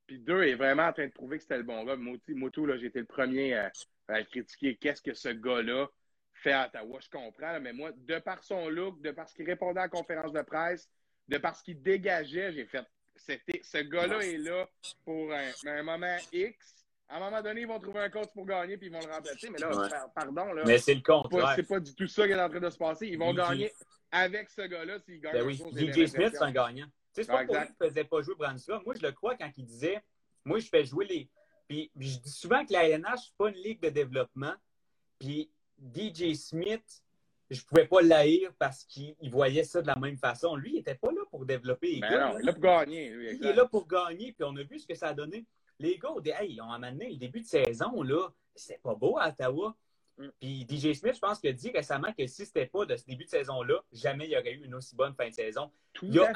puis 0.07 0.19
deux, 0.19 0.43
est 0.43 0.55
vraiment 0.55 0.85
en 0.85 0.93
train 0.93 1.07
de 1.07 1.13
prouver 1.13 1.39
que 1.39 1.43
c'était 1.43 1.59
le 1.59 1.63
bon 1.63 1.85
gars. 1.85 1.97
Motu, 1.97 2.67
là, 2.67 2.77
j'ai 2.77 2.87
été 2.87 3.01
le 3.01 3.07
premier 3.07 3.55
à, 3.55 3.73
à 4.09 4.23
critiquer 4.23 4.77
qu'est-ce 4.77 5.03
que 5.03 5.15
ce 5.15 5.29
gars-là 5.29 5.89
fait 6.33 6.53
à 6.53 6.67
Ottawa. 6.67 6.99
Je 7.03 7.11
comprends, 7.11 7.61
mais 7.61 7.73
moi, 7.73 7.93
de 7.93 8.19
par 8.19 8.43
son 8.43 8.69
look, 8.69 9.01
de 9.01 9.11
par 9.11 9.29
ce 9.29 9.35
qu'il 9.35 9.47
répondait 9.47 9.81
à 9.81 9.85
la 9.85 9.89
conférence 9.89 10.33
de 10.33 10.43
presse, 10.43 10.89
de 11.29 11.39
par 11.39 11.57
ce 11.57 11.63
qu'il 11.63 11.83
dégageait, 11.83 12.53
j'ai 12.53 12.67
fait. 12.67 12.85
C'était, 13.17 13.61
ce 13.63 13.79
gars-là 13.79 14.21
est 14.25 14.39
là 14.39 14.69
pour 15.05 15.33
un, 15.33 15.83
moment 15.83 16.17
X. 16.33 16.87
À 17.11 17.17
un 17.17 17.21
moment 17.21 17.41
donné, 17.41 17.63
ils 17.63 17.67
vont 17.67 17.79
trouver 17.79 18.01
un 18.01 18.11
coach 18.11 18.29
pour 18.35 18.45
gagner 18.45 18.77
puis 18.77 18.89
ils 18.89 18.93
vont 18.93 19.01
le 19.01 19.11
remplacer. 19.11 19.49
Mais 19.51 19.59
là, 19.59 19.71
pardon. 20.15 20.53
Là, 20.53 20.63
mais 20.67 20.79
c'est 20.79 20.95
le 20.95 21.01
contraire. 21.01 21.55
C'est 21.57 21.67
pas 21.67 21.81
du 21.81 21.95
tout 21.95 22.07
ça 22.07 22.27
qui 22.27 22.33
est 22.33 22.41
en 22.41 22.49
train 22.49 22.61
de 22.61 22.71
se 22.71 22.77
passer. 22.77 23.07
Ils 23.07 23.19
vont 23.19 23.33
gagner 23.33 23.73
avec 24.11 24.51
ce 24.51 24.63
gars-là 24.63 24.99
s'ils 25.01 25.21
gagnent. 25.21 25.33
Ben 25.33 25.47
oui. 25.47 25.57
DJ 25.57 26.07
Smith, 26.07 26.31
c'est 26.33 26.43
un 26.43 26.53
gagnant. 26.53 26.87
Tu 27.15 27.23
sais, 27.23 27.25
c'est 27.25 27.33
pas 27.33 27.45
pour 27.45 27.55
lui 27.55 27.63
qu'il 27.63 27.77
ne 27.81 27.89
faisait 27.89 28.05
pas 28.05 28.21
jouer 28.21 28.35
Branstra. 28.35 28.83
Moi, 28.85 28.95
je 28.95 29.07
le 29.07 29.13
crois 29.13 29.37
quand 29.37 29.51
il 29.57 29.65
disait 29.65 30.03
Moi, 30.45 30.59
je 30.59 30.69
fais 30.69 30.85
jouer 30.85 31.07
les. 31.07 31.31
Puis 31.67 31.91
je 31.97 32.19
dis 32.19 32.31
souvent 32.31 32.65
que 32.65 32.73
la 32.73 32.99
NH, 32.99 33.17
c'est 33.17 33.37
pas 33.37 33.49
une 33.49 33.57
ligue 33.57 33.81
de 33.81 33.89
développement. 33.89 34.55
Puis 35.19 35.51
DJ 35.95 36.35
Smith, 36.35 37.03
je 37.51 37.63
pouvais 37.63 37.87
pas 37.87 38.03
l'haïr 38.03 38.53
parce 38.59 38.85
qu'il 38.85 39.15
voyait 39.31 39.65
ça 39.65 39.81
de 39.81 39.87
la 39.87 39.97
même 39.97 40.19
façon. 40.19 40.57
Lui, 40.57 40.73
il 40.73 40.77
n'était 40.77 40.95
pas 40.95 41.11
là 41.11 41.23
pour 41.31 41.47
développer 41.47 42.01
ben 42.01 42.11
gars. 42.11 42.29
Non, 42.29 42.39
il 42.39 42.43
est 42.43 42.45
là 42.45 42.53
pour 42.53 42.63
gagner. 42.63 43.07
il 43.33 43.47
est 43.47 43.53
là 43.55 43.67
pour 43.67 43.87
gagner, 43.87 44.33
puis 44.33 44.45
on 44.45 44.57
a 44.57 44.63
vu 44.63 44.79
ce 44.79 44.87
que 44.87 44.95
ça 44.95 45.09
a 45.09 45.15
donné. 45.15 45.47
Les 45.79 45.99
gars, 45.99 46.43
ils 46.43 46.61
ont 46.61 46.71
amené 46.71 47.11
le 47.11 47.17
début 47.17 47.41
de 47.41 47.47
saison, 47.47 48.03
là, 48.03 48.29
c'était 48.55 48.79
pas 48.79 48.95
beau 48.95 49.19
à 49.19 49.29
Ottawa. 49.29 49.77
Mm. 50.19 50.29
Puis 50.41 50.67
DJ 50.69 50.93
Smith, 50.95 51.15
je 51.15 51.21
pense 51.21 51.45
a 51.45 51.53
dit 51.53 51.71
récemment 51.71 52.13
que 52.13 52.27
si 52.27 52.45
c'était 52.45 52.67
pas 52.67 52.85
de 52.85 52.97
ce 52.97 53.05
début 53.05 53.25
de 53.25 53.31
saison-là, 53.31 53.83
jamais 53.93 54.27
il 54.27 54.33
y 54.33 54.37
aurait 54.37 54.53
eu 54.53 54.65
une 54.65 54.75
aussi 54.75 54.97
bonne 54.97 55.15
fin 55.15 55.29
de 55.29 55.35
saison. 55.35 55.71
il, 56.03 56.19
a, 56.21 56.33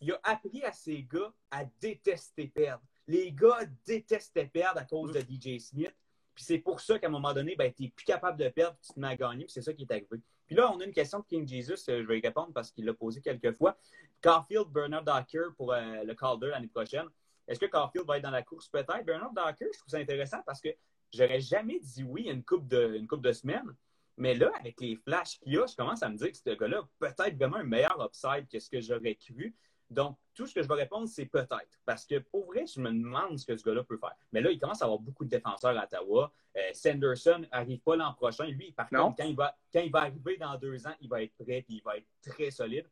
il, 0.00 0.12
a, 0.12 0.20
appris 0.24 0.62
à 0.64 0.72
ses 0.72 1.02
gars 1.02 1.32
à 1.50 1.64
détester 1.80 2.48
perdre. 2.48 2.82
Les 3.06 3.32
gars 3.32 3.60
détestaient 3.86 4.46
perdre 4.46 4.80
à 4.80 4.84
cause 4.84 5.12
de 5.12 5.20
DJ 5.20 5.58
Smith. 5.60 5.94
Puis 6.34 6.44
c'est 6.44 6.58
pour 6.58 6.80
ça 6.80 6.98
qu'à 6.98 7.08
un 7.08 7.10
moment 7.10 7.32
donné, 7.32 7.56
ben, 7.56 7.72
tu 7.72 7.82
n'es 7.82 7.88
plus 7.88 8.04
capable 8.04 8.38
de 8.38 8.48
perdre, 8.48 8.76
tu 8.80 8.92
te 8.92 9.00
mets 9.00 9.08
à 9.08 9.16
gagner, 9.16 9.44
puis 9.44 9.52
c'est 9.52 9.62
ça 9.62 9.72
qui 9.72 9.82
est 9.82 9.90
arrivé. 9.90 10.20
Puis 10.46 10.54
là, 10.54 10.70
on 10.72 10.78
a 10.80 10.84
une 10.84 10.92
question 10.92 11.18
de 11.18 11.24
King 11.24 11.46
Jesus, 11.46 11.74
euh, 11.88 12.02
je 12.02 12.06
vais 12.06 12.18
y 12.18 12.22
répondre 12.22 12.52
parce 12.54 12.70
qu'il 12.70 12.84
l'a 12.84 12.94
posé 12.94 13.20
quelques 13.20 13.52
fois. 13.56 13.76
Caulfield, 14.22 14.68
Bernard 14.68 15.02
Docker 15.02 15.54
pour 15.56 15.72
euh, 15.72 16.04
le 16.04 16.14
Calder 16.14 16.48
l'année 16.48 16.68
prochaine. 16.68 17.06
Est-ce 17.48 17.58
que 17.58 17.66
Caulfield 17.66 18.06
va 18.06 18.18
être 18.18 18.22
dans 18.22 18.30
la 18.30 18.42
course? 18.42 18.68
Peut-être. 18.68 19.04
Bernard 19.04 19.32
Docker, 19.32 19.68
je 19.72 19.78
trouve 19.78 19.90
ça 19.90 19.98
intéressant 19.98 20.42
parce 20.44 20.60
que 20.60 20.68
j'aurais 21.12 21.40
jamais 21.40 21.80
dit 21.80 22.04
oui 22.04 22.28
une 22.28 22.44
coupe 22.44 22.68
de, 22.68 22.94
une 22.94 23.06
coupe 23.06 23.22
de 23.22 23.32
semaines. 23.32 23.74
Mais 24.18 24.34
là, 24.34 24.50
avec 24.58 24.80
les 24.80 24.96
flashs 24.96 25.38
qu'il 25.38 25.54
y 25.54 25.58
a, 25.58 25.66
je 25.66 25.76
commence 25.76 26.02
à 26.02 26.08
me 26.08 26.16
dire 26.16 26.30
que 26.30 26.36
ce 26.36 26.50
gars-là 26.50 26.82
peut-être 26.98 27.36
vraiment 27.36 27.56
un 27.56 27.64
meilleur 27.64 28.04
upside 28.04 28.48
que 28.48 28.58
ce 28.58 28.68
que 28.68 28.80
j'aurais 28.80 29.14
cru. 29.14 29.54
Donc, 29.90 30.18
tout 30.34 30.46
ce 30.46 30.54
que 30.54 30.62
je 30.62 30.68
vais 30.68 30.74
répondre, 30.74 31.08
c'est 31.08 31.26
peut-être. 31.26 31.80
Parce 31.86 32.04
que 32.04 32.18
pour 32.18 32.46
vrai, 32.46 32.66
je 32.66 32.80
me 32.80 32.90
demande 32.90 33.38
ce 33.38 33.46
que 33.46 33.56
ce 33.56 33.64
gars-là 33.64 33.84
peut 33.84 33.96
faire. 33.96 34.14
Mais 34.32 34.42
là, 34.42 34.50
il 34.50 34.58
commence 34.58 34.82
à 34.82 34.84
avoir 34.84 35.00
beaucoup 35.00 35.24
de 35.24 35.30
défenseurs 35.30 35.78
à 35.78 35.84
Ottawa. 35.84 36.30
Euh, 36.56 36.70
Sanderson 36.74 37.46
n'arrive 37.50 37.80
pas 37.80 37.96
l'an 37.96 38.12
prochain. 38.12 38.46
Lui, 38.46 38.72
par 38.72 38.88
contre, 38.90 39.16
quand 39.16 39.24
il, 39.24 39.36
va, 39.36 39.56
quand 39.72 39.80
il 39.80 39.90
va 39.90 40.00
arriver 40.00 40.36
dans 40.36 40.58
deux 40.58 40.86
ans, 40.86 40.94
il 41.00 41.08
va 41.08 41.22
être 41.22 41.34
prêt 41.36 41.58
et 41.58 41.66
il 41.68 41.82
va 41.82 41.96
être 41.96 42.06
très 42.20 42.50
solide. 42.50 42.86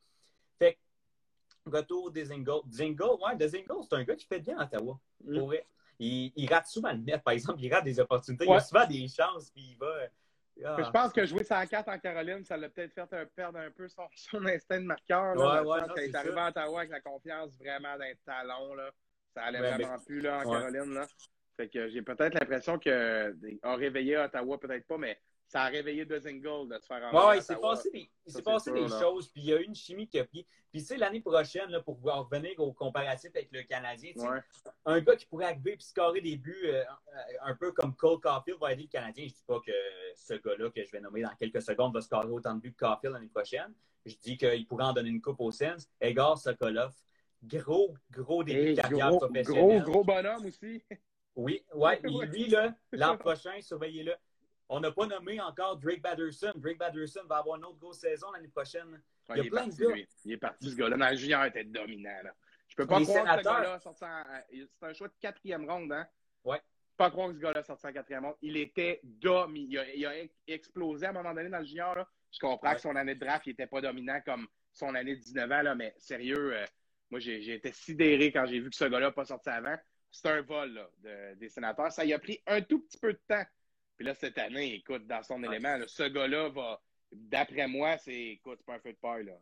Fait 0.59 0.75
que, 0.75 0.79
retour 1.67 2.11
des 2.11 2.27
Zingle. 2.27 2.63
Zingle, 2.71 3.17
ouais, 3.25 3.37
de 3.37 3.47
Zingle, 3.47 3.83
c'est 3.83 3.97
un 3.97 4.05
gars 4.05 4.17
qui 4.17 4.27
fait 4.27 4.41
bien 4.41 4.59
à 4.59 4.65
Ottawa. 4.65 4.99
Mm. 5.25 5.39
Pour. 5.39 5.55
Il, 5.99 6.31
il, 6.37 6.53
rate 6.53 6.67
souvent 6.67 6.93
le 6.93 6.99
net, 6.99 7.23
par 7.23 7.33
exemple. 7.33 7.59
Il 7.63 7.73
rate 7.73 7.85
des 7.85 7.99
opportunités. 7.99 8.45
Il 8.47 8.53
a 8.53 8.61
souvent 8.61 8.87
des 8.87 9.09
chances, 9.09 9.51
puis 9.51 9.71
il 9.71 9.79
va. 9.79 9.87
Ah. 10.65 10.77
Je 10.79 10.91
pense 10.91 11.13
que 11.13 11.27
jouer 11.27 11.45
104 11.45 11.89
en 11.89 11.99
Caroline, 11.99 12.45
ça 12.45 12.57
l'a 12.57 12.69
peut-être 12.69 12.95
fait 12.95 13.27
perdre 13.35 13.59
un 13.59 13.71
peu 13.71 13.89
son, 13.89 14.47
instinct 14.47 14.81
de 14.81 14.87
marqueur. 14.87 15.37
Ouais, 15.37 15.61
ouais, 15.61 15.81
il 15.97 16.03
est, 16.05 16.15
arrivé 16.15 16.39
à 16.39 16.49
Ottawa 16.49 16.81
avec 16.81 16.91
la 16.91 17.01
confiance 17.01 17.59
vraiment 17.59 17.97
d'un 17.99 18.13
talon. 18.25 18.75
Là. 18.75 18.91
Ça 19.35 19.45
allait 19.45 19.59
vraiment 19.59 19.99
plus 19.99 20.21
là, 20.21 20.39
en 20.39 20.51
Caroline. 20.51 20.95
Là. 20.95 21.07
Fait 21.57 21.69
que 21.69 21.89
j'ai 21.89 22.03
peut-être 22.03 22.35
l'impression 22.35 22.79
qu'il 22.79 23.59
a 23.63 23.77
réveillé 23.77 24.17
Ottawa, 24.17 24.59
peut-être 24.59 24.87
pas, 24.87 24.99
mais 24.99 25.19
ça 25.49 25.63
a 25.63 25.69
réveillé 25.69 26.05
deux 26.05 26.21
Zingle 26.21 26.69
de 26.69 26.79
se 26.79 26.87
faire 26.87 27.13
Ouais, 27.13 27.27
ouais 27.27 27.39
il 27.39 27.43
s'est 27.43 27.57
passé 27.57 27.91
des, 27.91 28.11
il 28.27 28.33
s'est 28.33 28.43
passé 28.43 28.73
des 28.73 28.89
choses, 28.89 29.29
puis 29.29 29.43
il 29.43 29.49
y 29.49 29.53
a 29.53 29.61
eu 29.61 29.65
une 29.65 29.75
chimie 29.75 30.09
qui 30.09 30.19
a 30.19 30.25
pris. 30.25 30.47
Puis, 30.73 30.81
tu 30.81 30.89
sais, 30.89 30.97
l'année 30.97 31.21
prochaine, 31.21 31.71
là, 31.71 31.81
pour 31.81 32.01
revenir 32.03 32.59
au 32.59 32.73
comparatif 32.73 33.31
avec 33.35 33.49
le 33.53 33.63
Canadien, 33.63 34.13
un 34.85 35.01
gars 35.01 35.17
qui 35.17 35.27
pourrait 35.27 35.47
arriver 35.47 35.75
et 35.75 35.77
scorer 35.79 36.21
des 36.21 36.37
buts 36.37 36.65
euh, 36.65 36.83
un 37.43 37.55
peu 37.55 37.73
comme 37.73 37.95
Cole 37.95 38.21
Caulfield 38.21 38.61
va 38.61 38.73
aider 38.73 38.83
le 38.83 38.89
Canadien. 38.89 39.25
Je 39.25 39.33
ne 39.33 39.37
dis 39.37 39.45
pas 39.47 39.61
que 39.61 39.73
ce 40.17 40.35
gars-là, 40.35 40.71
que 40.71 40.85
je 40.85 40.91
vais 40.91 41.01
nommer 41.01 41.23
dans 41.23 41.35
quelques 41.37 41.63
secondes, 41.63 41.95
va 41.95 42.01
scorer 42.01 42.29
autant 42.29 42.55
de 42.55 42.61
buts 42.61 42.75
que 42.75 42.85
Caulfield 42.85 43.15
l'année 43.15 43.29
prochaine. 43.29 43.73
Je 44.05 44.17
dis 44.17 44.37
qu'il 44.37 44.67
pourrait 44.67 44.85
en 44.85 44.93
donner 44.93 45.11
une 45.11 45.21
coupe 45.21 45.41
au 45.41 45.51
Sens. 45.51 45.89
Edgar 46.01 46.37
Sokolov, 46.39 46.93
gros, 47.45 47.95
gros 48.11 48.43
début 48.43 48.75
de 48.75 48.81
carrière 48.81 49.11
gros, 49.11 49.19
professionnelle. 49.19 49.83
Gros, 49.83 49.93
gros 49.93 50.05
bonhomme 50.05 50.47
aussi. 50.47 50.83
Oui, 51.37 51.65
ouais. 51.75 52.01
lui, 52.33 52.49
là, 52.49 52.75
l'an 52.93 53.17
prochain, 53.17 53.61
surveillez-le. 53.61 54.15
On 54.69 54.81
n'a 54.81 54.91
pas 54.91 55.07
nommé 55.07 55.41
encore 55.41 55.77
Drake 55.77 56.03
Batterson. 56.03 56.53
Drake 56.57 56.79
Batterson 56.79 57.23
va 57.29 57.39
avoir 57.39 57.57
une 57.57 57.65
autre 57.65 57.79
grosse 57.79 57.99
saison 57.99 58.31
l'année 58.33 58.49
prochaine. 58.49 59.01
il 59.31 59.37
y 59.37 59.41
a 59.41 59.45
il 59.45 59.51
plein 59.51 59.67
de 59.69 59.75
gars. 59.75 60.05
Il 60.25 60.33
est 60.33 60.37
parti, 60.37 60.71
ce 60.71 60.77
gars-là. 60.77 60.97
Dans 60.97 61.11
le 61.11 61.17
junior, 61.17 61.45
il 61.45 61.49
était 61.49 61.65
dominant. 61.65 62.23
Là. 62.25 62.35
Je 62.69 62.75
peux 62.75 62.87
pas 62.87 63.01
croire 63.01 63.25
que 63.25 63.39
ce 63.39 63.45
gars-là 63.45 63.79
sorti 63.79 64.05
en... 64.05 64.23
C'est 64.51 64.87
un 64.87 64.93
choix 64.93 65.09
de 65.09 65.15
quatrième 65.21 65.71
ronde, 65.71 65.93
hein? 65.93 66.07
Ouais. 66.45 66.57
Je 66.57 66.91
peux 66.91 66.97
pas 66.97 67.11
croire 67.11 67.29
que 67.29 67.35
ce 67.35 67.41
gars-là 67.41 67.63
sorti 67.63 67.87
en 67.87 67.93
quatrième 67.93 68.25
ronde. 68.25 68.37
Il 68.43 68.57
était 68.57 69.01
dominant. 69.05 69.83
Il, 69.95 70.07
a, 70.07 70.15
explosé 70.49 71.07
à 71.07 71.11
un 71.11 71.13
moment 71.13 71.33
donné 71.33 71.49
dans 71.49 71.61
le 71.61 71.65
junior. 71.65 71.95
Là. 71.95 72.09
Je 72.33 72.41
comprends 72.41 72.75
que 72.75 72.81
son 72.81 72.97
année 72.97 73.15
de 73.15 73.21
draft, 73.21 73.47
il 73.47 73.51
n'était 73.51 73.69
pas 73.69 73.81
dominant 73.81 74.21
comme 74.25 74.49
son 74.73 74.95
année 74.95 75.15
de 75.17 75.21
19 75.21 75.53
ans, 75.53 75.63
là, 75.63 75.75
mais 75.75 75.95
sérieux, 75.97 76.55
euh, 76.55 76.65
moi, 77.11 77.21
j'ai 77.21 77.55
été 77.55 77.73
sidéré 77.73 78.33
quand 78.33 78.47
j'ai 78.47 78.59
vu 78.59 78.69
que 78.69 78.77
ce 78.77 78.85
gars-là 78.85 79.07
n'a 79.07 79.13
pas 79.13 79.25
sorti 79.25 79.49
avant. 79.49 79.77
C'est 80.11 80.29
un 80.29 80.43
vol 80.43 80.73
là, 80.73 80.91
de, 80.99 81.35
des 81.37 81.49
sénateurs. 81.49 81.93
Ça 81.93 82.05
y 82.05 82.13
a 82.13 82.19
pris 82.19 82.43
un 82.47 82.61
tout 82.63 82.81
petit 82.81 82.99
peu 82.99 83.13
de 83.13 83.21
temps 83.29 83.45
puis 83.97 84.07
là, 84.07 84.15
cette 84.15 84.39
année, 84.39 84.75
écoute, 84.75 85.07
dans 85.07 85.23
son 85.23 85.43
élément, 85.43 85.79
ce 85.87 86.03
gars-là 86.05 86.49
va. 86.51 86.81
D'après 87.13 87.67
moi, 87.67 87.97
c'est 87.99 88.33
écoute, 88.33 88.61
pas 88.67 88.75
un 88.75 88.79
feu 88.81 88.93
de 88.93 88.99
paille, 88.99 89.25
là. 89.25 89.33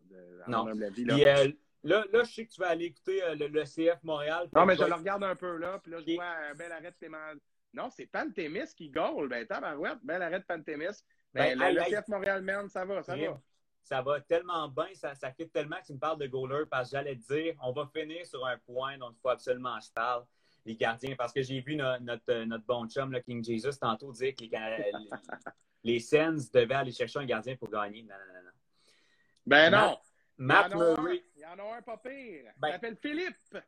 non. 0.46 0.66
là. 0.66 0.74
Euh, 0.74 1.52
là. 1.82 2.04
là, 2.12 2.24
je 2.24 2.30
sais 2.30 2.46
que 2.46 2.52
tu 2.52 2.60
vas 2.60 2.68
aller 2.68 2.84
écouter 2.86 3.22
euh, 3.24 3.34
le, 3.34 3.64
CF 3.64 4.02
Montréal. 4.04 4.48
Non, 4.54 4.66
mais 4.66 4.76
je 4.76 4.84
le 4.84 4.94
regarde 4.94 5.24
un 5.24 5.34
peu, 5.34 5.56
là. 5.56 5.80
Puis 5.82 5.90
là, 5.90 5.98
je 6.06 6.14
vois 6.14 6.26
un 6.50 6.54
bel 6.54 6.70
arrêt 6.70 6.90
de 6.90 6.96
Clément. 6.96 7.32
Non, 7.72 7.90
c'est 7.90 8.06
Pantémis 8.06 8.72
qui 8.76 8.90
goal. 8.90 9.28
Ben, 9.28 9.46
tabarouette, 9.46 9.98
bel 10.02 10.22
arrêt 10.22 10.40
de 10.40 10.44
Pantémis. 10.44 10.84
Ben, 11.32 11.58
ben 11.58 11.74
le, 11.74 11.82
CF 11.82 12.06
Montréal, 12.08 12.42
man, 12.42 12.68
ça 12.68 12.84
va, 12.84 13.02
ça 13.02 13.16
va. 13.16 13.40
Ça 13.82 14.00
va 14.00 14.20
tellement 14.20 14.68
bien, 14.68 14.86
ça, 14.94 15.14
ça 15.14 15.30
quitte 15.30 15.52
tellement 15.52 15.76
que 15.76 15.86
tu 15.86 15.92
me 15.92 15.98
parles 15.98 16.18
de 16.18 16.26
goaler 16.26 16.64
parce 16.70 16.90
que 16.90 16.96
j'allais 16.96 17.16
te 17.16 17.34
dire, 17.34 17.54
on 17.62 17.72
va 17.72 17.86
finir 17.92 18.24
sur 18.24 18.46
un 18.46 18.56
point 18.58 18.96
dont 18.96 19.10
il 19.10 19.20
faut 19.20 19.28
absolument 19.28 19.78
que 19.78 19.84
je 19.84 19.92
parle 19.92 20.24
les 20.64 20.77
gardiens. 20.77 21.14
Parce 21.16 21.33
que 21.33 21.42
j'ai 21.42 21.61
vu 21.61 21.77
notre, 21.77 22.31
euh, 22.31 22.44
notre, 22.44 22.64
bon 22.64 22.88
chum, 22.88 23.12
le 23.12 23.20
King 23.20 23.44
Jesus, 23.44 23.79
tantôt 23.81 24.12
dire 24.12 24.35
que 24.35 24.42
les, 24.42 24.50
les 25.85 26.00
Sens 26.00 26.50
devaient 26.50 26.74
aller 26.74 26.92
chercher 26.92 27.18
un 27.18 27.27
gardien 27.27 27.57
pour 27.57 27.70
gagner. 27.70 28.03
Non, 28.03 28.14
non, 28.14 28.42
non. 28.42 28.50
Ben 29.46 29.70
non. 29.70 29.98
Matt, 30.37 30.74
Murray. 30.74 31.22
Il 31.37 31.42
y 31.42 31.46
en 31.46 31.59
a 31.59 31.77
un 31.77 31.83
pas 31.83 31.98
pire. 31.98 32.12
il 32.12 32.53
ben, 32.59 32.72
s'appelle 32.72 32.96
Philippe. 33.00 33.59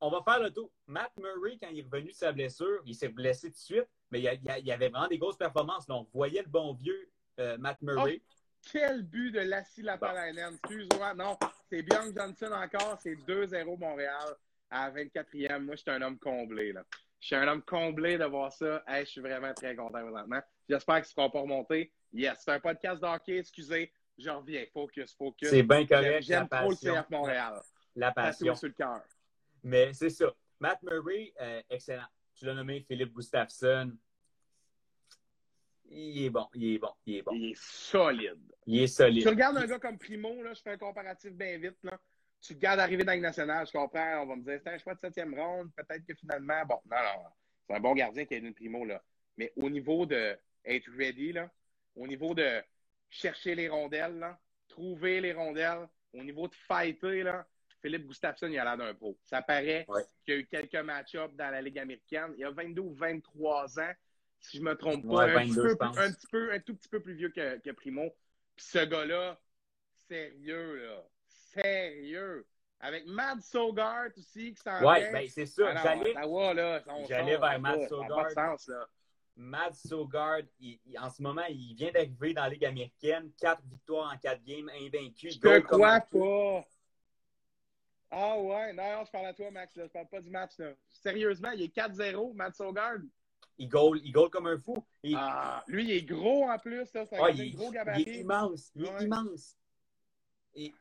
On 0.00 0.10
va 0.10 0.22
faire 0.22 0.40
le 0.40 0.50
tour. 0.52 0.70
Matt 0.86 1.12
Murray, 1.18 1.58
quand 1.60 1.68
il 1.70 1.80
est 1.80 1.82
revenu 1.82 2.10
de 2.10 2.14
sa 2.14 2.32
blessure, 2.32 2.82
il 2.84 2.94
s'est 2.94 3.08
blessé 3.08 3.48
tout 3.48 3.54
de 3.54 3.58
suite, 3.58 3.88
mais 4.10 4.20
il 4.20 4.24
y, 4.64 4.72
avait 4.72 4.88
vraiment 4.88 5.08
des 5.08 5.18
grosses 5.18 5.36
performances. 5.36 5.86
Donc, 5.86 6.08
vous 6.12 6.18
voyez 6.18 6.42
le 6.42 6.48
bon 6.48 6.74
vieux 6.74 7.10
euh, 7.40 7.56
Matt 7.58 7.80
Murray. 7.82 8.20
Oh, 8.22 8.34
quel 8.70 9.02
but 9.02 9.32
de 9.32 9.40
Lassie 9.40 9.82
Lapalainen. 9.82 10.54
Excuse-moi. 10.54 11.14
Non, 11.14 11.38
c'est 11.68 11.82
Bjorn 11.82 12.12
Johnson 12.14 12.52
encore. 12.52 12.98
C'est 13.00 13.14
2-0 13.14 13.78
Montréal 13.78 14.36
à 14.74 14.90
24e. 14.90 15.60
Moi, 15.60 15.76
je 15.76 15.82
suis 15.82 15.90
un 15.90 16.02
homme 16.02 16.18
comblé. 16.18 16.72
Là. 16.72 16.84
Je 17.20 17.26
suis 17.28 17.36
un 17.36 17.46
homme 17.46 17.62
comblé 17.62 18.18
de 18.18 18.24
voir 18.24 18.52
ça. 18.52 18.82
je 18.88 19.04
suis 19.04 19.20
vraiment 19.20 19.54
très 19.54 19.76
content 19.76 20.02
présentement. 20.02 20.40
J'espère 20.68 20.96
qu'ils 20.96 21.02
ne 21.02 21.08
seront 21.08 21.30
pas 21.30 21.40
remontés. 21.40 21.92
Yes, 22.12 22.42
c'est 22.44 22.50
un 22.50 22.60
podcast 22.60 23.00
d'hockey. 23.00 23.38
Excusez, 23.38 23.92
je 24.18 24.30
reviens. 24.30 24.64
Focus, 24.72 25.14
focus. 25.14 25.48
C'est 25.48 25.62
bien 25.62 25.86
correct. 25.86 26.22
J'aime 26.22 26.48
trop 26.48 26.70
le 26.70 26.76
CF 26.76 27.08
Montréal. 27.10 27.60
La 27.96 28.12
passion. 28.12 28.54
sur 28.54 28.68
le 28.68 28.74
cœur. 28.74 29.02
Mais 29.62 29.92
c'est 29.94 30.10
ça. 30.10 30.34
Matt 30.60 30.82
Murray, 30.82 31.32
euh, 31.40 31.62
excellent. 31.70 32.06
Tu 32.34 32.44
l'as 32.44 32.54
nommé 32.54 32.80
Philippe 32.80 33.12
Gustafsson. 33.12 33.92
Il 35.86 36.24
est 36.24 36.30
bon, 36.30 36.48
il 36.54 36.74
est 36.74 36.78
bon, 36.78 36.90
il 37.06 37.16
est 37.16 37.22
bon. 37.22 37.32
Il 37.34 37.50
est 37.50 37.58
solide. 37.58 38.52
Il 38.66 38.82
est 38.82 38.86
solide. 38.88 39.22
Tu 39.22 39.28
regardes 39.28 39.58
un 39.58 39.66
gars 39.66 39.78
comme 39.78 39.98
Primo, 39.98 40.42
là, 40.42 40.52
je 40.54 40.62
fais 40.62 40.72
un 40.72 40.78
comparatif 40.78 41.32
bien 41.32 41.58
vite. 41.58 41.76
Là 41.84 41.98
tu 42.44 42.52
regardes 42.52 42.80
arriver 42.80 43.04
dans 43.04 43.14
le 43.14 43.20
national, 43.20 43.66
je 43.66 43.72
comprends, 43.72 44.22
on 44.22 44.26
va 44.26 44.36
me 44.36 44.42
dire, 44.42 44.60
c'est 44.62 44.74
un 44.74 44.78
choix 44.78 44.94
de 44.94 45.00
septième 45.00 45.34
ronde, 45.34 45.70
peut-être 45.74 46.04
que 46.04 46.14
finalement, 46.14 46.62
bon, 46.66 46.78
non, 46.90 46.96
non, 46.96 47.24
c'est 47.66 47.74
un 47.74 47.80
bon 47.80 47.94
gardien 47.94 48.26
qui 48.26 48.34
a 48.34 48.38
une 48.38 48.52
primo, 48.52 48.84
là. 48.84 49.02
Mais 49.38 49.50
au 49.56 49.70
niveau 49.70 50.04
de 50.04 50.36
être 50.64 50.90
ready, 50.96 51.32
là, 51.32 51.50
au 51.96 52.06
niveau 52.06 52.34
de 52.34 52.62
chercher 53.08 53.54
les 53.54 53.68
rondelles, 53.68 54.18
là, 54.18 54.38
trouver 54.68 55.22
les 55.22 55.32
rondelles, 55.32 55.88
au 56.12 56.22
niveau 56.22 56.46
de 56.46 56.54
fighter, 56.54 57.22
là, 57.22 57.46
Philippe 57.80 58.06
Gustafsson, 58.06 58.48
il 58.48 58.58
a 58.58 58.64
l'air 58.64 58.76
d'un 58.76 58.94
pro. 58.94 59.18
Ça 59.24 59.40
paraît 59.40 59.86
qu'il 60.24 60.34
y 60.34 60.36
a 60.36 60.40
eu 60.40 60.46
quelques 60.46 60.74
match-ups 60.74 61.34
dans 61.34 61.50
la 61.50 61.62
Ligue 61.62 61.78
américaine. 61.78 62.34
Il 62.36 62.44
a 62.44 62.50
22 62.50 62.82
ou 62.82 62.94
23 62.94 63.80
ans, 63.80 63.92
si 64.40 64.58
je 64.58 64.62
ne 64.62 64.68
me 64.68 64.74
trompe 64.76 65.06
pas. 65.06 65.24
un, 65.24 65.46
petit 65.46 66.26
peu, 66.30 66.52
un, 66.52 66.60
tout 66.60 66.74
petit 66.76 66.88
peu 66.88 67.00
plus 67.00 67.14
vieux 67.14 67.30
que, 67.30 67.58
que 67.58 67.70
Primo. 67.70 68.14
Puis 68.56 68.66
ce 68.66 68.84
gars-là, 68.84 69.40
sérieux, 70.08 70.86
là 70.86 71.04
sérieux. 71.54 72.46
avec 72.80 73.06
Matt 73.06 73.40
Sogart 73.40 74.08
aussi 74.16 74.52
qui 74.52 74.60
s'en 74.62 74.84
Ouais, 74.84 75.10
ben 75.10 75.26
c'est. 75.28 75.46
Ah 75.64 76.26
non, 76.26 77.06
J'allais 77.08 77.38
vers 77.38 77.58
ça 77.88 77.96
pas 78.08 78.24
de 78.28 78.34
sens, 78.34 78.68
là. 78.68 78.86
Matt 79.36 79.74
Sogard, 79.74 80.40
il- 80.60 80.78
il- 80.84 80.98
en 80.98 81.08
ce 81.10 81.22
moment, 81.22 81.44
il 81.48 81.74
vient 81.74 81.90
d'arriver 81.90 82.34
dans 82.34 82.42
la 82.42 82.50
Ligue 82.50 82.64
américaine. 82.66 83.30
Quatre 83.40 83.62
victoires 83.64 84.12
en 84.12 84.18
quatre 84.18 84.44
games, 84.44 84.68
invaincu. 84.80 85.30
Je 85.30 85.38
te 85.40 85.58
crois 85.60 85.94
un 85.94 86.00
pas. 86.00 86.68
Ah 88.10 88.38
ouais, 88.38 88.72
non, 88.74 89.04
je 89.04 89.10
parle 89.10 89.26
à 89.26 89.34
toi, 89.34 89.50
Max, 89.50 89.74
là. 89.76 89.84
je 89.86 89.90
parle 89.90 90.06
pas 90.08 90.20
du 90.20 90.30
match. 90.30 90.52
Là. 90.58 90.72
Sérieusement, 90.90 91.50
il 91.50 91.62
est 91.62 91.68
4-0, 91.74 92.32
Matt 92.34 92.54
Sogard. 92.54 92.98
Il 93.58 93.68
goal, 93.68 93.98
il 94.04 94.12
goal 94.12 94.30
comme 94.30 94.46
un 94.46 94.58
fou. 94.58 94.76
Il, 95.02 95.16
Ah, 95.18 95.64
lui, 95.68 95.84
il 95.84 95.90
est 95.92 96.02
gros 96.02 96.48
en 96.48 96.58
plus, 96.58 96.92
là. 96.92 97.02
Un 97.02 97.06
ah, 97.12 97.30
il, 97.30 97.56
gros 97.56 97.68
il 97.70 97.74
gabarit. 97.74 98.02
est 98.02 98.20
immense. 98.20 98.70
Il 98.76 98.84
est 98.86 98.94
Ouais. 98.94 99.04
immense. 99.04 99.56
Et, 100.54 100.72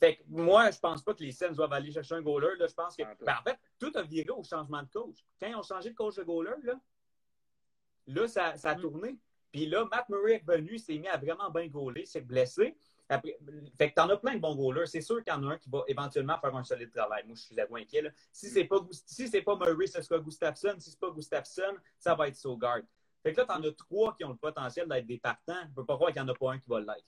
fait 0.00 0.16
que 0.16 0.22
moi, 0.28 0.70
je 0.70 0.78
pense 0.78 1.02
pas 1.02 1.14
que 1.14 1.22
les 1.22 1.32
Sens 1.32 1.56
doivent 1.56 1.72
aller 1.72 1.90
chercher 1.92 2.14
un 2.14 2.22
goaler. 2.22 2.56
Là. 2.58 2.66
Je 2.66 2.74
pense 2.74 2.96
que. 2.96 3.02
Ben, 3.24 3.34
en 3.40 3.42
fait, 3.42 3.58
tout 3.78 3.92
a 3.94 4.02
viré 4.02 4.30
au 4.30 4.42
changement 4.42 4.82
de 4.82 4.88
coach. 4.88 5.18
Quand 5.40 5.48
ils 5.48 5.54
ont 5.56 5.62
changé 5.62 5.90
de 5.90 5.94
coach 5.94 6.16
de 6.16 6.22
goaler, 6.22 6.52
là, 6.62 6.74
là 8.06 8.28
ça, 8.28 8.56
ça 8.56 8.70
a 8.70 8.74
Mm. 8.76 8.80
tourné. 8.80 9.18
Puis 9.50 9.66
là, 9.66 9.84
Matt 9.90 10.08
Murray 10.08 10.34
est 10.34 10.50
revenu, 10.50 10.78
s'est 10.78 10.96
mis 10.98 11.08
à 11.08 11.18
vraiment 11.18 11.50
bien 11.50 11.66
goaler, 11.68 12.06
s'est 12.06 12.22
blessé. 12.22 12.76
Après, 13.08 13.36
fait 13.76 13.90
que 13.90 13.94
t'en 13.94 14.08
as 14.08 14.16
plein 14.16 14.34
de 14.36 14.40
bons 14.40 14.54
goalers. 14.56 14.86
C'est 14.86 15.02
sûr 15.02 15.22
qu'il 15.22 15.30
y 15.32 15.36
en 15.36 15.46
a 15.46 15.52
un 15.52 15.58
qui 15.58 15.68
va 15.68 15.84
éventuellement 15.86 16.38
faire 16.38 16.56
un 16.56 16.64
solide 16.64 16.90
travail. 16.90 17.24
Moi, 17.26 17.34
je 17.36 17.42
suis 17.42 17.54
zéro 17.54 17.76
inquiet. 17.76 18.00
là. 18.00 18.10
Si 18.32 18.48
c'est 18.48 18.64
pas, 18.64 18.78
si 19.06 19.28
c'est 19.28 19.42
pas 19.42 19.56
Murray, 19.56 19.86
ce 19.86 20.00
sera 20.00 20.18
Gustafsson. 20.18 20.74
Si 20.78 20.90
c'est 20.92 20.98
pas 21.00 21.10
Gustafsson, 21.10 21.76
ça 21.98 22.14
va 22.14 22.28
être 22.28 22.36
Sogard. 22.36 22.80
Fait 23.22 23.32
que 23.34 23.40
là, 23.40 23.46
t'en 23.46 23.62
as 23.62 23.72
trois 23.72 24.16
qui 24.16 24.24
ont 24.24 24.30
le 24.30 24.36
potentiel 24.36 24.88
d'être 24.88 25.06
des 25.06 25.18
partants. 25.18 25.60
Je 25.68 25.74
peux 25.74 25.84
pas 25.84 25.94
croire 25.96 26.10
qu'il 26.12 26.22
n'y 26.22 26.28
en 26.30 26.32
a 26.32 26.36
pas 26.36 26.52
un 26.52 26.58
qui 26.58 26.68
va 26.70 26.80
l'être. 26.80 27.04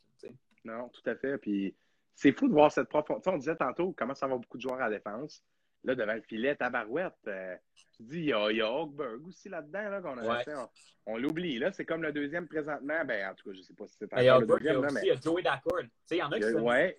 Non, 0.64 0.88
tout 0.90 1.02
à 1.09 1.14
fait. 1.16 1.38
Puis 1.38 1.74
c'est 2.14 2.33
fou 2.33 2.48
de 2.48 2.53
voir 2.53 2.70
cette 2.72 2.88
profondeur. 2.88 3.35
On 3.35 3.38
disait 3.38 3.57
tantôt 3.57 3.92
comment 3.96 4.14
ça 4.14 4.27
va 4.27 4.37
beaucoup 4.37 4.57
de 4.57 4.62
joueurs 4.62 4.81
à 4.81 4.88
la 4.88 4.96
défense. 4.98 5.42
Là, 5.83 5.94
devant 5.94 6.14
le 6.14 6.22
filet, 6.22 6.57
tabarouette. 6.57 7.12
euh, 7.27 7.57
tu 7.96 8.03
dis, 8.05 8.18
il 8.20 8.24
y 8.27 8.33
a, 8.33 8.50
il 8.50 8.57
y 8.57 8.62
a 8.62 8.70
Hogberg 8.72 9.27
aussi 9.27 9.50
là-dedans, 9.50 9.90
là, 9.90 10.00
qu'on 10.00 10.16
a 10.16 10.27
Ouais. 10.27 10.42
fait. 10.42 10.55
On, 10.55 10.68
on 11.07 11.18
l'oublie. 11.18 11.59
Là, 11.59 11.72
c'est 11.72 11.85
comme 11.85 12.03
le 12.03 12.11
deuxième 12.12 12.48
présentement. 12.48 13.05
Ben, 13.05 13.31
en 13.31 13.35
tout 13.35 13.50
cas, 13.50 13.55
je 13.57 13.61
sais 13.62 13.74
pas 13.74 13.87
si 13.87 13.96
c'est 13.98 14.07
encore 14.07 14.22
le 14.24 14.31
Albert, 14.31 14.57
il 14.61 14.64
y 14.64 14.68
a 14.68 14.72
deuxième, 14.72 14.85
aussi 14.87 14.94
mais. 14.94 15.00
il 15.03 15.09
y 15.09 15.11
a 15.11 15.20
Joey 15.20 15.42
Dacord. 15.42 15.81
Tu 15.83 15.90
sais, 16.07 16.16
il 16.16 16.18
y 16.18 16.22
en 16.22 16.33
a 16.33 16.38
qui 16.40 16.46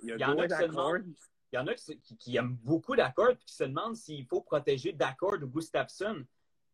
il 0.03 0.09
y 0.19 0.23
en 0.25 0.37
a 0.37 0.43
qui 0.47 0.53
se 0.53 0.59
Dacord. 0.59 0.67
demandent- 0.69 1.15
il 1.51 1.55
y 1.55 1.57
en 1.57 1.67
a 1.67 1.73
qui, 1.73 1.83
se- 1.83 1.91
qui- 1.93 2.17
qui 2.17 2.37
aiment 2.37 2.57
beaucoup 2.63 2.95
D'accord 2.95 3.29
et 3.31 3.37
qui 3.37 3.55
se 3.55 3.63
demandent 3.63 3.95
s'il 3.95 4.25
faut 4.27 4.41
protéger 4.41 4.91
D'accord 4.93 5.33
ou 5.41 5.47
Gustafsson 5.47 6.23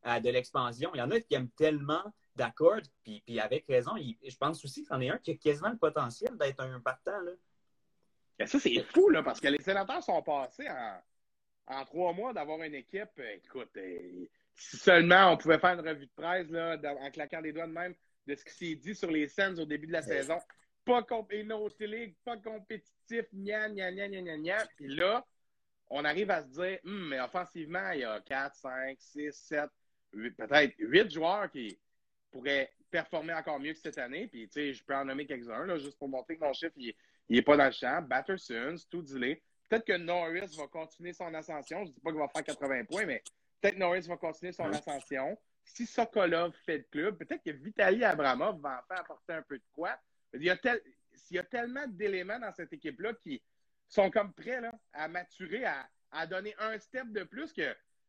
euh, 0.07 0.19
de 0.19 0.29
l'expansion. 0.31 0.91
Il 0.93 0.97
y 0.97 1.01
en 1.01 1.11
a 1.11 1.19
qui 1.21 1.33
aiment 1.35 1.49
tellement 1.51 2.03
D'accord, 2.35 2.79
puis, 3.03 3.21
puis 3.25 3.39
avec 3.39 3.65
raison. 3.67 3.95
il- 3.97 4.17
je 4.27 4.35
pense 4.35 4.63
aussi 4.65 4.83
qu'il 4.83 4.91
y 4.91 5.09
en 5.09 5.13
a 5.13 5.15
un 5.15 5.17
qui 5.19 5.31
a 5.31 5.35
quasiment 5.35 5.69
le 5.69 5.77
potentiel 5.77 6.35
d'être 6.37 6.59
un 6.61 6.79
partant. 6.81 7.19
Là. 7.21 7.31
Ça, 8.47 8.59
c'est 8.59 8.81
fou, 8.93 9.09
là, 9.09 9.23
parce 9.23 9.39
que 9.39 9.47
les 9.47 9.61
sénateurs 9.61 10.03
sont 10.03 10.21
passés 10.21 10.67
en, 10.69 11.01
en 11.67 11.85
trois 11.85 12.13
mois 12.13 12.33
d'avoir 12.33 12.61
une 12.63 12.75
équipe. 12.75 13.09
euh, 13.19 13.35
écoute, 13.43 13.71
euh, 13.77 14.25
si 14.55 14.77
seulement 14.77 15.31
on 15.33 15.37
pouvait 15.37 15.59
faire 15.59 15.79
une 15.79 15.87
revue 15.87 16.05
de 16.05 16.11
presse, 16.15 16.47
là, 16.49 16.77
dans- 16.77 16.97
en 16.97 17.09
claquant 17.11 17.41
des 17.41 17.51
doigts 17.53 17.67
de 17.67 17.71
même, 17.71 17.95
de 18.27 18.35
ce 18.35 18.43
qui 18.45 18.53
s'est 18.53 18.75
dit 18.75 18.93
sur 18.95 19.09
les 19.09 19.27
scènes 19.27 19.59
au 19.59 19.65
début 19.65 19.87
de 19.87 19.93
la 19.93 20.01
saison. 20.01 20.39
Pas 20.85 21.03
comp 21.03 21.31
et 21.31 21.43
no 21.43 21.69
télé, 21.69 22.15
pas 22.23 22.37
compétitif, 22.37 23.25
gna, 23.33 23.69
gna, 23.69 23.91
gna, 23.91 24.07
gna, 24.07 24.21
gna, 24.21 24.37
gna. 24.37 24.65
Puis 24.75 24.87
là, 24.95 25.25
on 25.89 26.03
arrive 26.05 26.31
à 26.31 26.41
se 26.43 26.47
dire, 26.49 26.79
Hum, 26.85 27.09
mais 27.09 27.19
offensivement, 27.19 27.91
il 27.91 27.99
y 28.01 28.03
a 28.03 28.19
4, 28.21 28.55
5, 28.55 28.97
6, 28.99 29.31
7, 29.33 29.69
8, 30.13 30.31
peut-être 30.31 30.73
8 30.79 31.11
joueurs 31.11 31.49
qui 31.51 31.77
pourraient 32.31 32.71
performer 32.89 33.33
encore 33.33 33.59
mieux 33.59 33.73
que 33.73 33.79
cette 33.79 33.97
année. 33.97 34.27
Puis, 34.27 34.47
tu 34.47 34.53
sais, 34.53 34.73
je 34.73 34.83
peux 34.83 34.95
en 34.95 35.05
nommer 35.05 35.25
quelques-uns, 35.25 35.65
là, 35.65 35.77
juste 35.77 35.97
pour 35.97 36.09
montrer 36.09 36.35
que 36.37 36.43
mon 36.43 36.53
chiffre, 36.53 36.73
il, 36.77 36.93
il 37.31 37.37
est 37.37 37.41
pas 37.43 37.55
dans 37.57 37.65
le 37.65 37.71
champ. 37.71 38.01
Batterson, 38.01 38.75
Studley. 38.77 39.41
Peut-être 39.69 39.85
que 39.85 39.97
Norris 39.97 40.55
va 40.57 40.67
continuer 40.67 41.13
son 41.13 41.33
ascension. 41.33 41.85
Je 41.85 41.91
dis 41.91 41.99
pas 42.01 42.09
qu'il 42.11 42.19
va 42.19 42.27
faire 42.27 42.43
80 42.43 42.85
points, 42.85 43.05
mais 43.05 43.23
peut-être 43.61 43.77
Norris 43.77 44.01
va 44.01 44.17
continuer 44.17 44.51
son 44.51 44.65
ascension. 44.65 45.37
Si 45.63 45.85
Sokolov 45.85 46.53
fait 46.65 46.79
le 46.79 46.83
club, 46.91 47.17
peut-être 47.17 47.43
que 47.43 47.51
Vitaly 47.51 48.03
Abramov 48.03 48.59
va 48.59 48.83
enfin 48.83 49.01
apporter 49.01 49.33
un 49.33 49.41
peu 49.43 49.57
de 49.57 49.63
quoi. 49.71 49.97
Il 50.33 50.43
y 50.43 50.49
a, 50.49 50.57
tel- 50.57 50.81
il 51.29 51.35
y 51.35 51.39
a 51.39 51.43
tellement 51.43 51.87
d'éléments 51.87 52.39
dans 52.39 52.51
cette 52.51 52.73
équipe-là 52.73 53.13
qui 53.13 53.41
sont 53.87 54.09
comme 54.11 54.33
prêts 54.33 54.59
là, 54.59 54.73
à 54.91 55.07
maturer, 55.07 55.63
à, 55.65 55.87
à 56.11 56.27
donner 56.27 56.53
un 56.59 56.77
step 56.79 57.07
de 57.11 57.23
plus 57.23 57.53
que 57.53 57.61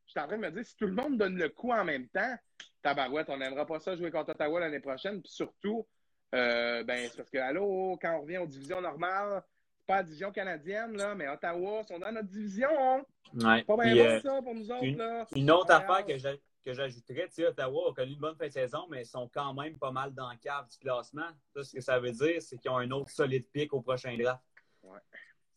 je 0.07 0.11
suis 0.11 0.19
en 0.21 0.27
train 0.27 0.37
de 0.37 0.43
me 0.43 0.51
dire, 0.51 0.65
si 0.67 0.77
tout 0.77 0.87
le 0.87 0.95
monde 0.95 1.17
donne 1.17 1.37
le 1.37 1.49
coup 1.49 1.71
en 1.71 1.85
même 1.85 2.09
temps, 2.09 2.37
tabarouette, 2.83 3.29
on 3.31 3.37
n'aimera 3.37 3.67
pas 3.67 3.79
ça 3.79 3.95
jouer 3.97 4.11
contre 4.11 4.31
Ottawa 4.31 4.59
l'année 4.61 4.81
prochaine. 4.81 5.23
Puis 5.23 5.31
surtout, 5.31 5.87
euh, 6.35 6.83
ben, 6.85 7.09
c'est 7.11 7.17
parce 7.17 7.31
que, 7.31 7.39
allô, 7.39 7.99
quand 8.01 8.17
on 8.17 8.23
revient 8.23 8.39
aux 8.39 8.47
divisions 8.47 8.81
normales, 8.81 9.43
pas 9.87 9.97
la 9.97 10.03
division 10.05 10.31
canadienne, 10.33 10.97
là, 10.97 11.15
mais 11.15 11.29
Ottawa 11.29 11.83
sont 11.85 11.99
dans 11.99 12.13
notre 12.13 12.29
division. 12.29 12.69
hein. 12.79 13.03
Ouais. 13.35 13.65
Pas 13.65 13.77
bien 13.77 13.97
euh, 13.97 14.21
ça, 14.21 14.41
pour 14.43 14.55
nous 14.55 14.71
autres, 14.71 14.85
une- 14.85 14.99
là. 14.99 15.27
Une 15.35 15.51
autre 15.51 15.73
affaire 15.73 16.05
que 16.07 16.17
j'ai- 16.19 16.41
que 16.65 16.73
j'ajouterais, 16.73 17.27
tu 17.29 17.35
sais, 17.35 17.47
Ottawa 17.49 17.91
a 17.91 17.93
connu 17.95 18.13
une 18.13 18.19
bonne 18.21 18.37
fin 18.37 18.47
de 18.47 18.53
saison, 18.53 18.87
mais 18.89 19.03
ils 19.03 19.07
sont 19.07 19.29
quand 19.33 19.53
même 19.55 19.77
pas 19.79 19.91
mal 19.91 20.15
dans 20.15 20.31
le 20.31 20.37
cave 20.39 20.69
du 20.69 20.79
classement. 20.79 21.27
Ça, 21.55 21.65
ce 21.65 21.73
que 21.73 21.81
ça 21.81 21.99
veut 21.99 22.13
dire, 22.13 22.41
c'est 22.41 22.57
qu'ils 22.59 22.71
ont 22.71 22.77
un 22.79 22.91
autre 22.93 23.11
solide 23.11 23.49
pic 23.51 23.73
au 23.73 23.81
prochain 23.81 24.17
draft. 24.17 24.43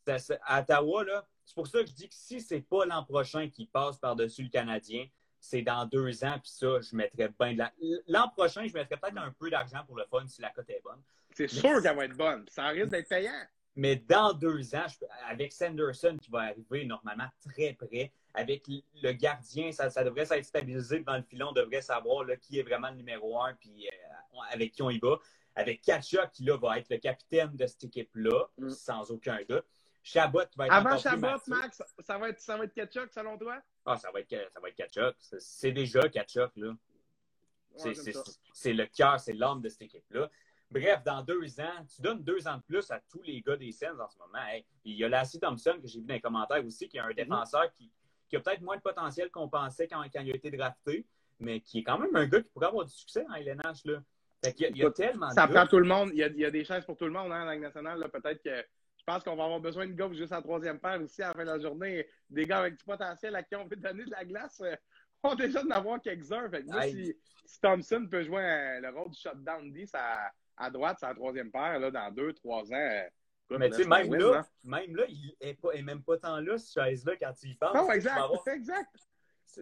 Ça, 0.08 0.36
à 0.44 0.62
Ottawa, 0.62 1.04
là, 1.04 1.28
c'est 1.46 1.56
pour 1.56 1.68
ça 1.68 1.82
que 1.82 1.88
je 1.90 1.94
dis 1.94 2.08
que 2.10 2.16
si 2.16 2.40
c'est 2.42 2.62
pas 2.62 2.86
l'an 2.86 3.04
prochain 3.04 3.50
qui 3.50 3.66
passe 3.68 3.98
par-dessus 3.98 4.44
le 4.44 4.50
Canadien, 4.50 5.06
c'est 5.46 5.62
dans 5.62 5.86
deux 5.86 6.24
ans, 6.24 6.40
puis 6.42 6.52
ça, 6.52 6.80
je 6.82 6.96
mettrais 6.96 7.30
bien 7.40 7.54
de 7.54 7.58
la... 7.60 7.72
L'an 8.08 8.30
prochain, 8.30 8.68
je 8.68 8.74
mettrais 8.74 8.98
peut-être 8.98 9.18
un 9.18 9.32
peu 9.32 9.50
d'argent 9.50 9.84
pour 9.86 9.98
le 9.98 10.06
fun 10.06 10.26
si 10.28 10.42
la 10.42 10.50
cote 10.50 10.70
est 10.70 10.82
bonne. 10.84 11.02
C'est 11.32 11.48
sûr 11.48 11.82
qu'elle 11.82 11.96
va 11.96 12.06
être 12.06 12.18
bonne. 12.18 12.46
Ça 12.50 12.68
risque 12.68 12.90
d'être 12.90 13.10
payant. 13.10 13.32
Mais 13.76 13.98
dans 13.98 14.32
deux 14.34 14.74
ans, 14.74 14.86
je 14.88 15.06
avec 15.30 15.52
Sanderson 15.52 16.18
qui 16.22 16.32
va 16.32 16.44
arriver 16.44 16.86
normalement 16.86 17.28
très 17.42 17.74
près, 17.74 18.12
avec 18.34 18.64
le 18.68 19.12
gardien, 19.12 19.72
ça, 19.72 19.90
ça 19.90 20.04
devrait 20.04 20.26
s'être 20.26 20.46
stabilisé 20.46 21.00
devant 21.00 21.18
le 21.18 21.24
filon, 21.24 21.48
on 21.50 21.54
devrait 21.54 21.82
savoir 21.82 22.24
là, 22.24 22.38
qui 22.38 22.60
est 22.60 22.64
vraiment 22.64 22.90
le 22.90 22.96
numéro 22.96 23.42
un 23.42 23.54
puis 23.54 23.88
euh, 23.88 24.38
avec 24.52 24.72
qui 24.72 24.82
on 24.82 24.90
y 24.90 25.00
va. 25.00 25.18
Avec 25.56 25.82
Kachuk 25.82 26.32
qui 26.32 26.44
là, 26.44 26.58
va 26.58 26.80
être 26.80 26.90
le 26.90 26.98
capitaine 26.98 27.56
de 27.56 27.66
cette 27.66 27.86
équipe-là, 27.86 28.48
Mm. 28.58 28.70
sans 28.70 29.12
aucun 29.12 29.40
doute. 29.48 29.66
Chabot 30.08 30.44
va 30.56 30.68
être 30.68 30.72
Avant 30.74 30.98
Chabot. 31.00 31.28
Max, 31.48 31.82
ça 32.00 32.18
va 32.20 32.30
être, 32.30 32.39
ça 32.39 32.56
va 32.58 32.65
être 32.65 32.74
Ketchuk, 32.76 33.12
selon 33.12 33.39
toi? 33.39 33.60
Ah, 33.86 33.98
ça 33.98 34.12
va 34.12 34.20
être, 34.20 34.30
ça 34.54 34.60
va 34.60 34.70
être 34.70 34.76
Kachuk. 34.76 35.15
C'est- 35.20 35.72
déjà 35.72 36.08
Kachuk, 36.08 36.52
là. 36.58 36.74
C'est- 37.76 37.89
Ouais, 38.68 38.74
le 38.74 38.86
cœur, 38.86 39.20
c'est 39.20 39.34
l'âme 39.34 39.62
de 39.62 39.68
cette 39.70 39.82
équipe-là. 39.82 40.30
Bref, 40.70 41.04
dans 41.04 41.24
deux 41.24 41.60
ans, 41.60 41.86
tu 41.94 42.02
donnes 42.04 42.24
deux 42.24 42.48
ans 42.48 42.58
de 42.58 42.62
plus 42.63 42.89
à 42.91 43.00
tous 43.10 43.22
les 43.24 43.41
gars 43.41 43.58
des 43.58 43.72
scènes 43.72 44.00
en 44.00 44.08
ce 44.08 44.18
moment. 44.20 44.46
Hey, 44.48 44.63
il 44.84 44.96
y 44.96 45.04
a 45.04 45.10
Lassie 45.10 45.39
Thompson 45.39 45.78
que 45.82 45.88
j'ai 45.88 46.00
vu 46.00 46.06
dans 46.06 46.13
les 46.13 46.22
commentaires 46.22 46.63
aussi, 46.63 46.88
qui 46.88 46.98
est 46.98 47.02
un 47.02 47.08
Mhm. 47.10 47.13
défenseur 47.15 47.72
qui, 47.74 47.91
qui 48.30 48.36
a 48.36 48.39
peut-être 48.39 48.62
moins 48.62 48.78
de 48.78 48.82
potentiel 48.82 49.30
qu'on 49.32 49.50
pensait 49.50 49.88
quand, 49.88 50.04
quand 50.13 50.22
il 50.22 50.32
a 50.32 50.36
été 50.36 50.52
drafté, 50.52 51.06
mais 51.39 51.62
qui 51.62 51.80
est 51.80 51.84
quand 51.84 51.98
même 51.98 52.15
un 52.15 52.26
gars 52.28 52.41
qui 52.41 52.50
pourrait 52.50 52.68
avoir 52.68 52.86
du 52.86 52.91
succès 52.94 53.26
en 53.28 53.34
LNH. 53.36 53.86
Là. 53.86 54.04
Fait 54.44 54.54
qu'il 54.54 54.63
y 54.63 54.68
a, 54.68 54.70
il 54.70 54.78
y 54.78 54.86
a 54.86 54.91
tellement 54.91 55.30
Ça 55.32 55.48
de 55.48 55.54
prend 55.54 55.65
tout 55.68 55.80
le 55.80 55.88
monde. 55.88 56.10
Il 56.13 56.20
y 56.20 56.24
a, 56.24 56.28
il 56.28 56.38
y 56.39 56.46
a 56.46 56.52
des 56.52 56.63
chances 56.63 56.86
pour 56.86 56.96
tout 56.96 57.06
le 57.06 57.12
monde 57.12 57.32
hein, 57.32 57.46
la 57.46 57.54
Ligue 57.54 57.63
nationale. 57.63 58.00
là. 58.00 58.08
Peut-être 58.10 58.41
que 58.44 58.65
pense 59.06 59.24
qu'on 59.24 59.36
va 59.36 59.44
avoir 59.46 59.60
besoin 59.60 59.86
de 59.88 59.94
gars 59.94 60.10
juste 60.13 60.34
en 60.34 60.41
troisième 60.41 60.80
paire 60.80 61.02
aussi 61.02 61.22
à 61.22 61.28
la 61.30 61.34
fin 61.34 61.46
de 61.46 61.50
la 61.52 61.60
journée. 61.60 62.08
Des 62.30 62.46
gars 62.46 62.60
avec 62.60 62.76
du 62.78 62.84
potentiel 62.84 63.36
à 63.36 63.44
qui 63.44 63.56
on 63.56 63.65
veut 63.65 63.76
donner 63.76 64.04
de 64.06 64.12
la 64.12 64.26
glace. 64.26 64.62
euh, 64.62 64.76
ont 65.24 65.34
déjà 65.36 65.63
d'en 65.63 65.72
avoir 65.72 66.00
quelques-uns. 66.02 66.48
Fait 66.50 66.62
que 66.63 66.68
moi, 66.68 66.82
si, 66.91 67.15
si 67.46 67.60
Thompson 67.60 68.08
peut 68.10 68.22
jouer 68.24 68.44
euh, 68.44 68.80
le 68.82 68.89
rôle 68.89 69.10
du 69.10 69.20
shutdown 69.20 69.72
10 69.72 69.89
à, 69.96 70.32
à 70.58 70.70
droite, 70.70 71.00
la 71.02 71.15
troisième 71.15 71.52
paire 71.52 71.80
là, 71.80 71.89
dans 71.89 72.12
deux, 72.12 72.32
trois 72.34 72.62
ans. 72.72 72.76
euh, 72.76 73.04
Mais 73.60 73.70
tu 73.70 73.78
sais, 73.84 73.89
même 74.04 74.13
là, 74.20 74.39
hein. 74.39 74.46
même 74.63 74.96
là, 74.96 75.04
il 75.08 75.36
est, 75.41 75.54
pas, 75.56 75.70
il 75.74 75.80
est 75.80 75.84
même 75.84 76.04
pas 76.04 76.18
tant 76.20 76.39
là, 76.39 76.58
ce 76.60 76.72
chaise-là, 76.80 77.13
quand 77.20 77.34
tu 77.34 77.48
y 77.48 77.56
penses. 77.56 77.74
Non, 77.74 77.88
avoir- 78.24 78.48
Exact. 78.56 78.89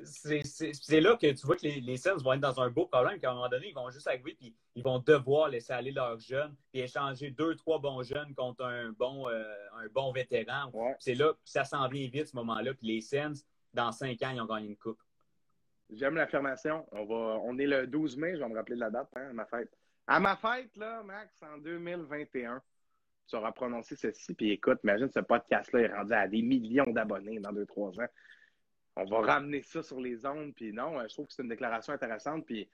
C'est- 0.05 1.01
là 1.01 1.15
que 1.17 1.31
tu 1.31 1.45
vois 1.45 1.55
que 1.55 1.63
les, 1.63 1.81
les 1.81 1.97
Sens 1.97 2.23
vont 2.23 2.33
être 2.33 2.39
dans 2.39 2.59
un 2.59 2.69
beau 2.69 2.85
problème, 2.87 3.19
qu'à 3.19 3.31
un 3.31 3.35
moment 3.35 3.49
donné, 3.49 3.69
ils 3.69 3.75
vont 3.75 3.89
juste 3.89 4.07
arriver 4.07 4.35
puis 4.39 4.55
ils 4.75 4.83
vont 4.83 4.99
devoir 4.99 5.49
laisser 5.49 5.73
aller 5.73 5.91
leurs 5.91 6.19
jeunes 6.19 6.55
et 6.73 6.83
échanger 6.83 7.31
deux, 7.31 7.55
trois 7.55 7.79
bons 7.79 8.03
jeunes 8.03 8.33
contre 8.35 8.63
un 8.65 8.91
bon, 8.91 9.29
euh, 9.29 9.43
un 9.75 9.87
bon 9.93 10.11
vétéran. 10.11 10.69
Ouais. 10.73 10.95
C'est 10.99 11.15
là, 11.15 11.33
puis 11.33 11.51
ça 11.51 11.63
s'en 11.63 11.87
vient 11.87 12.07
vite 12.07 12.27
ce 12.27 12.35
moment-là. 12.35 12.73
Puis 12.73 12.87
les 12.87 13.01
Sens, 13.01 13.45
dans 13.73 13.91
cinq 13.91 14.21
ans, 14.23 14.31
ils 14.33 14.41
ont 14.41 14.45
gagné 14.45 14.67
une 14.67 14.77
coupe. 14.77 14.99
J'aime 15.89 16.15
l'affirmation. 16.15 16.85
On 16.91 17.05
va, 17.05 17.39
on 17.43 17.57
est 17.57 17.67
le 17.67 17.87
12 17.87 18.17
mai, 18.17 18.35
je 18.35 18.39
vais 18.39 18.49
me 18.49 18.55
rappeler 18.55 18.75
de 18.75 18.79
la 18.81 18.89
date, 18.89 19.09
hein, 19.15 19.27
à 19.29 19.33
ma 19.33 19.45
fête. 19.45 19.69
À 20.07 20.19
ma 20.19 20.35
fête, 20.35 20.75
là, 20.75 21.03
Max, 21.03 21.41
en 21.43 21.57
2021, 21.59 22.61
tu 23.27 23.35
auras 23.35 23.51
prononcé 23.51 23.95
ceci. 23.95 24.33
Puis 24.33 24.51
écoute, 24.51 24.79
imagine 24.83 25.09
ce 25.09 25.19
podcast-là 25.19 25.79
est 25.81 25.93
rendu 25.93 26.13
à 26.13 26.27
des 26.27 26.41
millions 26.41 26.91
d'abonnés 26.91 27.39
dans 27.39 27.51
2-3 27.53 28.01
ans. 28.01 28.07
On 28.95 29.05
va 29.05 29.21
ramener 29.21 29.61
ça 29.63 29.81
sur 29.83 29.99
les 29.99 30.25
ondes. 30.25 30.53
Puis 30.55 30.71
non, 30.73 30.99
euh, 30.99 31.03
je 31.07 31.13
trouve 31.13 31.27
que 31.27 31.33
c'est 31.33 31.41
une 31.43 31.49
déclaration 31.49 31.93
intéressante. 31.93 32.45
Puis 32.45 32.69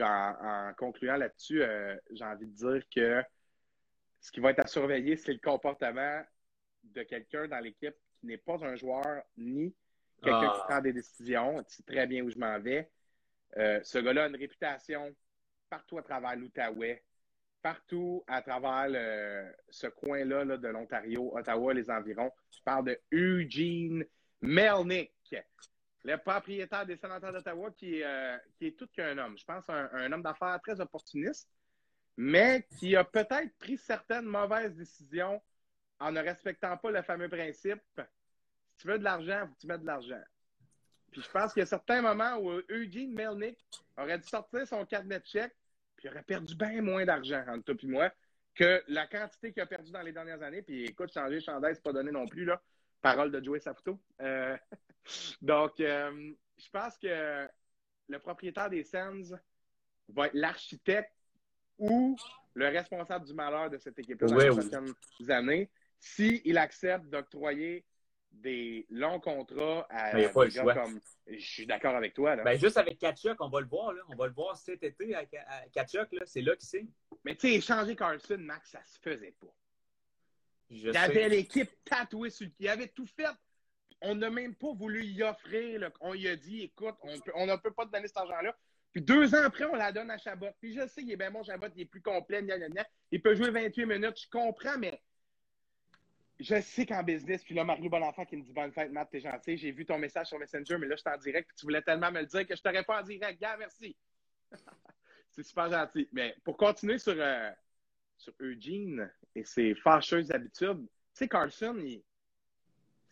en, 0.00 0.04
en 0.40 0.74
concluant 0.74 1.16
là-dessus, 1.16 1.62
euh, 1.62 1.96
j'ai 2.10 2.24
envie 2.24 2.46
de 2.46 2.52
dire 2.54 2.82
que 2.94 3.22
ce 4.20 4.30
qui 4.32 4.40
va 4.40 4.50
être 4.50 4.60
à 4.60 4.66
surveiller, 4.66 5.16
c'est 5.16 5.32
le 5.32 5.38
comportement 5.40 6.22
de 6.82 7.02
quelqu'un 7.02 7.46
dans 7.48 7.60
l'équipe 7.60 7.94
qui 8.20 8.26
n'est 8.26 8.36
pas 8.38 8.58
un 8.64 8.74
joueur 8.76 9.22
ni 9.36 9.74
quelqu'un 10.22 10.50
Ah. 10.52 10.54
qui 10.56 10.72
prend 10.72 10.80
des 10.80 10.92
décisions. 10.92 11.62
Tu 11.64 11.76
sais 11.76 11.82
très 11.84 12.06
bien 12.06 12.22
où 12.24 12.30
je 12.30 12.38
m'en 12.38 12.58
vais. 12.60 12.90
Euh, 13.56 13.80
ce 13.82 13.98
gars-là 13.98 14.24
a 14.24 14.28
une 14.28 14.36
réputation 14.36 15.14
partout 15.68 15.98
à 15.98 16.02
travers 16.02 16.36
l'Outaouais 16.36 17.02
partout 17.62 18.24
à 18.26 18.40
travers 18.40 18.88
le- 18.88 19.54
ce 19.68 19.86
coin-là 19.86 20.44
là, 20.46 20.56
de 20.56 20.68
l'Ontario, 20.68 21.30
Ottawa, 21.36 21.74
les 21.74 21.90
environs. 21.90 22.32
Je 22.50 22.58
parle 22.64 22.86
de 22.86 22.98
Eugene 23.12 24.02
Melnick, 24.40 25.12
le 26.04 26.16
propriétaire 26.16 26.86
des 26.86 26.96
sénateurs 26.96 27.32
d'Ottawa 27.32 27.70
qui, 27.72 28.02
euh, 28.02 28.36
qui 28.56 28.68
est 28.68 28.78
tout 28.78 28.88
qu'un 28.88 29.18
homme. 29.18 29.36
Je 29.36 29.44
pense 29.44 29.68
un, 29.68 29.90
un 29.92 30.12
homme 30.12 30.22
d'affaires 30.22 30.58
très 30.62 30.80
opportuniste, 30.80 31.48
mais 32.16 32.66
qui 32.78 32.96
a 32.96 33.04
peut-être 33.04 33.56
pris 33.58 33.76
certaines 33.76 34.24
mauvaises 34.24 34.74
décisions 34.74 35.42
en 35.98 36.12
ne 36.12 36.20
respectant 36.20 36.76
pas 36.78 36.90
le 36.90 37.02
fameux 37.02 37.28
principe 37.28 37.82
si 38.80 38.86
tu 38.86 38.88
veux 38.88 38.98
de 38.98 39.04
l'argent, 39.04 39.46
faut 39.46 39.54
que 39.54 39.60
tu 39.60 39.66
mettes 39.66 39.82
de 39.82 39.86
l'argent. 39.86 40.22
Puis 41.12 41.20
je 41.20 41.28
pense 41.28 41.52
qu'il 41.52 41.60
y 41.60 41.64
a 41.64 41.66
certains 41.66 42.00
moments 42.00 42.38
où 42.38 42.62
Eugene 42.70 43.12
Melnick 43.12 43.58
aurait 43.98 44.18
dû 44.18 44.26
sortir 44.26 44.66
son 44.66 44.86
carnet 44.86 45.20
de 45.20 45.26
chèque, 45.26 45.54
puis 45.96 46.08
il 46.08 46.10
aurait 46.10 46.22
perdu 46.22 46.54
bien 46.54 46.80
moins 46.80 47.04
d'argent 47.04 47.44
entre 47.46 47.74
toi 47.74 47.76
et 47.82 47.86
moi 47.86 48.10
que 48.54 48.82
la 48.88 49.06
quantité 49.06 49.52
qu'il 49.52 49.62
a 49.62 49.66
perdu 49.66 49.92
dans 49.92 50.00
les 50.00 50.12
dernières 50.12 50.42
années. 50.42 50.62
Puis 50.62 50.84
écoute, 50.86 51.12
changer 51.12 51.40
de 51.40 51.42
c'est 51.42 51.82
pas 51.82 51.92
donné 51.92 52.10
non 52.10 52.26
plus, 52.26 52.46
là. 52.46 52.62
Parole 53.02 53.30
de 53.30 53.44
Joey 53.44 53.60
Saputo. 53.60 54.00
Euh, 54.22 54.56
donc, 55.42 55.80
euh, 55.80 56.32
je 56.58 56.68
pense 56.70 56.96
que 56.98 57.48
le 58.08 58.18
propriétaire 58.18 58.70
des 58.70 58.84
Sands 58.84 59.36
va 60.08 60.26
être 60.26 60.34
l'architecte 60.34 61.12
ou 61.78 62.16
le 62.54 62.68
responsable 62.68 63.26
du 63.26 63.32
malheur 63.34 63.70
de 63.70 63.78
cette 63.78 63.98
équipe-là 63.98 64.26
dans 64.28 64.36
Ouais, 64.36 64.44
les 64.44 64.50
oui. 64.50 64.68
prochaines 64.68 65.30
années 65.30 65.70
s'il 65.98 66.56
accepte 66.58 67.06
d'octroyer 67.06 67.84
des 68.32 68.86
longs 68.90 69.18
contrats 69.20 69.86
à 69.90 70.12
pas 70.30 70.44
des 70.44 70.50
choix. 70.52 70.74
comme. 70.74 71.00
Je 71.26 71.38
suis 71.44 71.66
d'accord 71.66 71.94
avec 71.96 72.14
toi. 72.14 72.36
Là. 72.36 72.44
Ben, 72.44 72.58
juste 72.58 72.76
avec 72.76 72.98
Kachuk, 72.98 73.36
on 73.40 73.48
va 73.48 73.60
le 73.60 73.66
voir. 73.66 73.92
Là. 73.92 74.02
On 74.08 74.14
va 74.14 74.26
le 74.28 74.32
voir 74.32 74.56
cet 74.56 74.82
été 74.84 75.14
à, 75.14 75.20
à 75.48 75.68
Kachuk. 75.72 76.10
là. 76.12 76.22
C'est 76.26 76.40
là 76.40 76.54
qu'il 76.56 76.68
signe. 76.68 76.88
Mais 77.24 77.34
tu 77.34 77.48
sais, 77.48 77.54
échanger 77.54 77.96
Carlson, 77.96 78.38
Max, 78.38 78.70
ça 78.70 78.82
se 78.84 78.98
faisait 79.00 79.34
pas. 79.40 79.52
Je 80.70 80.88
Il 80.88 80.92
sais. 80.92 80.96
avait 80.98 81.28
l'équipe 81.28 81.70
tatouée 81.84 82.30
sur 82.30 82.46
le 82.46 82.52
Il 82.60 82.68
avait 82.68 82.88
tout 82.88 83.06
fait. 83.06 83.26
On 84.02 84.14
n'a 84.14 84.30
même 84.30 84.54
pas 84.54 84.72
voulu 84.72 85.04
y 85.04 85.22
offrir. 85.22 85.80
là. 85.80 85.90
On 86.00 86.12
lui 86.14 86.28
a 86.28 86.36
dit, 86.36 86.62
écoute, 86.62 86.94
on 87.02 87.14
on 87.34 87.46
ne 87.46 87.56
peut 87.56 87.72
pas 87.72 87.84
te 87.86 87.90
donner 87.92 88.08
cet 88.08 88.16
argent-là. 88.16 88.56
Puis 88.92 89.02
deux 89.02 89.34
ans 89.34 89.44
après, 89.44 89.64
on 89.66 89.74
la 89.76 89.92
donne 89.92 90.10
à 90.10 90.18
Chabot. 90.18 90.48
Puis 90.60 90.72
je 90.74 90.86
sais 90.88 91.02
qu'il 91.02 91.12
est 91.12 91.16
bien 91.16 91.30
bon, 91.30 91.42
Chabot, 91.44 91.66
il 91.76 91.82
est 91.82 91.86
plus 91.86 92.00
complet, 92.02 92.42
gna, 92.42 92.58
gna, 92.58 92.68
gna. 92.68 92.86
Il 93.12 93.22
peut 93.22 93.34
jouer 93.34 93.50
28 93.50 93.86
minutes, 93.86 94.20
je 94.20 94.28
comprends, 94.28 94.78
mais 94.78 95.00
je 96.40 96.60
sais 96.60 96.86
qu'en 96.86 97.02
business, 97.02 97.44
puis 97.44 97.54
là, 97.54 97.62
Mario 97.64 97.88
Bonenfant 97.90 98.24
qui 98.24 98.36
me 98.36 98.42
dit 98.42 98.52
Bonne 98.52 98.72
fête, 98.72 98.90
Matt, 98.90 99.10
t'es 99.10 99.20
gentil. 99.20 99.56
J'ai 99.58 99.70
vu 99.72 99.84
ton 99.84 99.98
message 99.98 100.28
sur 100.28 100.38
Messenger, 100.38 100.78
mais 100.78 100.86
là, 100.88 100.96
je 100.96 101.02
suis 101.02 101.10
en 101.10 101.18
direct, 101.18 101.48
puis 101.48 101.56
tu 101.56 101.66
voulais 101.66 101.82
tellement 101.82 102.10
me 102.10 102.20
le 102.20 102.26
dire 102.26 102.46
que 102.46 102.56
je 102.56 102.62
t'aurais 102.62 102.82
pas 102.82 103.00
en 103.02 103.04
direct. 103.04 103.40
Gars, 103.40 103.56
merci. 103.58 103.94
C'est 105.30 105.44
super 105.44 105.70
gentil. 105.70 106.08
Mais 106.12 106.34
pour 106.42 106.56
continuer 106.56 106.98
sur, 106.98 107.14
euh, 107.16 107.50
sur 108.16 108.32
Eugene 108.40 109.08
et 109.34 109.44
ses 109.44 109.74
fâcheuses 109.76 110.30
habitudes, 110.32 110.80
tu 110.80 110.88
sais, 111.12 111.28
Carlson, 111.28 111.76
il- 111.78 112.02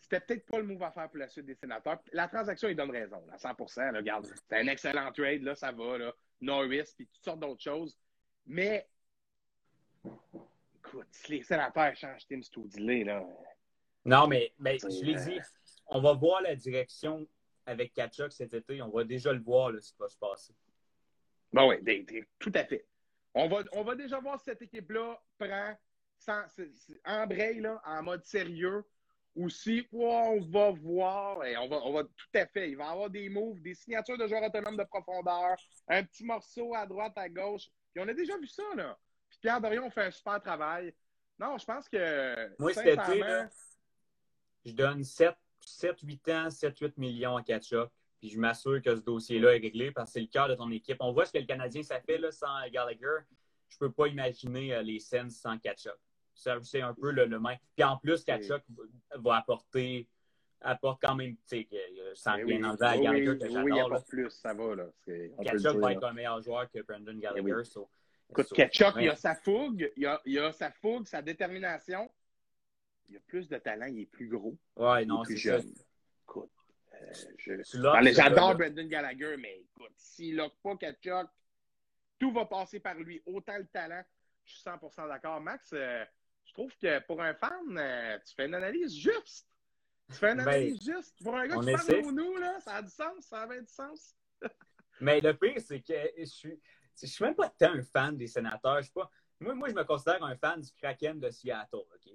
c'était 0.09 0.25
peut-être 0.25 0.45
pas 0.45 0.57
le 0.57 0.65
move 0.65 0.81
à 0.81 0.91
faire 0.91 1.07
pour 1.09 1.19
la 1.19 1.27
suite 1.27 1.45
des 1.45 1.55
sénateurs. 1.55 1.99
La 2.11 2.27
transaction, 2.27 2.67
il 2.67 2.75
donne 2.75 2.89
raison, 2.89 3.23
à 3.31 3.37
100 3.37 3.49
là, 3.77 3.91
Regarde, 3.97 4.25
c'est 4.25 4.57
un 4.57 4.67
excellent 4.67 5.11
trade, 5.11 5.43
là, 5.43 5.55
ça 5.55 5.71
va, 5.71 5.97
là. 5.97 6.13
Norris, 6.41 6.93
puis 6.95 7.07
toutes 7.07 7.23
sortes 7.23 7.39
d'autres 7.39 7.61
choses. 7.61 7.95
Mais, 8.47 8.87
écoute, 10.03 11.07
si 11.11 11.33
les 11.33 11.43
sénateurs 11.43 11.95
changent 11.95 12.25
Tim 12.27 12.41
Stoudilé, 12.41 13.03
là, 13.03 13.23
Non, 14.05 14.27
mais, 14.27 14.51
mais 14.57 14.79
je 14.79 15.05
l'ai 15.05 15.17
euh, 15.17 15.25
dit, 15.25 15.39
on 15.87 16.01
va 16.01 16.13
voir 16.13 16.41
la 16.41 16.55
direction 16.55 17.27
avec 17.65 17.93
Kachuk 17.93 18.31
cet 18.31 18.53
été. 18.53 18.81
On 18.81 18.89
va 18.89 19.03
déjà 19.03 19.31
le 19.31 19.41
voir, 19.41 19.71
là, 19.71 19.79
ce 19.79 19.91
qui 19.91 19.99
va 19.99 20.07
se 20.07 20.17
passer. 20.17 20.55
Ben 21.53 21.67
oui, 21.67 22.25
tout 22.39 22.51
à 22.55 22.63
fait. 22.63 22.85
On 23.35 23.47
va, 23.47 23.63
on 23.73 23.83
va 23.83 23.95
déjà 23.95 24.19
voir 24.19 24.39
si 24.39 24.45
cette 24.45 24.61
équipe-là 24.61 25.21
prend, 25.37 25.77
sans, 26.17 26.45
embraye 27.05 27.59
là, 27.59 27.79
en 27.85 28.01
mode 28.03 28.23
sérieux, 28.25 28.83
ou 29.39 29.49
si 29.49 29.87
on 29.93 30.41
va 30.41 30.71
voir, 30.71 31.45
et 31.45 31.55
on 31.55 31.69
va, 31.69 31.77
on 31.85 31.93
va 31.93 32.03
tout 32.03 32.27
à 32.35 32.45
fait, 32.45 32.71
il 32.71 32.75
va 32.75 32.87
y 32.87 32.89
avoir 32.89 33.09
des 33.09 33.29
moves, 33.29 33.61
des 33.61 33.73
signatures 33.73 34.17
de 34.17 34.27
joueurs 34.27 34.43
autonomes 34.43 34.75
de 34.75 34.83
profondeur, 34.83 35.55
un 35.87 36.03
petit 36.03 36.25
morceau 36.25 36.75
à 36.75 36.85
droite, 36.85 37.13
à 37.15 37.29
gauche. 37.29 37.69
Puis 37.93 38.03
on 38.03 38.07
a 38.09 38.13
déjà 38.13 38.37
vu 38.37 38.47
ça, 38.47 38.63
là. 38.75 38.99
Puis 39.29 39.39
Pierre 39.39 39.61
Dorion 39.61 39.89
fait 39.91 40.07
un 40.07 40.11
super 40.11 40.41
travail. 40.41 40.93
Non, 41.39 41.57
je 41.57 41.63
pense 41.63 41.87
que. 41.87 42.53
Moi, 42.59 42.73
cet 42.73 42.87
été, 42.87 43.19
là, 43.19 43.49
je 44.65 44.73
donne 44.73 45.05
7, 45.05 45.33
7 45.61 46.01
8 46.01 46.29
ans, 46.29 46.47
7-8 46.49 46.93
millions 46.97 47.37
à 47.37 47.41
Kachuk. 47.41 47.89
Puis 48.19 48.31
je 48.31 48.37
m'assure 48.37 48.81
que 48.81 48.93
ce 48.93 49.01
dossier-là 49.01 49.55
est 49.55 49.59
réglé 49.59 49.91
parce 49.91 50.09
que 50.09 50.13
c'est 50.15 50.21
le 50.21 50.27
cœur 50.27 50.49
de 50.49 50.55
ton 50.55 50.69
équipe. 50.69 50.97
On 50.99 51.13
voit 51.13 51.25
ce 51.25 51.31
que 51.31 51.37
le 51.37 51.45
Canadien, 51.45 51.81
ça 51.81 52.01
fait 52.01 52.17
là, 52.17 52.29
sans 52.33 52.67
Gallagher. 52.73 53.19
Je 53.69 53.77
peux 53.77 53.91
pas 53.91 54.07
imaginer 54.07 54.73
euh, 54.73 54.81
les 54.81 54.99
scènes 54.99 55.29
sans 55.29 55.57
Kachuk. 55.57 55.95
C'est 56.63 56.81
un 56.81 56.93
peu 56.93 57.11
le, 57.11 57.25
le 57.25 57.39
même. 57.39 57.57
Puis 57.75 57.83
en 57.83 57.97
plus, 57.97 58.23
Kachuk 58.23 58.63
va 59.15 59.37
apporter 59.37 60.07
apporte 60.61 61.01
quand 61.01 61.15
même, 61.15 61.35
tu 61.37 61.41
sais, 61.45 61.67
euh, 61.73 62.11
sans 62.15 62.35
ben 62.35 62.45
rien 62.45 62.57
oui, 62.57 62.65
enlever 62.65 62.85
à 62.85 62.91
oui, 62.97 63.03
Gallagher 63.03 63.29
oui, 63.29 63.37
que 63.39 63.43
oui, 63.43 63.49
il 63.49 63.53
j'adore. 63.53 63.75
là. 63.77 63.83
apporte 63.85 64.07
plus, 64.09 64.29
ça 64.29 64.53
va, 64.53 64.75
là. 64.75 64.85
On 65.37 65.43
Kachuk 65.43 65.77
va 65.77 65.91
être 65.93 66.03
un 66.03 66.13
meilleur 66.13 66.41
joueur 66.41 66.69
que 66.69 66.81
Brandon 66.81 67.13
Gallagher. 67.17 67.53
oui. 67.53 67.65
so- 67.65 67.89
Écoute, 68.29 68.47
so- 68.47 68.55
Ketchup, 68.55 68.93
il 68.99 69.09
a 69.09 69.15
sa 69.15 69.35
fougue, 69.35 69.91
il 69.95 70.05
a, 70.05 70.21
il 70.25 70.37
a 70.37 70.51
sa 70.51 70.69
fougue, 70.71 71.07
sa 71.07 71.21
détermination. 71.21 72.11
Il 73.07 73.15
a 73.15 73.19
plus 73.21 73.47
de 73.47 73.57
talent, 73.57 73.85
il 73.87 74.01
est 74.01 74.05
plus 74.05 74.27
gros, 74.27 74.55
Ouais, 74.75 75.03
il 75.03 75.07
non, 75.07 75.23
c'est 75.23 75.37
ça. 75.37 75.57
Écoute, 76.23 76.51
euh, 76.93 77.13
ce 77.63 77.77
J'adore. 78.13 78.55
Brendan 78.55 78.87
Gallagher, 78.87 79.35
mais 79.37 79.61
écoute, 79.61 79.93
s'il 79.95 80.35
n'a 80.35 80.47
pas 80.61 80.75
Ketchup, 80.75 81.27
tout 82.19 82.31
va 82.33 82.45
passer 82.45 82.79
par 82.81 82.95
lui. 82.95 83.21
Autant 83.25 83.57
le 83.57 83.65
talent, 83.65 84.03
je 84.43 84.51
suis 84.51 84.61
100% 84.61 85.07
d'accord. 85.07 85.39
Max, 85.41 85.71
euh, 85.73 86.03
je 86.49 86.53
trouve 86.53 86.75
que 86.77 86.99
pour 87.05 87.21
un 87.21 87.33
fan, 87.35 87.77
euh, 87.77 88.17
tu 88.27 88.33
fais 88.33 88.47
une 88.47 88.55
analyse 88.55 88.95
juste. 88.97 89.47
Tu 90.09 90.15
fais 90.15 90.31
une 90.31 90.37
Ben, 90.37 90.47
analyse 90.47 90.83
juste. 90.83 91.15
Pour 91.23 91.35
un 91.35 91.47
gars 91.47 91.59
qui 91.59 91.71
parle 91.71 92.11
nous, 92.11 92.37
là, 92.37 92.59
ça 92.59 92.75
a 92.77 92.81
du 92.81 92.89
sens, 92.89 93.25
ça 93.25 93.41
avait 93.41 93.61
du 93.61 93.71
sens. 93.71 94.15
Mais 94.99 95.21
le 95.21 95.33
pire, 95.35 95.61
c'est 95.61 95.79
que 95.81 95.93
je 96.17 96.25
suis, 96.25 96.59
je 96.99 97.05
suis 97.05 97.23
même 97.23 97.35
pas 97.35 97.49
tant 97.49 97.73
un 97.73 97.83
fan 97.83 98.17
des 98.17 98.25
sénateurs. 98.25 98.77
Je 98.77 98.83
suis 98.85 98.93
pas, 98.93 99.09
moi, 99.39 99.53
moi, 99.53 99.69
je 99.69 99.75
me 99.75 99.83
considère 99.83 100.23
un 100.23 100.35
fan 100.35 100.59
du 100.59 100.71
Kraken 100.73 101.19
de 101.19 101.29
Seattle. 101.29 101.75
OK? 101.75 102.11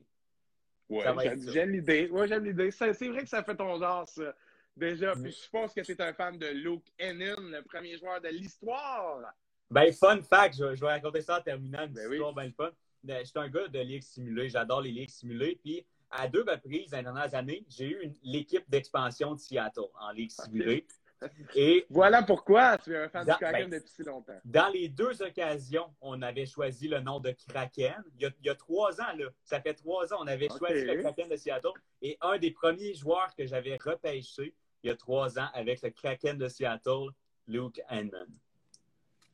Ouais, 0.90 1.36
j'aime 1.52 1.70
l'idée. 1.70 2.08
Ouais, 2.10 2.26
j'aime 2.26 2.44
l'idée. 2.44 2.70
C'est 2.72 2.90
vrai 3.08 3.22
que 3.22 3.28
ça 3.28 3.44
fait 3.44 3.56
ton 3.56 3.78
genre, 3.78 4.08
ça. 4.08 4.34
Déjà, 4.76 5.14
Mm. 5.14 5.22
puis 5.22 5.30
je 5.30 5.36
suppose 5.36 5.72
que 5.72 5.84
c'est 5.84 6.00
un 6.00 6.12
fan 6.12 6.36
de 6.36 6.48
Luke 6.48 6.92
Hennon, 6.98 7.36
le 7.38 7.62
premier 7.62 7.96
joueur 7.96 8.20
de 8.20 8.28
l'histoire. 8.28 9.32
Ben, 9.70 9.92
fun 9.92 10.20
fact, 10.22 10.56
je, 10.56 10.74
je 10.74 10.80
vais 10.80 10.88
raconter 10.88 11.22
ça 11.22 11.38
en 11.38 11.42
terminant. 11.42 11.84
Une 11.86 11.92
Ben 11.92 12.08
oui. 12.08 12.16
histoire 12.16 12.34
fun. 12.56 12.70
Ben, 13.04 13.20
Je 13.20 13.30
suis 13.30 13.38
un 13.38 13.48
gars 13.48 13.68
de 13.68 13.78
ligues 13.80 14.02
simulées. 14.02 14.48
J'adore 14.48 14.80
les 14.80 14.90
ligues 14.90 15.10
simulées. 15.10 15.58
Puis, 15.62 15.84
à 16.10 16.28
deux 16.28 16.44
reprises 16.46 16.90
dans 16.90 16.98
les 16.98 17.02
dernières 17.04 17.34
années, 17.34 17.64
j'ai 17.68 17.88
eu 17.90 18.12
l'équipe 18.22 18.68
d'expansion 18.68 19.34
de 19.34 19.40
Seattle 19.40 19.82
en 20.00 20.10
ligue 20.10 20.30
simulée. 20.30 20.86
Et 21.54 21.86
Voilà 21.88 22.22
pourquoi 22.22 22.76
tu 22.78 22.92
es 22.92 22.98
un 22.98 23.08
fan 23.08 23.24
Dans- 23.26 23.32
du 23.34 23.38
Kraken 23.38 23.70
ben, 23.70 23.78
depuis 23.78 23.90
si 23.90 24.02
longtemps. 24.02 24.38
Dans 24.44 24.68
les 24.68 24.88
deux 24.88 25.22
occasions, 25.22 25.86
on 26.00 26.20
avait 26.20 26.44
choisi 26.44 26.86
le 26.88 27.00
nom 27.00 27.18
de 27.20 27.30
Kraken. 27.48 28.02
Il 28.16 28.22
y 28.22 28.26
a, 28.26 28.30
il 28.40 28.46
y 28.46 28.50
a 28.50 28.54
trois 28.54 29.00
ans, 29.00 29.16
là. 29.16 29.26
Ça 29.42 29.60
fait 29.60 29.74
trois 29.74 30.12
ans, 30.12 30.18
on 30.20 30.26
avait 30.26 30.48
choisi 30.48 30.84
le 30.84 31.00
Kraken 31.00 31.28
de 31.28 31.36
Seattle. 31.36 31.68
Et 32.02 32.18
un 32.20 32.36
des 32.38 32.50
premiers 32.50 32.94
joueurs 32.94 33.34
que 33.36 33.46
j'avais 33.46 33.76
repêché 33.76 34.54
il 34.82 34.88
y 34.88 34.90
a 34.90 34.96
trois 34.96 35.38
ans 35.38 35.48
avec 35.54 35.80
le 35.82 35.90
Kraken 35.90 36.36
de 36.36 36.46
Seattle, 36.46 37.08
Luke 37.48 37.80
Hanman. 37.88 38.28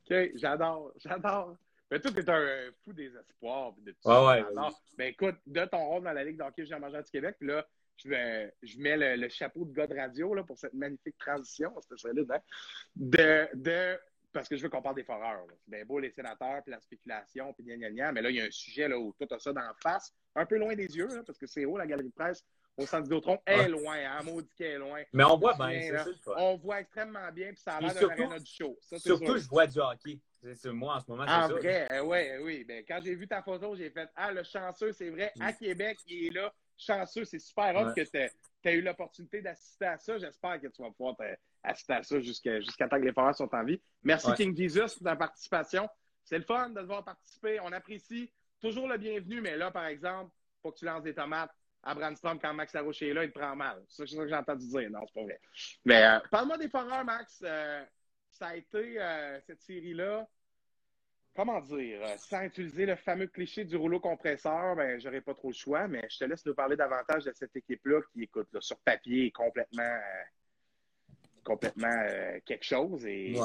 OK, 0.09 0.31
j'adore, 0.35 0.93
j'adore. 0.95 1.57
Mais 1.91 1.99
toi, 1.99 2.11
t'es 2.11 2.29
un 2.29 2.71
fou 2.83 2.93
des 2.93 3.13
espoirs. 3.15 3.73
de 3.73 3.91
tout 3.91 4.09
Ouais, 4.09 4.43
j'adore. 4.47 4.81
Ben 4.97 5.09
écoute, 5.09 5.35
de 5.45 5.65
ton 5.65 5.85
rôle 5.85 6.03
dans 6.03 6.13
la 6.13 6.23
Ligue 6.23 6.37
d'hockey 6.37 6.63
junior 6.63 6.79
majeur 6.79 7.03
du 7.03 7.11
Québec, 7.11 7.35
puis 7.37 7.49
là, 7.49 7.67
je, 7.97 8.09
vais, 8.09 8.53
je 8.63 8.79
mets 8.79 8.95
le, 8.95 9.21
le 9.21 9.29
chapeau 9.29 9.65
de 9.65 9.73
gars 9.73 9.87
de 9.87 9.95
radio 9.95 10.33
là, 10.33 10.43
pour 10.43 10.57
cette 10.57 10.73
magnifique 10.73 11.17
transition. 11.17 11.73
C'était 11.81 11.97
solide, 11.97 12.31
hein? 12.31 12.39
De, 12.95 13.47
de, 13.53 13.99
parce 14.31 14.47
que 14.47 14.55
je 14.55 14.63
veux 14.63 14.69
qu'on 14.69 14.81
parle 14.81 14.95
des 14.95 15.03
foreurs. 15.03 15.45
C'est 15.59 15.69
bien 15.69 15.85
beau 15.85 15.99
les 15.99 16.11
sénateurs, 16.11 16.63
puis 16.63 16.71
la 16.71 16.79
spéculation, 16.79 17.53
puis 17.53 17.65
gna 17.65 17.75
gna 17.75 17.91
gna, 17.91 18.11
mais 18.11 18.21
là, 18.21 18.29
il 18.29 18.37
y 18.37 18.41
a 18.41 18.45
un 18.45 18.51
sujet 18.51 18.87
là, 18.87 18.97
où 18.97 19.13
tout 19.19 19.27
a 19.29 19.39
ça 19.39 19.51
d'en 19.51 19.73
face, 19.83 20.13
un 20.35 20.45
peu 20.45 20.57
loin 20.57 20.75
des 20.75 20.95
yeux, 20.95 21.07
là, 21.07 21.23
parce 21.25 21.37
que 21.37 21.47
c'est 21.47 21.65
haut, 21.65 21.77
la 21.77 21.85
galerie 21.85 22.07
de 22.07 22.13
presse, 22.13 22.45
au 22.77 22.85
centre 22.85 23.03
Vidéotron, 23.03 23.39
est 23.45 23.57
Ouais. 23.59 23.67
loin, 23.67 23.95
hein, 23.97 24.23
maudit 24.23 24.49
qu'elle 24.55 24.71
est 24.73 24.77
loin. 24.77 25.01
Mais 25.13 25.23
on 25.23 25.37
voit 25.37 25.53
bien, 25.55 25.81
c'est 25.81 25.97
ça 25.97 26.05
le 26.05 26.15
fun. 26.15 26.33
On 26.37 26.57
voit 26.57 26.79
extrêmement 26.81 27.31
bien, 27.31 27.49
puis 27.49 27.61
ça 27.61 27.75
a 27.75 27.81
l'air 27.81 27.93
d'un 27.93 28.09
aréna 28.09 28.39
du 28.39 28.45
show. 28.51 28.77
Ça, 28.81 28.97
Surtout, 28.99 29.25
sûr. 29.25 29.37
je 29.39 29.47
vois 29.49 29.67
du 29.67 29.79
hockey. 29.79 30.19
C'est 30.55 30.71
moi 30.71 30.95
en 30.95 30.99
ce 30.99 31.05
moment, 31.11 31.25
c'est 31.27 31.33
En 31.33 31.47
ça. 31.49 31.53
vrai, 31.53 31.87
euh, 31.91 32.03
ouais, 32.03 32.37
oui. 32.41 32.63
Ben, 32.63 32.83
quand 32.87 32.99
j'ai 33.03 33.13
vu 33.15 33.27
ta 33.27 33.43
photo, 33.43 33.75
j'ai 33.75 33.91
fait 33.91 34.09
Ah, 34.15 34.31
le 34.31 34.43
chanceux, 34.43 34.91
c'est 34.93 35.09
vrai, 35.09 35.31
à 35.39 35.51
Mm. 35.51 35.55
Québec, 35.57 35.97
il 36.07 36.27
est 36.27 36.29
là. 36.33 36.51
Chanceux, 36.77 37.25
c'est 37.25 37.37
super 37.39 37.75
hot 37.75 37.85
Ouais. 37.89 37.93
que 38.03 38.09
tu 38.09 38.67
as 38.69 38.71
eu 38.73 38.81
l'opportunité 38.81 39.41
d'assister 39.41 39.85
à 39.85 39.97
ça. 39.99 40.17
J'espère 40.17 40.59
que 40.59 40.67
tu 40.67 40.81
vas 40.81 40.89
pouvoir 40.91 41.15
te- 41.15 41.23
assister 41.63 41.93
à 41.93 42.01
ça 42.01 42.19
jusqu'à 42.19 42.59
jusqu'à 42.59 42.87
temps 42.87 42.99
que 42.99 43.05
les 43.05 43.13
foreurs 43.13 43.35
sont 43.35 43.53
en 43.53 43.63
vie. 43.63 43.79
Merci 44.01 44.29
Ouais. 44.29 44.35
King 44.35 44.57
Jesus 44.57 44.95
pour 44.97 45.03
ta 45.03 45.15
participation. 45.15 45.87
C'est 46.23 46.39
le 46.39 46.43
fun 46.43 46.69
de 46.71 46.81
te 46.81 46.85
voir 46.85 47.03
participer. 47.03 47.59
On 47.59 47.71
apprécie 47.71 48.31
toujours 48.59 48.87
le 48.87 48.97
bienvenu, 48.97 49.41
mais 49.41 49.57
là, 49.57 49.69
par 49.69 49.85
exemple, 49.85 50.31
faut 50.63 50.71
que 50.71 50.77
tu 50.79 50.85
lances 50.85 51.03
des 51.03 51.13
tomates 51.13 51.51
à 51.83 51.95
Brandstrom 51.95 52.39
quand 52.39 52.53
Max 52.53 52.73
Laroche 52.73 53.01
est 53.01 53.13
là, 53.13 53.23
il 53.23 53.31
te 53.31 53.39
prend 53.39 53.55
mal. 53.55 53.83
C'est 53.87 54.07
ça 54.07 54.17
que 54.17 54.27
j'ai 54.27 54.35
entendu 54.35 54.67
dire. 54.67 54.89
Non, 54.89 54.99
c'est 55.07 55.19
pas 55.19 55.23
vrai. 55.23 55.39
Mais 55.85 56.03
euh, 56.03 56.19
parle-moi 56.29 56.57
des 56.57 56.69
foreurs, 56.69 57.03
Max. 57.03 57.41
Euh, 57.43 57.83
ça 58.41 58.47
a 58.47 58.55
été 58.55 58.99
euh, 58.99 59.39
cette 59.45 59.61
série-là. 59.61 60.27
comment 61.35 61.61
dire, 61.61 62.01
euh, 62.01 62.15
sans 62.17 62.41
utiliser 62.41 62.87
le 62.87 62.95
fameux 62.95 63.27
cliché 63.27 63.65
du 63.65 63.75
rouleau 63.75 63.99
compresseur, 63.99 64.75
ben, 64.75 64.99
j'aurais 64.99 65.21
pas 65.21 65.35
trop 65.35 65.49
le 65.49 65.53
choix, 65.53 65.87
mais 65.87 66.07
je 66.09 66.17
te 66.17 66.23
laisse 66.23 66.43
nous 66.45 66.55
parler 66.55 66.75
davantage 66.75 67.25
de 67.25 67.33
cette 67.35 67.55
équipe-là 67.55 68.01
qui, 68.11 68.23
écoute, 68.23 68.47
là, 68.51 68.59
sur 68.61 68.77
papier, 68.79 69.27
est 69.27 69.31
complètement, 69.31 69.95
complètement 71.43 71.95
euh, 72.09 72.39
quelque 72.45 72.65
chose 72.65 73.05
et 73.05 73.35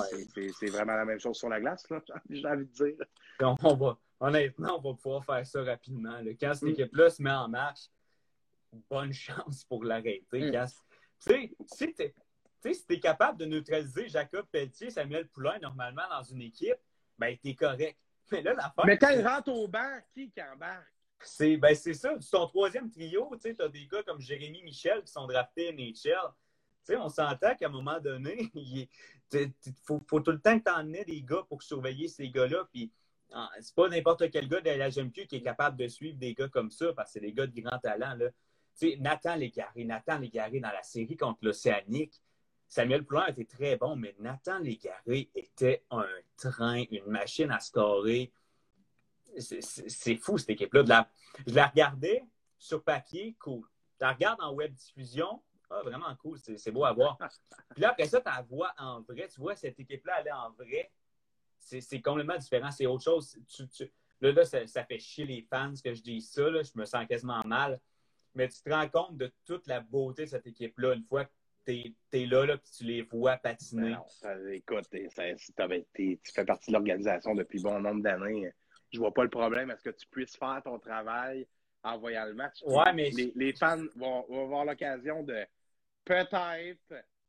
c'est 0.59 0.71
vraiment 0.71 0.95
la 0.95 1.05
même 1.05 1.21
chose 1.21 1.37
sur 1.37 1.51
la 1.51 1.61
glace, 1.61 1.87
j'ai 2.31 2.47
envie 2.47 2.65
de 2.65 2.73
dire. 2.73 3.07
On, 3.41 3.75
va, 3.75 3.99
honnêtement, 4.21 4.79
on 4.79 4.93
va 4.93 4.97
pouvoir 4.97 5.25
faire 5.27 5.47
ça 5.47 5.63
rapidement. 5.63 6.19
Quand 6.41 6.55
cette 6.55 6.63
mm. 6.63 6.73
équipe-là 6.73 7.11
se 7.11 7.23
met 7.23 7.31
en 7.31 7.49
marche, 7.49 7.89
bonne 8.91 9.13
chance 9.13 9.65
pour 9.65 9.85
l'arrêter. 9.85 10.51
Mm. 10.51 10.67
Tu 11.19 11.57
sais, 11.59 12.15
si 12.75 12.87
tu 12.87 12.95
es 12.95 13.01
capable 13.01 13.39
de 13.39 13.45
neutraliser 13.45 14.09
Jacob 14.09 14.47
Pelletier, 14.51 14.91
Samuel 14.91 15.29
Poulain, 15.29 15.59
normalement, 15.61 16.09
dans 16.11 16.23
une 16.23 16.43
équipe, 16.43 16.79
ben, 17.19 17.37
t'es 17.43 17.55
correct. 17.55 17.99
Mais 18.33 18.43
là, 18.43 18.55
la 18.55 18.75
Mais 18.85 18.99
quand 18.99 19.11
il 19.11 19.27
rentre 19.27 19.53
au 19.53 19.69
banc, 19.69 20.01
qui 20.13 20.31
qui 20.31 20.43
embarque? 20.43 20.93
C'est 21.21 21.57
ben, 21.57 21.75
ça. 21.75 22.15
Son 22.21 22.47
troisième 22.49 22.91
trio, 22.91 23.31
tu 23.41 23.55
as 23.59 23.69
des 23.69 23.87
gars 23.87 24.03
comme 24.03 24.21
Jérémy 24.21 24.63
Michel 24.63 25.03
qui 25.03 25.13
sont 25.13 25.27
draftés 25.27 25.73
NHL. 25.73 26.33
sais, 26.83 26.97
on 26.97 27.09
s'entend 27.09 27.55
qu'à 27.55 27.67
un 27.67 27.71
moment 27.71 28.01
donné, 28.01 28.51
il 28.55 28.89
faut, 29.85 30.03
faut, 30.09 30.21
tout 30.21 30.33
le 30.33 30.41
temps 30.41 30.59
que 30.59 30.65
tu 30.65 30.71
en 30.71 30.93
aies 30.93 31.05
des 31.05 31.23
gars 31.23 31.45
pour 31.49 31.63
surveiller 31.63 32.09
ces 32.09 32.29
gars-là. 32.29 32.69
Puis 32.73 32.93
ah, 33.33 33.51
c'est 33.61 33.75
pas 33.75 33.89
n'importe 33.89 34.31
quel 34.31 34.49
gars 34.49 34.61
de 34.61 34.71
la 34.71 34.91
GMQ 34.91 35.27
qui 35.27 35.37
est 35.37 35.43
capable 35.43 35.77
de 35.77 35.89
suivre 35.89 36.19
des 36.19 36.35
gars 36.35 36.49
comme 36.49 36.71
ça, 36.71 36.93
parce 36.93 37.11
que 37.11 37.13
c'est 37.15 37.27
des 37.27 37.33
gars 37.33 37.47
de 37.47 37.61
grand 37.61 37.79
talent. 37.79 38.15
Là. 38.15 38.27
Nathan 38.99 39.37
Légaré, 39.37 39.85
Nathan 39.85 40.19
Légaré 40.19 40.61
dans 40.61 40.71
la 40.71 40.83
série 40.83 41.17
contre 41.17 41.39
l'Océanique, 41.43 42.21
Samuel 42.69 43.05
Poulin 43.05 43.27
était 43.27 43.45
très 43.45 43.77
bon, 43.77 43.97
mais 43.97 44.15
Nathan 44.19 44.59
Légaré 44.59 45.31
était 45.35 45.85
un 45.91 46.07
train, 46.37 46.85
une 46.91 47.07
machine 47.07 47.51
à 47.51 47.61
scorer. 47.61 48.33
C'est 49.39 50.17
fou, 50.17 50.39
cette 50.39 50.51
équipe-là. 50.51 51.09
Je 51.47 51.55
la 51.55 51.69
regardais 51.69 52.25
sur 52.59 52.83
papier, 52.83 53.37
cool. 53.39 53.63
Tu 53.99 54.05
la 54.05 54.13
regardes 54.13 54.41
en 54.43 54.53
web 54.53 54.73
diffusion, 54.73 55.43
ah, 55.71 55.83
vraiment 55.83 56.15
cool, 56.17 56.39
c'est 56.39 56.71
beau 56.71 56.85
à 56.85 56.93
voir. 56.93 57.19
Puis 57.71 57.83
là, 57.83 57.91
après 57.91 58.07
ça, 58.07 58.21
tu 58.21 58.29
la 58.29 58.43
vois 58.43 58.73
en 58.79 59.03
vrai. 59.03 59.29
Tu 59.29 59.41
vois 59.41 59.57
cette 59.57 59.79
équipe-là 59.79 60.17
aller 60.17 60.33
en 60.33 60.51
vrai. 60.53 60.91
C'est 61.59 62.01
complètement 62.01 62.39
différent. 62.39 62.71
C'est 62.71 62.87
autre 62.87 63.05
chose. 63.05 63.37
là, 64.21 64.33
là 64.33 64.45
ça, 64.45 64.85
fait 64.85 64.99
chier 64.99 65.25
les 65.25 65.43
fans 65.43 65.75
que 65.83 65.93
je 65.93 66.03
dis 66.03 66.21
ça. 66.21 66.45
Je 66.63 66.71
me 66.75 66.85
sens 66.85 67.07
quasiment 67.07 67.43
mal. 67.45 67.81
Mais 68.37 68.49
tu 68.49 68.63
te 68.63 68.71
rends 68.71 68.89
compte 68.89 69.17
de 69.17 69.33
toute 69.45 69.67
la 69.67 69.81
beauté 69.81 70.25
de 70.25 70.31
cette 70.31 70.47
équipe-là 70.47 70.95
une 70.95 71.05
fois 71.05 71.25
que 71.25 71.31
tu 71.67 71.95
es, 72.13 72.27
là, 72.27 72.47
là 72.47 72.57
puis 72.57 72.71
tu 72.71 72.85
les 72.85 73.03
vois 73.03 73.37
patiner. 73.39 73.91
Non, 73.93 74.05
écoute, 74.53 74.87
tu 74.91 76.19
fais 76.33 76.45
partie 76.45 76.71
de 76.71 76.73
l'organisation 76.75 77.35
depuis 77.35 77.61
bon 77.61 77.81
nombre 77.81 78.03
d'années. 78.03 78.53
Je 78.93 78.99
vois 78.99 79.13
pas 79.13 79.25
le 79.25 79.31
problème 79.31 79.71
à 79.71 79.77
ce 79.77 79.83
que 79.83 79.91
tu 79.91 80.07
puisses 80.07 80.37
faire 80.37 80.63
ton 80.65 80.79
travail 80.79 81.49
en 81.83 81.99
voyant 81.99 82.27
le 82.27 82.35
match? 82.35 82.63
Ouais, 82.65 82.93
mais... 82.93 83.11
les, 83.11 83.53
fans 83.53 83.83
vont, 83.97 84.25
avoir 84.45 84.65
l'occasion 84.65 85.23
de 85.23 85.45
peut-être 86.05 86.75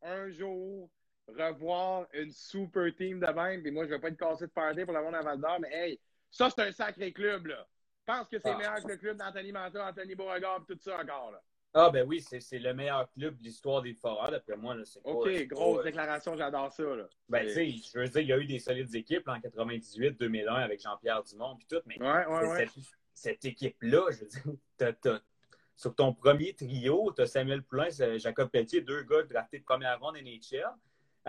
un 0.02 0.30
jour 0.30 0.90
revoir 1.28 2.08
une 2.14 2.32
super 2.32 2.94
team 2.96 3.20
de 3.20 3.28
même. 3.28 3.62
Puis 3.62 3.72
moi, 3.72 3.86
je 3.86 3.90
vais 3.90 4.00
pas 4.00 4.10
être 4.10 4.18
cassé 4.18 4.48
de 4.48 4.52
party 4.52 4.86
pour 4.86 4.94
le 4.94 5.04
monde 5.04 5.16
à 5.16 5.22
Val 5.22 5.40
d'Or, 5.40 5.60
mais 5.60 5.70
hey, 5.72 6.00
ça, 6.32 6.50
c'est 6.50 6.62
un 6.62 6.72
sacré 6.72 7.12
club, 7.12 7.48
là. 7.48 7.68
Je 8.08 8.14
pense 8.14 8.28
que 8.30 8.40
c'est 8.40 8.50
ah. 8.50 8.58
meilleur 8.58 8.82
que 8.82 8.88
le 8.88 8.98
club 8.98 9.18
d'Anthony 9.18 9.52
Manta, 9.52 9.90
Anthony 9.90 10.16
Beauregard 10.16 10.64
tout 10.66 10.78
ça 10.80 11.02
encore, 11.02 11.32
là. 11.32 11.42
Ah, 11.74 11.90
ben 11.92 12.08
oui, 12.08 12.22
c'est 12.22 12.58
le 12.58 12.74
meilleur 12.74 13.12
club 13.12 13.38
de 13.38 13.44
l'histoire 13.44 13.82
des 13.82 13.94
Foreurs, 13.94 14.32
d'après 14.32 14.56
moi. 14.56 14.74
Là, 14.74 14.84
OK, 15.04 15.48
grosse 15.48 15.84
déclaration, 15.84 16.36
j'adore 16.36 16.72
ça. 16.72 16.84
Là. 16.84 17.04
Ben, 17.28 17.46
tu 17.46 17.54
sais, 17.54 17.70
je 17.70 18.00
veux 18.00 18.08
dire, 18.08 18.22
il 18.22 18.28
y 18.30 18.34
a 18.34 18.38
eu 18.38 18.46
des 18.46 18.60
solides 18.60 18.96
équipes 18.96 19.28
en 19.28 19.40
98, 19.40 20.18
2001 20.18 20.56
avec 20.56 20.82
Jean-Pierre 20.82 21.22
Dumont 21.24 21.58
et 21.62 21.66
tout, 21.70 21.82
mais 21.86 22.02
ouais, 22.02 22.26
ouais, 22.26 22.48
ouais. 22.48 22.68
cette, 23.14 23.44
équipe-là, 23.46 24.10
je 24.12 24.20
veux 24.22 24.28
dire, 24.28 25.22
sur 25.76 25.94
ton 25.94 26.14
premier 26.14 26.54
trio, 26.54 27.12
tu 27.14 27.22
as 27.22 27.28
Samuel 27.28 27.62
Poulin, 27.62 27.90
Jacob 28.18 28.50
Pelletier, 28.50 28.82
deux 28.82 29.04
gars 29.04 29.24
draftés 29.24 29.60
de 29.60 29.66
première 29.66 30.00
ronde 30.00 30.16
NHL. 30.16 30.64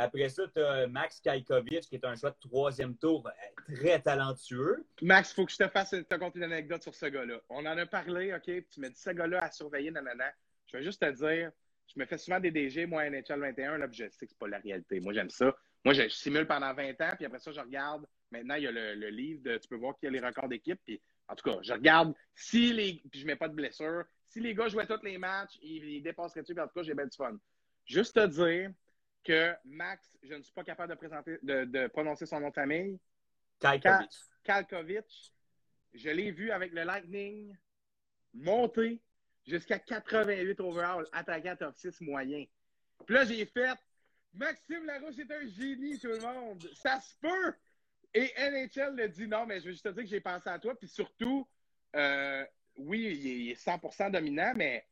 Après 0.01 0.29
ça, 0.29 0.45
tu 0.55 0.63
as 0.63 0.87
Max 0.87 1.19
Kajkovic, 1.19 1.81
qui 1.81 1.97
est 1.97 2.05
un 2.05 2.15
choix 2.15 2.31
de 2.31 2.37
troisième 2.39 2.97
tour, 2.97 3.27
euh, 3.27 3.75
très 3.75 4.01
talentueux. 4.01 4.87
Max, 5.03 5.33
il 5.33 5.35
faut 5.35 5.45
que 5.45 5.51
je 5.51 5.57
te 5.57 5.67
fasse 5.67 5.91
te 5.91 6.15
conter 6.15 6.39
une 6.39 6.45
anecdote 6.45 6.85
sur 6.85 6.95
ce 6.95 7.07
gars-là. 7.07 7.41
On 7.49 7.67
en 7.67 7.77
a 7.77 7.85
parlé, 7.85 8.33
OK? 8.33 8.45
Tu 8.45 8.81
me 8.81 8.91
dis 8.91 9.01
ce 9.01 9.11
gars-là 9.11 9.43
à 9.43 9.51
surveiller, 9.51 9.91
nanana. 9.91 10.33
Je 10.69 10.77
vais 10.77 10.85
juste 10.85 11.03
te 11.03 11.11
dire, 11.11 11.51
je 11.93 11.99
me 11.99 12.07
fais 12.07 12.17
souvent 12.17 12.39
des 12.39 12.53
DG, 12.53 12.87
moi, 12.87 13.11
NHL 13.11 13.41
21, 13.41 13.79
là, 13.79 13.89
puis 13.89 13.99
je 13.99 14.09
sais 14.09 14.27
que 14.27 14.31
c'est 14.31 14.39
pas 14.39 14.47
la 14.47 14.61
réalité. 14.61 15.01
Moi, 15.01 15.13
j'aime 15.15 15.31
ça. 15.31 15.53
Moi, 15.85 15.95
je, 15.95 16.09
simule 16.09 16.47
pendant 16.47 16.73
20 16.73 17.01
ans, 17.01 17.15
puis 17.17 17.27
après 17.27 17.41
ça, 17.41 17.51
je 17.51 17.61
regarde. 17.61 18.07
Maintenant, 18.31 18.55
il 18.55 18.63
y 18.63 18.67
a 18.69 18.71
le, 18.71 19.09
livre 19.09 19.43
de, 19.43 19.59
tu 19.59 19.67
peux 19.67 19.77
voir 19.77 19.97
qu'il 19.97 20.13
y 20.13 20.17
a 20.17 20.21
les 20.21 20.25
records 20.25 20.49
d'équipe, 20.49 20.81
puis 20.85 21.01
en 21.27 21.35
tout 21.35 21.51
cas, 21.51 21.59
je 21.63 21.73
regarde 21.73 22.15
si 22.37 22.73
les, 22.73 23.03
puis 23.11 23.19
je 23.19 23.27
mets 23.27 23.37
pas 23.37 23.49
de 23.49 23.55
blessure. 23.55 24.05
Si 24.29 24.39
les 24.39 24.55
gars 24.55 24.69
jouaient 24.69 24.87
tous 24.87 25.03
les 25.03 25.19
matchs, 25.19 25.59
ils, 25.61 25.85
ils 25.85 26.03
dépasseraient-tu, 26.03 26.55
puis 26.55 26.63
en 26.63 26.69
tout 26.69 26.75
cas, 26.75 26.83
j'ai 26.85 26.95
bien 26.95 27.07
du 27.07 27.17
fun. 27.17 27.37
Juste 27.85 28.15
te 28.15 28.27
dire, 28.27 28.71
que 29.25 29.55
Max, 29.65 30.19
je 30.23 30.35
ne 30.35 30.43
suis 30.43 30.53
pas 30.53 30.65
capable 30.65 30.93
de, 30.93 30.99
présenter, 30.99 31.39
de, 31.43 31.87
prononcer 31.89 32.27
son 32.27 32.41
nom 32.41 32.49
de 32.49 32.55
famille. 32.55 32.99
Kalkovic. 33.61 34.11
Kalkovic. 34.45 35.33
Je 35.95 36.11
l'ai 36.11 36.31
vu 36.31 36.51
avec 36.51 36.73
le 36.73 36.85
Lightning 36.85 37.57
monter 38.35 39.01
jusqu'à 39.47 39.79
88 39.79 40.61
overall, 40.61 41.07
attaquant 41.13 41.57
top 41.57 41.75
6 41.77 42.01
moyen. 42.03 42.45
Puis 43.07 43.15
là, 43.15 43.25
j'ai 43.25 43.47
fait 43.47 43.79
Maxime 44.35 44.85
Larouche 44.85 45.19
est 45.19 45.31
un 45.31 45.47
génie, 45.47 45.99
tout 45.99 46.09
le 46.09 46.21
monde. 46.21 46.69
Ça 46.75 47.01
se 47.01 47.15
peut. 47.21 47.55
Et 48.15 48.33
NHL 48.39 48.95
le 48.97 49.09
dit 49.09 49.27
non, 49.27 49.47
mais 49.47 49.61
je 49.61 49.67
veux 49.67 49.73
juste 49.73 49.85
te 49.85 49.91
dire 49.91 50.05
que 50.05 50.09
j'ai 50.09 50.21
pensé 50.21 50.49
à 50.49 50.59
toi. 50.59 50.79
Puis 50.79 50.89
surtout, 50.89 51.47
euh, 51.97 52.45
oui, 52.77 53.19
il 53.23 53.51
est 53.51 53.55
100% 53.55 54.11
dominant, 54.11 54.53
mais 54.57 54.87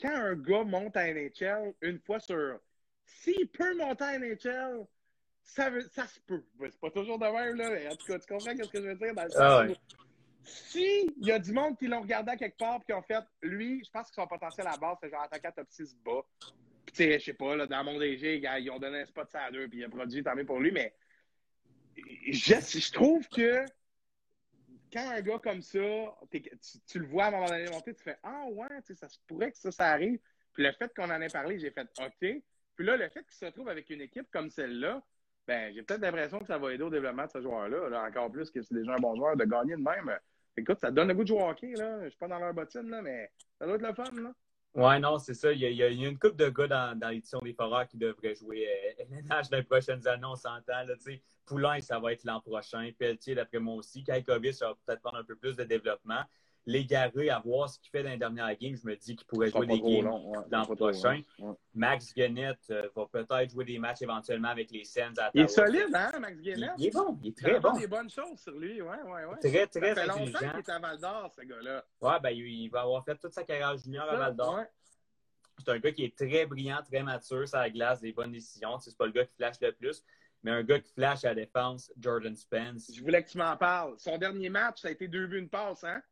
quand 0.00 0.14
un 0.14 0.34
gars 0.34 0.64
monte 0.64 0.96
à 0.96 1.12
NHL 1.12 1.74
une 1.82 1.98
fois 1.98 2.20
sur 2.20 2.60
s'il 3.22 3.48
peut 3.48 3.74
monter 3.76 4.04
à 4.04 4.18
NHL, 4.18 4.86
ça, 5.42 5.70
ça 5.90 6.06
se 6.06 6.20
peut. 6.20 6.44
C'est 6.60 6.80
pas 6.80 6.90
toujours 6.90 7.18
de 7.18 7.24
même, 7.24 7.56
là. 7.56 7.92
En 7.92 7.96
tout 7.96 8.06
cas, 8.06 8.18
tu 8.18 8.26
comprends 8.26 8.50
ce 8.56 8.68
que 8.68 8.80
je 8.80 8.88
veux 8.88 8.94
dire? 8.94 9.14
Dans 9.14 9.24
le 9.24 9.40
ah 9.40 9.66
Si 10.44 11.12
il 11.16 11.26
y 11.26 11.32
a 11.32 11.38
du 11.38 11.52
monde 11.52 11.76
qui 11.76 11.86
l'ont 11.86 12.00
regardé 12.00 12.32
à 12.32 12.36
quelque 12.36 12.56
part 12.56 12.80
et 12.80 12.84
qui 12.84 12.92
ont 12.92 13.02
fait, 13.02 13.24
lui, 13.42 13.82
je 13.84 13.90
pense 13.90 14.08
que 14.08 14.14
son 14.14 14.26
potentiel 14.26 14.66
à 14.66 14.72
la 14.72 14.76
base, 14.76 14.96
c'est 15.02 15.10
genre 15.10 15.22
attaquant 15.22 15.50
top 15.52 15.66
6 15.70 15.96
bas. 16.04 16.22
Puis, 16.86 16.94
tu 16.94 17.04
sais, 17.04 17.18
je 17.18 17.24
sais 17.24 17.34
pas, 17.34 17.56
là, 17.56 17.66
dans 17.66 17.84
mon 17.84 17.98
DG, 17.98 18.38
ils 18.38 18.70
ont 18.70 18.78
donné 18.78 19.00
un 19.00 19.06
spot 19.06 19.28
à 19.34 19.50
deux, 19.50 19.68
puis 19.68 19.78
il 19.78 19.84
a 19.84 19.88
produit, 19.88 20.22
tant 20.22 20.34
mieux 20.34 20.46
pour 20.46 20.60
lui, 20.60 20.72
mais 20.72 20.94
je, 22.30 22.54
je 22.54 22.92
trouve 22.92 23.28
que 23.28 23.64
quand 24.92 25.08
un 25.10 25.20
gars 25.20 25.38
comme 25.38 25.62
ça, 25.62 25.78
tu, 26.86 26.98
le 26.98 27.06
vois 27.06 27.24
à 27.24 27.28
un 27.28 27.30
moment 27.32 27.46
donné 27.46 27.70
monter, 27.70 27.94
tu 27.94 28.02
fais 28.02 28.18
Ah 28.22 28.44
ouais, 28.50 28.66
ça 28.94 29.08
se 29.08 29.18
pourrait 29.26 29.52
que 29.52 29.58
ça, 29.58 29.70
ça 29.70 29.86
arrive. 29.90 30.18
Puis 30.52 30.64
le 30.64 30.72
fait 30.72 30.92
qu'on 30.94 31.10
en 31.10 31.20
ait 31.20 31.28
parlé, 31.28 31.58
j'ai 31.58 31.70
fait 31.70 31.86
OK. 32.00 32.42
Puis 32.80 32.86
là, 32.86 32.96
le 32.96 33.10
fait 33.10 33.22
qu'il 33.24 33.34
se 33.34 33.44
retrouve 33.44 33.68
avec 33.68 33.90
une 33.90 34.00
équipe 34.00 34.30
comme 34.32 34.48
celle-là, 34.48 35.02
ben, 35.46 35.70
j'ai 35.74 35.82
peut-être 35.82 36.00
l'impression 36.00 36.38
que 36.38 36.46
ça 36.46 36.56
va 36.56 36.72
aider 36.72 36.82
au 36.82 36.88
développement 36.88 37.26
de 37.26 37.30
ce 37.30 37.42
joueur-là, 37.42 38.06
encore 38.08 38.32
plus 38.32 38.50
que 38.50 38.62
c'est 38.62 38.72
déjà 38.72 38.94
un 38.94 38.98
bon 38.98 39.14
joueur, 39.16 39.36
de 39.36 39.44
gagner 39.44 39.76
de 39.76 39.82
même. 39.82 40.18
Écoute, 40.56 40.78
ça 40.80 40.90
donne 40.90 41.08
le 41.08 41.14
goût 41.14 41.22
de 41.22 41.28
jouer 41.28 41.42
au 41.42 41.50
hockey, 41.50 41.74
là. 41.74 42.02
Je 42.04 42.08
suis 42.08 42.18
pas 42.18 42.28
dans 42.28 42.38
leur 42.38 42.54
bottine, 42.54 42.88
là, 42.88 43.02
mais 43.02 43.30
ça 43.58 43.66
doit 43.66 43.74
être 43.74 43.86
le 43.86 43.92
fun, 43.92 44.10
là. 44.22 44.32
Ouais, 44.72 44.98
non, 44.98 45.18
c'est 45.18 45.34
ça. 45.34 45.52
Il 45.52 45.60
y, 45.60 45.82
a, 45.82 45.88
une 45.88 46.18
couple 46.18 46.36
de 46.36 46.48
gars 46.48 46.94
dans, 46.96 47.10
l'édition 47.10 47.40
des 47.40 47.52
Foreurs 47.52 47.86
qui 47.86 47.98
devraient 47.98 48.34
jouer 48.34 48.66
euh, 48.66 49.04
LNH 49.10 49.50
dans 49.50 49.58
les 49.58 49.62
prochaines 49.62 50.08
années, 50.08 50.24
on 50.24 50.36
s'entend. 50.36 50.86
Poulain, 51.44 51.80
ça 51.82 51.98
va 51.98 52.14
être 52.14 52.24
l'an 52.24 52.40
prochain. 52.40 52.90
Pelletier, 52.98 53.34
d'après 53.34 53.58
moi 53.58 53.74
aussi. 53.74 54.02
Ça 54.06 54.14
va 54.14 54.22
peut-être 54.86 55.02
prendre 55.02 55.18
un 55.18 55.24
peu 55.24 55.36
plus 55.36 55.54
de 55.54 55.64
développement 55.64 56.24
l'égarer 56.66 57.30
à 57.30 57.38
voir 57.40 57.68
ce 57.68 57.78
qu'il 57.78 57.90
fait 57.90 58.02
dans 58.02 58.10
les 58.10 58.16
dernières 58.16 58.54
games. 58.56 58.76
Je 58.76 58.86
me 58.86 58.96
dis 58.96 59.16
qu'il 59.16 59.26
pourrait 59.26 59.50
jouer 59.50 59.66
des 59.66 59.80
games 59.80 60.10
l'an 60.50 60.66
prochain. 60.66 61.22
Max 61.74 62.12
Guenette 62.14 62.58
euh, 62.70 62.88
va 62.94 63.06
peut-être 63.06 63.50
jouer 63.50 63.64
des 63.64 63.78
matchs 63.78 64.02
éventuellement 64.02 64.48
avec 64.48 64.70
les 64.70 64.84
Sens 64.84 65.18
à 65.18 65.30
Il 65.34 65.42
est 65.42 65.48
solide, 65.48 65.94
hein, 65.94 66.10
Max 66.20 66.40
Guenette? 66.40 66.72
Il, 66.78 66.86
est 66.86 66.90
bon, 66.90 67.18
il 67.22 67.28
est 67.28 67.36
très 67.36 67.60
bon. 67.60 67.72
Il 67.74 67.76
a 67.76 67.80
des 67.80 67.86
bonnes 67.86 68.10
choses 68.10 68.38
sur 68.40 68.58
lui, 68.58 68.82
ouais, 68.82 68.88
ouais, 68.88 69.24
ouais. 69.24 69.38
Très, 69.40 69.66
très 69.66 69.94
Ça 69.94 70.02
fait 70.02 70.06
longtemps 70.06 70.38
qu'il 70.38 70.58
est 70.58 70.68
à 70.68 70.78
Val 70.78 70.98
d'Or, 70.98 71.32
ce 71.34 71.42
gars-là. 71.42 71.84
Ouais, 72.00 72.20
ben, 72.22 72.30
il 72.30 72.68
va 72.68 72.82
avoir 72.82 73.04
fait 73.04 73.16
toute 73.16 73.32
sa 73.32 73.44
carrière 73.44 73.76
junior 73.76 74.08
à 74.08 74.16
Val 74.16 74.36
d'Or. 74.36 74.64
C'est 75.58 75.70
un 75.70 75.78
gars 75.78 75.92
qui 75.92 76.04
est 76.04 76.16
très 76.16 76.46
brillant, 76.46 76.80
très 76.82 77.02
mature, 77.02 77.46
ça 77.46 77.60
la 77.60 77.70
glace, 77.70 78.00
des 78.00 78.12
bonnes 78.12 78.32
décisions. 78.32 78.78
C'est 78.78 78.96
pas 78.96 79.06
le 79.06 79.12
gars 79.12 79.24
qui 79.24 79.34
flash 79.36 79.56
le 79.60 79.72
plus. 79.72 80.02
Mais 80.42 80.50
un 80.52 80.62
gars 80.62 80.80
qui 80.80 80.90
flash 80.92 81.24
à 81.24 81.28
la 81.28 81.34
défense, 81.34 81.92
Jordan 81.98 82.34
Spence. 82.34 82.90
Je 82.94 83.02
voulais 83.02 83.22
que 83.22 83.30
tu 83.30 83.38
m'en 83.38 83.56
parles. 83.56 83.94
Son 83.98 84.16
dernier 84.16 84.48
match, 84.48 84.80
ça 84.80 84.88
a 84.88 84.90
été 84.90 85.06
deux 85.06 85.26
buts, 85.26 85.38
une 85.38 85.50
passe, 85.50 85.84
hein? 85.84 86.02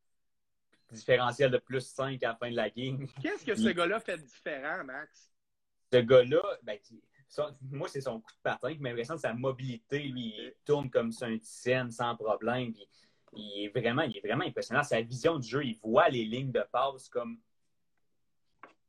Différentiel 0.90 1.50
de 1.50 1.58
plus 1.58 1.80
5 1.86 2.22
à 2.22 2.28
la 2.28 2.36
fin 2.36 2.50
de 2.50 2.56
la 2.56 2.70
game. 2.70 3.06
Qu'est-ce 3.22 3.44
que 3.44 3.54
ce 3.54 3.68
gars-là 3.68 4.00
fait 4.00 4.16
de 4.18 4.22
différent, 4.22 4.84
Max? 4.84 5.32
Ce 5.92 5.98
gars-là, 5.98 6.42
ben, 6.62 6.78
moi, 7.70 7.88
c'est 7.88 8.00
son 8.00 8.20
coup 8.20 8.32
de 8.32 8.38
patin 8.42 8.74
qui 8.74 8.80
m'impressionne, 8.80 9.18
sa 9.18 9.32
mobilité. 9.34 9.98
Lui, 10.00 10.34
il 10.36 10.54
tourne 10.64 10.90
comme 10.90 11.12
sur 11.12 11.26
un 11.26 11.38
scène 11.42 11.90
sans 11.90 12.16
problème. 12.16 12.72
il, 13.34 13.64
est 13.64 13.68
vraiment, 13.80 14.02
il 14.02 14.16
est 14.16 14.20
vraiment 14.26 14.44
impressionnant. 14.44 14.82
Sa 14.82 15.00
vision 15.02 15.38
du 15.38 15.46
jeu, 15.48 15.64
il 15.64 15.76
voit 15.82 16.08
les 16.08 16.24
lignes 16.24 16.52
de 16.52 16.64
passe 16.72 17.08
comme, 17.08 17.38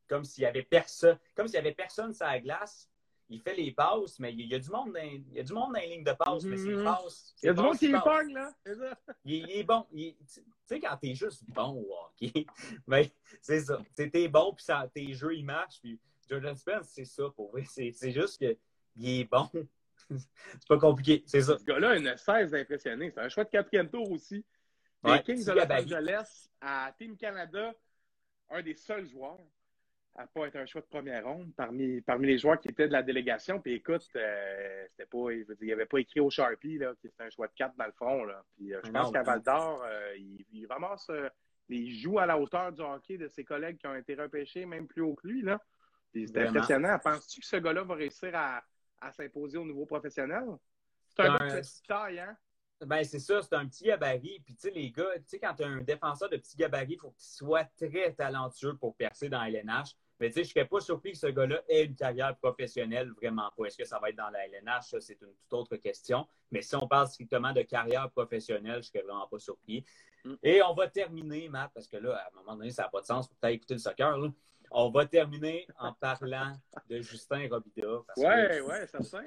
comme 0.08 0.24
s'il 0.24 0.44
y 0.44 0.48
avait 0.48 0.64
personne, 0.64 1.18
comme 1.36 1.48
s'il 1.48 1.56
y 1.56 1.60
avait 1.60 1.74
personne 1.74 2.14
sur 2.14 2.26
la 2.26 2.40
glace. 2.40 2.90
il 3.32 3.40
fait 3.42 3.56
les 3.56 3.72
passes, 3.72 4.18
mais 4.20 4.34
il 4.34 4.48
y 4.48 4.56
a 4.56 4.60
du 4.60 4.70
monde 4.72 4.92
dans, 4.94 5.00
il 5.04 5.34
y 5.34 5.40
a 5.40 5.44
du 5.44 5.54
monde 5.54 5.74
dans 5.74 5.80
les 5.80 5.88
lignes 5.88 6.04
de 6.04 6.14
passe, 6.14 6.44
mais 6.46 6.58
c'est 6.58 6.70
Mhm. 6.70 6.98
Il 7.44 7.46
y 7.46 7.50
a 7.50 7.54
du 7.54 7.62
monde 7.62 7.78
qui 7.78 7.92
pogne, 7.92 8.34
là. 8.34 8.52
Ça. 8.66 8.98
Il, 9.24 9.34
il 9.36 9.52
est 9.52 9.64
bon. 9.64 9.86
Il- 9.92 10.16
Tu 10.70 10.76
sais, 10.76 10.82
quand 10.82 10.98
t'es 10.98 11.16
juste 11.16 11.44
bon 11.48 11.84
au 11.84 11.96
hockey, 12.06 12.46
ben, 12.88 13.08
c'est 13.42 13.62
ça. 13.62 13.80
T'es 13.96 14.28
bon, 14.28 14.54
puis 14.54 14.64
ça- 14.64 14.88
tes 14.94 15.12
jeux, 15.14 15.36
ils 15.36 15.44
marchent. 15.44 15.80
Puis 15.82 16.00
Jordan 16.30 16.56
Spence, 16.56 16.90
c'est 16.90 17.06
ça 17.06 17.24
pour 17.36 17.50
vrai. 17.52 17.64
C'est 17.68 17.92
c'est 17.92 18.12
juste 18.12 18.38
qu'il 18.38 19.10
est 19.10 19.24
bon. 19.24 19.50
c'est 20.12 20.68
pas 20.68 20.78
compliqué, 20.78 21.24
c'est 21.26 21.42
ça. 21.42 21.58
Ce 21.58 21.64
gars-là 21.64 21.90
a 21.92 21.96
une 21.96 22.16
16 22.16 22.52
d'impressionner. 22.52 23.10
C'est 23.10 23.20
un 23.20 23.30
choix 23.30 23.46
de 23.46 23.50
quatrième 23.50 23.90
tour 23.90 24.12
aussi. 24.12 24.46
Les 25.04 25.12
Ouais, 25.12 25.24
Kings 25.24 25.44
de 25.44 25.52
Los. 25.54 25.72
Angeles, 25.72 26.50
à 26.62 26.94
Team 27.00 27.18
Canada, 27.18 27.74
un 28.52 28.62
des 28.62 28.76
seuls 28.76 29.08
joueurs 29.08 29.40
à 30.16 30.28
pas 30.28 30.48
être 30.48 30.58
un 30.58 30.66
choix 30.66 30.82
de 30.82 30.88
première 30.88 31.24
ronde 31.26 31.52
parmi, 31.56 32.02
parmi 32.02 32.28
les 32.28 32.38
joueurs 32.38 32.60
qui 32.60 32.68
étaient 32.68 32.88
de 32.88 32.92
la 32.94 33.04
délégation. 33.04 33.62
Puis 33.62 33.74
écoute, 33.74 34.06
euh, 34.16 34.86
c'était 34.90 35.06
pas, 35.06 35.32
je 35.32 35.46
veux 35.48 35.56
dire, 35.56 35.68
il 35.68 35.72
avait 35.74 35.86
pas 35.86 36.00
écrit 36.00 36.20
au 36.20 36.30
Sharpie 36.30 36.78
là, 36.78 36.94
que 37.02 37.08
c'était 37.08 37.24
un 37.24 37.30
choix 37.30 37.48
de 37.48 37.54
4 37.54 37.76
dans 37.78 37.86
le 37.86 37.92
front. 37.94 38.24
Là. 38.26 38.44
Puis 38.56 38.74
euh, 38.74 38.82
je 38.84 38.92
Non, 38.92 39.02
pense 39.04 39.12
qu'à 39.14 39.22
puis- 39.22 39.28
Val 39.28 39.42
d'Or, 39.44 39.84
euh, 39.86 40.14
il, 40.18 40.46
il 40.52 40.66
ramasse, 40.68 41.10
il 41.70 41.96
joue 42.02 42.20
à 42.20 42.26
la 42.26 42.38
hauteur 42.38 42.72
du 42.74 42.82
hockey 42.82 43.18
de 43.18 43.28
ses 43.30 43.44
collègues 43.46 43.78
qui 43.78 43.88
ont 43.88 43.96
été 43.96 44.16
repêchés 44.16 44.66
même 44.66 44.88
plus 44.88 45.02
haut 45.04 45.16
que 45.16 45.28
lui. 45.28 45.42
Là. 45.42 45.62
Puis 46.12 46.28
c'était 46.28 46.48
impressionnant. 46.48 46.98
Penses-tu 47.00 47.40
que 47.42 47.46
ce 47.48 47.56
gars-là 47.58 47.84
va 47.84 47.96
réussir 47.96 48.32
à, 48.34 48.62
à 49.00 49.12
s'imposer 49.12 49.58
au 49.58 49.66
niveau 49.66 49.86
professionnel? 49.86 50.44
C'est 51.08 51.22
un 51.22 51.38
Ben, 51.38 51.48
gars 51.48 51.56
de 51.56 51.60
petite 51.62 51.88
taille, 51.88 52.20
hein? 52.20 52.36
Ben, 52.86 53.04
c'est 53.04 53.20
ça, 53.20 53.42
c'est 53.42 53.56
un 53.56 53.68
petit 53.68 53.84
gabarit. 53.84 54.40
Puis, 54.46 54.56
tu 54.56 54.62
sais, 54.62 54.72
les 54.72 54.90
gars, 54.92 55.10
tu 55.18 55.24
sais, 55.28 55.40
quand 55.40 55.54
tu 55.54 55.64
as 55.64 55.68
un 55.68 55.82
défenseur 55.82 56.30
de 56.30 56.38
petit 56.38 56.56
gabarit, 56.56 56.94
il 56.94 57.00
faut 57.00 57.12
qu'il 57.12 57.28
soit 57.28 57.66
très 57.78 58.14
talentueux 58.14 58.78
pour 58.78 58.96
percer 58.96 59.28
dans 59.28 59.44
LNH. 59.44 59.96
Mais, 60.20 60.28
tu 60.28 60.36
sais, 60.36 60.44
je 60.44 60.50
ne 60.50 60.54
serais 60.54 60.66
pas 60.66 60.80
surpris 60.80 61.12
que 61.12 61.18
ce 61.18 61.28
gars-là 61.28 61.62
ait 61.68 61.86
une 61.86 61.96
carrière 61.96 62.36
professionnelle, 62.38 63.12
vraiment 63.12 63.52
pas. 63.58 63.66
Est-ce 63.66 63.78
que 63.78 63.86
ça 63.86 64.00
va 64.00 64.10
être 64.10 64.16
dans 64.16 64.30
la 64.30 64.48
LNH? 64.48 64.90
Ça, 64.90 65.02
c'est 65.02 65.20
une 65.22 65.34
toute 65.50 65.54
autre 65.54 65.76
question. 65.78 66.26
Mais 66.52 66.62
si 66.62 66.76
on 66.76 66.88
parle 66.88 67.08
strictement 67.08 67.52
de 67.52 67.62
carrière 67.64 68.10
professionnelle, 68.12 68.76
je 68.76 68.78
ne 68.78 68.82
serais 68.84 69.02
vraiment 69.02 69.28
pas 69.28 69.40
surpris. 69.40 69.84
Mm. 70.24 70.34
Et 70.44 70.62
on 70.62 70.74
va 70.74 70.88
terminer, 70.88 71.50
Matt, 71.50 71.72
parce 71.74 71.88
que 71.88 71.98
là, 71.98 72.16
à 72.16 72.28
un 72.28 72.42
moment 72.42 72.56
donné, 72.56 72.72
ça 72.72 72.84
n'a 72.84 72.90
pas 72.90 73.02
de 73.02 73.06
sens 73.06 73.28
pour 73.28 73.38
peut-être 73.38 73.56
écouter 73.56 73.74
le 73.74 73.80
soccer. 73.80 74.18
là. 74.18 74.30
On 74.72 74.90
va 74.90 75.06
terminer 75.06 75.68
en 75.80 75.94
parlant 75.94 76.54
de 76.90 77.02
Justin 77.02 77.48
Robida. 77.50 78.04
Ouais, 78.18 78.62
ouais, 78.62 78.88
certain. 78.88 79.26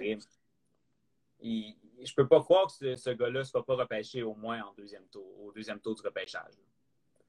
Il- 1.43 1.77
je 2.05 2.15
peux 2.15 2.27
pas 2.27 2.41
croire 2.41 2.67
que 2.67 2.73
ce, 2.73 2.97
ce 2.97 3.11
gars-là 3.11 3.41
ne 3.41 3.45
sera 3.45 3.65
pas 3.65 3.77
repêché 3.77 4.23
au 4.23 4.35
moins 4.35 4.63
en 4.63 4.73
deuxième 4.75 5.07
tour, 5.09 5.41
au 5.41 5.53
deuxième 5.53 5.81
tour 5.81 5.95
du 5.95 6.03
repêchage. 6.03 6.55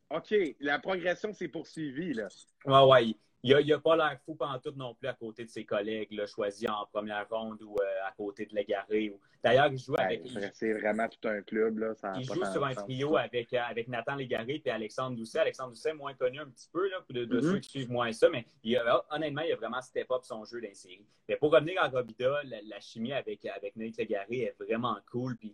OK, 0.09 0.33
la 0.59 0.79
progression 0.79 1.33
s'est 1.33 1.47
poursuivie, 1.47 2.13
là. 2.13 2.27
Ouais, 2.65 2.91
ouais. 3.07 3.15
Il 3.45 3.67
n'a 3.67 3.77
pas 3.79 3.97
l'air 3.97 4.17
fou 4.25 4.35
pendant 4.35 4.57
tout 4.57 4.71
non 4.77 4.95
plus 4.95 5.07
à 5.09 5.13
côté 5.13 5.43
de 5.43 5.49
ses 5.49 5.65
collègues 5.65 6.13
là, 6.13 6.25
choisis 6.25 6.69
en 6.69 6.85
première 6.85 7.27
ronde 7.29 7.61
ou 7.61 7.75
euh, 7.81 8.07
à 8.07 8.11
côté 8.13 8.45
de 8.45 8.55
Légaré. 8.55 9.09
ou- 9.09 9.19
D'ailleurs, 9.43 9.67
il 9.67 9.77
joue 9.77 9.95
avec. 9.97 10.23
Ouais, 10.33 10.49
c'est 10.53 10.71
vraiment 10.71 11.09
tout 11.09 11.27
un 11.27 11.41
club, 11.41 11.79
là. 11.79 11.93
Ça 11.93 12.13
a 12.13 12.17
Il 12.17 12.23
joue 12.23 12.45
sur 12.45 12.63
un 12.65 12.73
trio 12.73 13.17
avec, 13.17 13.51
euh, 13.51 13.59
avec 13.67 13.89
Nathan 13.89 14.15
Légaré 14.15 14.61
et 14.63 14.71
Alexandre 14.71 15.17
Doucet. 15.17 15.39
Alexandre 15.39 15.71
Doucet, 15.71 15.91
moins 15.93 16.13
connu 16.13 16.39
un 16.39 16.45
petit 16.49 16.69
peu 16.71 16.89
là, 16.89 17.03
de, 17.09 17.25
de 17.25 17.35
Mhm. 17.35 17.41
ceux 17.51 17.59
qui 17.59 17.69
suivent 17.71 17.91
moins 17.91 18.13
ça, 18.13 18.29
mais 18.29 18.45
il 18.63 18.77
a- 18.77 19.03
honnêtement, 19.11 19.41
il 19.41 19.51
a 19.51 19.57
vraiment 19.57 19.81
step 19.81 20.09
up 20.11 20.21
son 20.23 20.45
jeu 20.45 20.61
dans 20.61 20.69
les 20.69 20.73
séries. 20.73 21.05
Mais 21.27 21.35
pour 21.35 21.51
revenir 21.51 21.83
à 21.83 21.89
Robida, 21.89 22.41
la, 22.45 22.61
la 22.61 22.79
chimie 22.79 23.11
avec, 23.11 23.45
avec 23.45 23.75
Nate 23.75 23.97
Légaré 23.97 24.43
est 24.43 24.55
vraiment 24.63 24.95
cool. 25.11 25.35
Puis, 25.35 25.53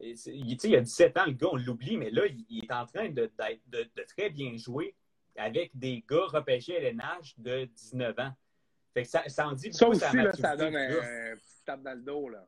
il, 0.00 0.14
tu 0.14 0.16
sais, 0.16 0.68
il 0.70 0.76
a 0.76 0.80
17 0.80 1.18
ans, 1.18 1.26
le 1.26 1.32
gars, 1.32 1.48
on 1.52 1.56
l'oublie, 1.56 1.98
mais 1.98 2.08
là, 2.10 2.24
il, 2.26 2.46
il 2.48 2.64
est 2.64 2.72
en 2.72 2.86
train 2.86 3.10
de, 3.10 3.30
de 3.66 4.02
très 4.16 4.30
bien 4.30 4.56
jouer 4.56 4.94
avec 5.38 5.76
des 5.76 6.04
gars 6.08 6.26
repêchés 6.26 6.76
à 6.76 6.80
l'NH 6.80 7.34
de 7.38 7.64
19 7.64 8.18
ans. 8.18 8.32
Fait 8.94 9.02
que 9.02 9.08
ça, 9.08 9.28
ça 9.28 9.48
en 9.48 9.52
dit 9.52 9.70
beaucoup 9.70 9.92
aussi, 9.92 10.16
là, 10.16 10.32
ça 10.32 10.56
donne 10.56 10.76
un, 10.76 10.88
petit 11.36 11.64
tape 11.64 11.82
dans 11.82 11.94
le 11.94 12.02
dos, 12.02 12.28
là. 12.28 12.46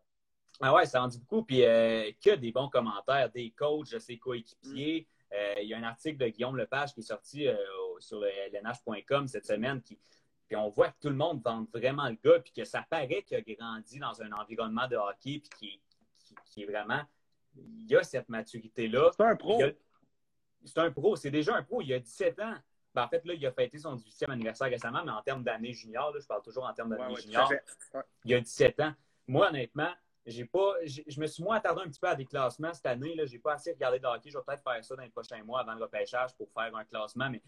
Ah 0.60 0.74
ouais, 0.74 0.86
ça 0.86 1.02
en 1.02 1.08
dit 1.08 1.18
beaucoup. 1.18 1.44
Puis 1.44 1.64
euh, 1.64 2.10
que 2.24 2.34
des 2.34 2.50
bons 2.52 2.68
commentaires, 2.68 3.30
des 3.30 3.50
coachs, 3.50 3.90
de 3.92 3.98
ses 3.98 4.18
coéquipiers. 4.18 5.06
Euh, 5.32 5.54
il 5.62 5.68
y 5.68 5.74
a 5.74 5.78
un 5.78 5.82
article 5.82 6.16
de 6.16 6.28
Guillaume 6.28 6.56
Lepage 6.56 6.94
qui 6.94 7.00
est 7.00 7.04
sorti 7.04 7.46
euh, 7.46 7.56
sur 8.00 8.20
le 8.20 8.28
lnh.com 8.50 9.28
cette 9.28 9.46
semaine. 9.46 9.80
Qui, 9.82 9.98
puis 10.48 10.56
on 10.56 10.70
voit 10.70 10.88
que 10.88 10.96
tout 11.00 11.10
le 11.10 11.14
monde 11.14 11.42
vante 11.44 11.68
vraiment 11.72 12.08
le 12.08 12.16
gars, 12.24 12.40
puis 12.40 12.52
que 12.52 12.64
ça 12.64 12.84
paraît 12.88 13.22
qu'il 13.22 13.36
a 13.36 13.42
grandi 13.42 13.98
dans 13.98 14.20
un 14.22 14.32
environnement 14.32 14.88
de 14.88 14.96
hockey, 14.96 15.40
puis 15.40 15.50
qui, 15.58 15.80
qui, 16.16 16.34
qui 16.46 16.62
est 16.62 16.66
vraiment. 16.66 17.02
Il 17.54 17.94
a 17.96 18.02
cette 18.02 18.28
maturité-là. 18.28 19.10
C'est 19.16 19.22
un 19.22 19.36
pro. 19.36 19.60
C'est 20.64 20.78
un 20.78 20.90
pro, 20.90 21.16
c'est 21.16 21.30
déjà 21.30 21.56
un 21.56 21.62
pro. 21.62 21.82
Il 21.82 21.92
a 21.92 21.98
17 21.98 22.40
ans. 22.40 22.54
Ben, 22.98 23.04
en 23.04 23.08
fait, 23.08 23.24
là, 23.24 23.34
il 23.34 23.46
a 23.46 23.52
fêté 23.52 23.78
son 23.78 23.94
18e 23.94 24.30
anniversaire 24.30 24.68
récemment, 24.68 25.04
mais 25.04 25.12
en 25.12 25.22
termes 25.22 25.44
d'années 25.44 25.72
junior, 25.72 26.12
là, 26.12 26.18
je 26.20 26.26
parle 26.26 26.42
toujours 26.42 26.64
en 26.64 26.72
termes 26.72 26.90
d'années 26.90 27.02
Ouais, 27.04 27.08
ouais, 27.10 27.14
tout 27.16 27.22
junior. 27.22 27.48
Ouais. 27.94 28.02
il 28.24 28.30
y 28.32 28.34
a 28.34 28.40
17 28.40 28.80
ans. 28.80 28.92
Moi, 29.28 29.48
honnêtement, 29.48 29.92
j'ai 30.26 30.44
pas, 30.44 30.74
j'ai- 30.82 31.04
je 31.06 31.20
me 31.20 31.26
suis 31.26 31.42
moins 31.42 31.56
attardé 31.58 31.82
un 31.82 31.88
petit 31.88 32.00
peu 32.00 32.08
à 32.08 32.14
des 32.14 32.26
classements 32.26 32.74
cette 32.74 32.86
année. 32.86 33.14
Je 33.24 33.32
n'ai 33.32 33.38
pas 33.38 33.54
assez 33.54 33.72
regardé 33.72 33.98
de 34.00 34.06
hockey. 34.06 34.30
Je 34.30 34.36
vais 34.38 34.44
peut-être 34.44 34.62
faire 34.64 34.84
ça 34.84 34.96
dans 34.96 35.02
les 35.02 35.10
prochains 35.10 35.42
mois 35.44 35.60
avant 35.60 35.74
le 35.74 35.82
repêchage 35.82 36.34
pour 36.36 36.50
faire 36.52 36.74
un 36.74 36.84
classement. 36.84 37.30
Mais 37.30 37.40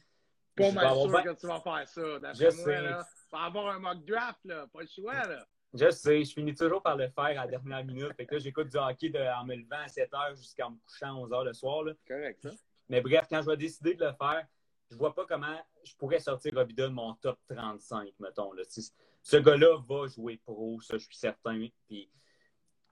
Pas 0.57 0.71
je 0.71 0.75
mal 0.75 0.87
avoir 0.87 1.09
sûr 1.11 1.23
que 1.35 1.41
tu 1.41 1.47
vas 1.47 1.61
faire 1.61 1.89
ça. 1.89 2.01
Je 2.03 2.19
D'après 2.19 2.45
moi, 2.45 2.51
sais. 2.53 2.81
là, 2.83 3.07
tu 3.29 3.37
vas 3.37 3.43
avoir 3.45 3.67
un 3.75 3.79
mock 3.81 4.05
draft, 4.05 4.39
là. 4.45 4.67
Pas 4.73 4.81
le 4.83 4.87
choix, 4.89 5.27
là. 5.27 5.45
Je 5.75 5.91
sais, 5.91 6.25
je 6.25 6.33
finis 6.33 6.55
toujours 6.55 6.83
par 6.83 6.97
le 6.97 7.09
faire 7.09 7.25
à 7.25 7.33
la 7.35 7.47
dernière 7.47 7.85
minute. 7.85 8.13
Fait 8.17 8.27
que 8.27 8.35
là, 8.35 8.41
j'écoute 8.41 8.69
du 8.69 8.77
hockey 8.77 9.09
de- 9.11 9.19
en 9.19 9.45
me 9.45 9.55
levant 9.57 9.79
à 9.85 9.89
7 9.89 10.11
h 10.13 10.37
jusqu'à 10.37 10.69
me 10.69 10.77
couchant 10.87 11.09
à 11.09 11.15
11 11.15 11.31
h 11.31 11.45
le 11.45 11.53
soir. 11.53 11.83
là. 11.85 11.93
Correct, 12.09 12.41
ça. 12.43 12.51
Mais 12.89 13.01
bref, 13.01 13.27
quand 13.31 13.41
je 13.43 13.47
vais 13.47 13.57
décider 13.57 13.95
de 13.95 14.05
le 14.05 14.13
faire, 14.15 14.45
je 14.91 14.97
vois 14.97 15.15
pas 15.15 15.25
comment 15.27 15.59
je 15.85 15.95
pourrais 15.97 16.19
sortir 16.21 16.53
Robida 16.55 16.89
de 16.89 16.93
mon 16.93 17.15
top 17.15 17.39
35, 17.49 18.13
mettons. 18.19 18.53
Là. 18.53 18.63
Si- 18.69 18.93
Ce 19.23 19.37
gars-là 19.37 19.79
va 19.89 20.07
jouer 20.09 20.39
pro, 20.39 20.81
ça, 20.81 20.97
je 20.99 21.05
suis 21.05 21.17
certain. 21.17 21.69
Puis, 21.87 22.11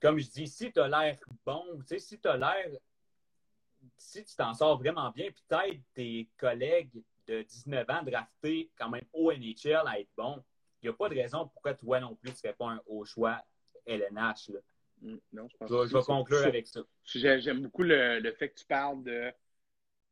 comme 0.00 0.18
je 0.18 0.28
dis, 0.30 0.46
si 0.46 0.70
tu 0.72 0.78
as 0.80 0.88
l'air 0.88 1.18
bon, 1.46 1.64
tu 1.80 1.86
sais, 1.86 1.98
si 1.98 2.20
tu 2.20 2.28
as 2.28 2.36
l'air. 2.36 2.70
Si 3.96 4.24
tu 4.24 4.34
t'en 4.36 4.54
sors 4.54 4.78
vraiment 4.78 5.10
bien, 5.10 5.30
puis 5.30 5.42
t'aides 5.48 5.82
tes 5.94 6.28
collègues 6.36 7.02
de 7.26 7.42
19 7.42 7.88
ans 7.90 8.02
draftés 8.02 8.70
quand 8.76 8.88
même 8.90 9.04
au 9.12 9.30
NHL 9.32 9.82
à 9.86 10.00
être 10.00 10.10
bons, 10.16 10.42
il 10.82 10.88
n'y 10.88 10.94
a 10.94 10.96
pas 10.96 11.08
de 11.08 11.14
raison 11.14 11.46
pourquoi 11.48 11.74
toi 11.74 12.00
non 12.00 12.14
plus 12.16 12.30
tu 12.30 12.34
ne 12.34 12.36
serais 12.36 12.54
pas 12.54 12.70
un 12.70 12.80
haut 12.86 13.04
choix 13.04 13.40
LNH. 13.86 14.48
Là. 14.50 14.60
Mm, 15.02 15.16
Non, 15.32 15.48
je 15.48 15.56
pense 15.56 15.68
Je, 15.70 15.74
vais- 15.74 15.80
que 15.82 15.86
je 15.88 15.94
vais 15.94 16.00
c'est- 16.02 16.06
conclure 16.06 16.44
avec 16.44 16.66
ça. 16.66 16.80
J'ai- 17.04 17.40
J'aime 17.40 17.62
beaucoup 17.62 17.82
le, 17.82 18.18
le 18.20 18.32
fait 18.32 18.50
que 18.50 18.58
tu 18.58 18.66
parles 18.66 19.02
de. 19.04 19.32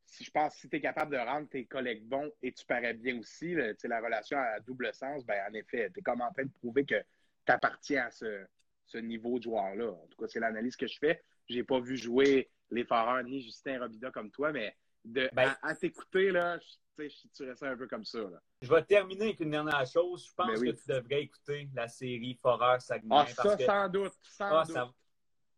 Si 0.07 0.25
je 0.25 0.31
pense 0.31 0.55
si 0.55 0.69
tu 0.69 0.77
es 0.77 0.81
capable 0.81 1.13
de 1.13 1.19
rendre 1.21 1.49
tes 1.49 1.65
collègues 1.67 2.05
bons 2.05 2.31
et 2.43 2.53
tu 2.53 2.65
parais 2.65 2.95
bien 2.95 3.19
aussi, 3.19 3.55
sais, 3.79 3.89
la 3.89 4.01
relation 4.01 4.39
à 4.39 4.61
double 4.61 4.93
sens, 4.95 5.25
ben 5.27 5.43
en 5.51 5.53
effet, 5.55 5.91
tu 5.93 5.99
es 6.01 6.03
comme 6.03 6.21
en 6.21 6.33
train 6.33 6.45
de 6.45 6.53
prouver 6.53 6.85
que 6.85 7.01
tu 7.45 7.53
appartiens 7.53 8.07
à 8.07 8.11
ce, 8.11 8.47
ce 8.87 8.99
niveau 8.99 9.39
de 9.39 9.45
joueur-là. 9.45 9.91
En 9.91 10.07
tout 10.09 10.17
cas, 10.17 10.29
c'est 10.29 10.41
l'analyse 10.41 10.77
que 10.77 10.87
je 10.87 10.99
fais. 10.99 11.23
J'ai 11.49 11.65
pas 11.65 11.81
vu 11.81 11.97
jouer 11.97 12.49
les 12.71 12.85
Foreurs 12.85 13.23
ni 13.25 13.41
Justin 13.43 13.81
Robida 13.81 14.11
comme 14.11 14.31
toi, 14.31 14.53
mais 14.53 14.77
de, 15.05 15.29
Ben- 15.33 15.55
à, 15.63 15.69
à 15.69 15.75
t'écouter, 15.75 16.31
là, 16.31 16.59
je- 16.59 17.09
situerais 17.09 17.55
ça 17.57 17.69
un 17.69 17.77
peu 17.77 17.87
comme 17.87 18.05
ça. 18.07 18.21
Là. 18.21 18.41
Je 18.63 18.73
vais 18.73 18.83
terminer 18.83 19.25
avec 19.27 19.41
une 19.41 19.51
dernière 19.51 19.87
chose. 19.87 20.29
Je 20.29 20.35
pense 20.35 20.47
Ben 20.47 20.59
oui. 20.61 20.73
que 20.73 20.81
tu 20.81 20.89
devrais 20.89 21.23
écouter 21.23 21.69
la 21.75 21.89
série 21.89 22.39
Foreur 22.41 22.81
Saguenay. 22.81 23.09
Ah, 23.11 23.27
parce 23.37 23.49
ça, 23.51 23.57
que, 23.57 23.65
sans 23.65 23.89
doute. 23.89 24.15
Sans 24.23 24.45
ah, 24.57 24.65
doute. 24.65 24.75
ça- 24.75 24.91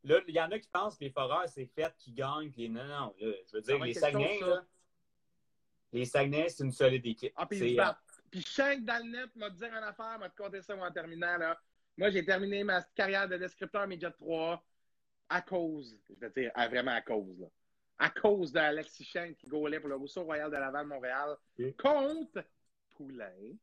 Là, 0.09 0.21
il 0.27 0.35
y 0.35 0.41
en 0.41 0.51
a 0.51 0.59
qui 0.59 0.69
pensent 0.69 0.97
que 0.97 1.05
les 1.05 1.11
Foreurs, 1.11 1.49
c'est 1.49 1.67
fait 1.67 1.95
qu'ils 1.99 2.15
gagnent. 2.15 2.51
Puis 2.51 2.69
non, 2.69 2.85
non. 2.85 3.15
là, 3.21 3.33
je 3.47 3.57
veux 3.57 3.61
dire, 3.63 3.79
les 3.85 3.95
Saguenay, 3.95 4.39
chose, 4.39 4.49
là, 4.49 4.65
les 5.93 6.05
Saguenay, 6.07 6.49
c'est 6.49 6.65
une 6.65 6.73
solide 6.73 7.05
équipe. 7.07 7.33
Ah, 7.37 7.47
puis 7.47 7.79
euh. 7.79 7.85
Puis 8.31 8.43
Shank 8.43 8.85
dans 8.85 9.03
le 9.05 9.11
net 9.11 9.37
m'a 9.37 9.49
dit 9.51 9.65
une 9.65 9.75
affaire, 9.75 10.19
m'a 10.19 10.29
te 10.29 10.37
compter 10.37 10.61
ça 10.63 10.77
en 10.77 10.91
terminant. 10.91 11.37
Là. 11.39 11.59
Moi, 11.97 12.11
j'ai 12.11 12.25
terminé 12.25 12.63
ma 12.65 12.83
carrière 12.95 13.29
de 13.29 13.37
descripteur 13.37 13.87
Média 13.87 14.11
3 14.11 14.63
à 15.31 15.43
cause, 15.43 15.99
je 16.09 16.15
vais 16.15 16.31
dire 16.31 16.51
à- 16.55 16.69
vraiment 16.69 16.93
à 16.93 17.01
cause, 17.03 17.39
là. 17.41 17.47
À 17.99 18.11
cause 18.11 18.53
d'Alexis 18.53 19.05
Shank 19.05 19.37
qui 19.39 19.47
gaulait 19.47 19.81
pour 19.81 19.89
le 19.89 19.97
Rousseau 19.97 20.23
Royal 20.23 20.51
de 20.51 20.57
Laval 20.57 20.87
Montréal 20.87 21.37
Ok. 21.59 21.77
contre 21.77 22.45
Poulain, 22.91 23.57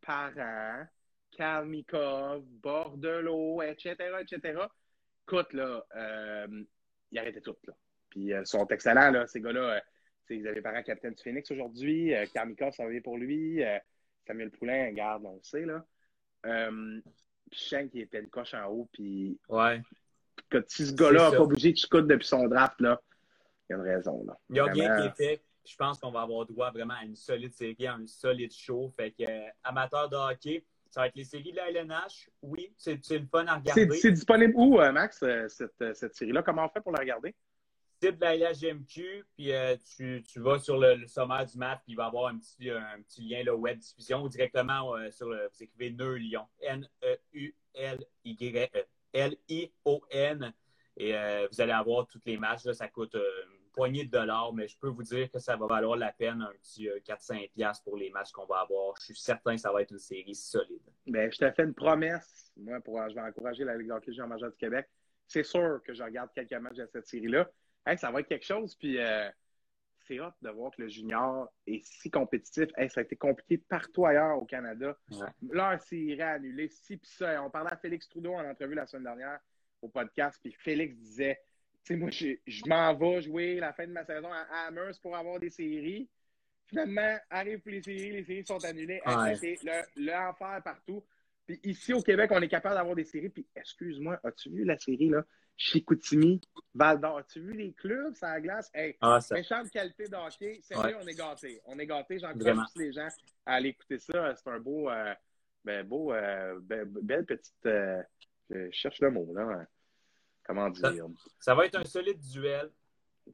Parent, 0.00 0.86
Kalmikov, 1.32 2.44
Bordelot, 2.62 3.62
etc., 3.62 3.96
etc. 4.20 4.62
Écoute, 5.28 5.52
là, 5.54 5.84
euh, 5.96 6.64
ils 7.10 7.18
arrêtaient 7.18 7.40
tout, 7.40 7.56
là. 7.64 7.72
Puis 8.10 8.32
euh, 8.32 8.42
ils 8.42 8.46
sont 8.46 8.66
excellents, 8.68 9.10
là, 9.10 9.26
ces 9.26 9.40
gars-là. 9.40 9.76
euh, 9.76 9.80
ils 10.30 10.46
avaient 10.46 10.62
parent 10.62 10.82
capitaine 10.82 11.14
du 11.14 11.22
Phoenix 11.22 11.50
aujourd'hui. 11.50 12.12
Karmikov, 12.32 12.72
ça 12.72 12.84
va 12.84 12.90
bien 12.90 13.00
pour 13.00 13.18
lui. 13.18 13.62
Euh, 13.64 13.78
Samuel 14.26 14.50
Poulain, 14.50 14.92
garde, 14.92 15.24
on 15.24 15.34
le 15.34 15.42
sait, 15.42 15.64
là. 15.64 15.84
Euh, 16.46 17.00
puis 17.50 17.60
Shank, 17.60 17.90
qui 17.90 18.00
était 18.00 18.20
une 18.20 18.28
coche 18.30 18.54
en 18.54 18.66
haut. 18.66 18.88
Puis 18.92 19.38
ouais. 19.48 19.80
que 20.48 20.64
si 20.68 20.86
ce 20.86 20.94
gars-là 20.94 21.30
n'a 21.30 21.36
pas 21.36 21.44
bougé 21.44 21.72
de 21.72 21.78
scout 21.78 22.06
depuis 22.06 22.26
son 22.26 22.46
draft, 22.46 22.80
là, 22.80 23.00
il 23.68 23.72
y 23.72 23.74
a 23.74 23.78
une 23.78 23.84
raison, 23.84 24.24
là. 24.26 24.38
Il 24.50 24.56
y 24.56 24.60
a 24.60 24.64
rien 24.64 25.00
qui 25.00 25.06
est 25.06 25.16
fait. 25.16 25.42
Je 25.68 25.74
pense 25.74 25.98
qu'on 25.98 26.12
va 26.12 26.22
avoir 26.22 26.46
droit 26.46 26.70
vraiment 26.70 26.94
à 26.94 27.04
une 27.04 27.16
solide 27.16 27.52
série, 27.52 27.86
à 27.88 27.94
un 27.94 28.06
solide 28.06 28.52
show. 28.52 28.92
Fait 28.96 29.10
que, 29.10 29.24
amateur 29.64 30.08
de 30.08 30.14
hockey, 30.14 30.64
ça 30.96 31.02
va 31.02 31.08
être 31.08 31.16
les 31.16 31.24
séries 31.24 31.52
de 31.52 31.56
la 31.56 31.68
LNH. 31.68 32.30
Oui, 32.40 32.72
c'est 32.78 32.98
le 33.10 33.26
fun 33.30 33.46
à 33.46 33.56
regarder. 33.56 33.90
c'est 33.90 34.12
disponible 34.12 34.54
où, 34.56 34.80
euh, 34.80 34.92
Max, 34.92 35.22
euh, 35.22 35.46
cette, 35.46 35.78
euh, 35.82 35.92
cette 35.92 36.14
série-là? 36.14 36.42
Comment 36.42 36.64
on 36.64 36.70
fait 36.70 36.80
pour 36.80 36.92
la 36.92 37.00
regarder? 37.00 37.34
site 38.02 38.16
de 38.18 38.24
la 38.24 38.34
LHMQ, 38.36 39.26
puis 39.34 39.52
euh, 39.52 39.76
tu, 39.94 40.22
tu, 40.26 40.40
vas 40.40 40.58
sur 40.58 40.78
le, 40.78 41.06
sommaire 41.06 41.44
du 41.44 41.58
match, 41.58 41.80
puis 41.84 41.92
il 41.92 41.96
va 41.96 42.04
y 42.04 42.06
avoir 42.06 42.28
un 42.28 42.38
petit, 42.38 42.70
un 42.70 43.02
petit 43.02 43.22
lien 43.28 43.42
là, 43.42 43.54
web 43.54 43.78
diffusion 43.78 44.22
ou 44.22 44.28
directement 44.30 44.94
euh, 44.96 45.10
sur 45.10 45.28
le. 45.28 45.50
Vous 45.52 45.62
écrivez 45.62 45.90
Neu 45.90 46.14
Lyon. 46.14 46.46
N-E-U-L-Y-L-I-O-N. 46.60 46.94
Et 50.98 51.12
vous 51.12 51.60
allez 51.60 51.72
avoir 51.72 52.06
tous 52.06 52.22
les 52.24 52.38
matchs. 52.38 52.64
Là, 52.64 52.72
ça 52.72 52.88
coûte 52.88 53.18
poignée 53.76 54.04
de 54.04 54.10
dollars, 54.10 54.54
mais 54.54 54.66
je 54.66 54.76
peux 54.78 54.88
vous 54.88 55.02
dire 55.02 55.30
que 55.30 55.38
ça 55.38 55.54
va 55.54 55.66
valoir 55.66 55.96
la 55.96 56.10
peine 56.10 56.40
un 56.40 56.52
petit 56.62 56.88
4-5$ 57.06 57.50
euh, 57.60 57.72
pour 57.84 57.98
les 57.98 58.10
matchs 58.10 58.32
qu'on 58.32 58.46
va 58.46 58.60
avoir. 58.60 58.96
Je 58.98 59.04
suis 59.04 59.16
certain 59.16 59.54
que 59.54 59.60
ça 59.60 59.70
va 59.70 59.82
être 59.82 59.92
une 59.92 59.98
série 59.98 60.34
solide. 60.34 60.80
Bien, 61.06 61.30
je 61.30 61.36
te 61.36 61.50
fais 61.52 61.62
une 61.62 61.74
promesse. 61.74 62.50
Moi, 62.56 62.80
pour, 62.80 62.98
je 63.08 63.14
vais 63.14 63.20
encourager 63.20 63.64
la 63.64 63.76
Ligue 63.76 63.88
d'hockey 63.88 64.12
junior 64.12 64.28
majeur 64.28 64.50
du 64.50 64.56
Québec. 64.56 64.88
C'est 65.28 65.42
sûr 65.42 65.80
que 65.84 65.92
je 65.92 66.02
regarde 66.02 66.30
quelques 66.34 66.54
matchs 66.54 66.76
de 66.76 66.86
cette 66.86 67.06
série-là. 67.06 67.50
ça 67.96 68.10
va 68.10 68.20
être 68.20 68.28
quelque 68.28 68.46
chose. 68.46 68.74
Puis, 68.76 68.98
euh, 68.98 69.28
c'est 70.06 70.20
hot 70.20 70.32
de 70.40 70.48
voir 70.48 70.70
que 70.70 70.80
le 70.80 70.88
junior 70.88 71.52
est 71.66 71.84
si 71.84 72.10
compétitif. 72.10 72.70
ça 72.88 73.00
a 73.00 73.02
été 73.02 73.16
compliqué 73.16 73.58
partout 73.58 74.06
ailleurs 74.06 74.38
au 74.38 74.46
Canada. 74.46 74.96
Ouais. 75.10 75.26
Leur 75.50 75.78
série 75.82 76.22
annulée, 76.22 76.68
si 76.68 76.96
puis 76.96 77.10
ça. 77.10 77.42
On 77.42 77.50
parlait 77.50 77.72
à 77.72 77.76
Félix 77.76 78.08
Trudeau 78.08 78.32
en 78.32 78.48
entrevue 78.48 78.74
la 78.74 78.86
semaine 78.86 79.04
dernière 79.04 79.38
au 79.82 79.88
podcast, 79.88 80.38
puis 80.42 80.52
Félix 80.52 80.96
disait 80.96 81.38
sais, 81.86 81.96
moi, 81.96 82.10
je, 82.10 82.68
m'en 82.68 82.94
vais 82.94 83.22
jouer 83.22 83.60
la 83.60 83.72
fin 83.72 83.86
de 83.86 83.92
ma 83.92 84.04
saison 84.04 84.28
à 84.32 84.66
Amherst 84.66 85.00
pour 85.00 85.16
avoir 85.16 85.38
des 85.38 85.50
séries. 85.50 86.08
Finalement, 86.66 87.16
arrive 87.30 87.60
pour 87.60 87.70
les 87.70 87.82
séries, 87.82 88.10
les 88.10 88.24
séries 88.24 88.46
sont 88.46 88.64
annulées. 88.64 89.00
C'est 89.40 89.58
l'enfer 89.96 90.60
partout. 90.64 91.04
Puis 91.46 91.60
ici, 91.62 91.92
au 91.92 92.02
Québec, 92.02 92.30
on 92.32 92.42
est 92.42 92.48
capable 92.48 92.74
d'avoir 92.74 92.96
des 92.96 93.04
séries. 93.04 93.28
Puis, 93.28 93.46
excuse-moi, 93.54 94.18
as-tu 94.24 94.50
vu 94.50 94.64
la 94.64 94.76
série, 94.78 95.10
là? 95.10 95.24
Chicoutimi, 95.56 96.40
Val 96.74 97.00
d'Or. 97.00 97.18
As-tu 97.18 97.40
vu 97.40 97.52
les 97.54 97.72
clubs, 97.72 98.14
ça 98.14 98.34
la 98.34 98.40
glace? 98.40 98.70
Hey, 98.74 98.96
ah, 99.00 99.20
méchante 99.30 99.70
qualité 99.70 100.08
de 100.08 100.16
hockey. 100.16 100.58
Sérieux, 100.60 100.96
on 101.00 101.06
est 101.06 101.14
gâtés. 101.14 101.62
On 101.64 101.78
est 101.78 101.86
gâtés. 101.86 102.18
J'encourage 102.18 102.58
tous 102.74 102.80
les 102.80 102.92
gens 102.92 103.08
à 103.46 103.54
aller 103.54 103.70
écouter 103.70 103.98
ça. 103.98 104.34
C'est 104.34 104.50
un 104.50 104.58
beau, 104.58 104.90
euh, 104.90 105.14
ben, 105.64 105.86
beau, 105.86 106.12
euh, 106.12 106.58
belle 106.60 107.24
petite. 107.24 107.54
Euh, 107.64 108.02
je 108.50 108.68
cherche 108.72 109.00
le 109.00 109.10
mot, 109.10 109.32
là. 109.34 109.66
Comment 110.46 110.70
dire? 110.70 111.06
Ça, 111.40 111.54
va 111.54 111.66
être 111.66 111.76
un 111.76 111.84
solide 111.84 112.20
duel. 112.20 112.70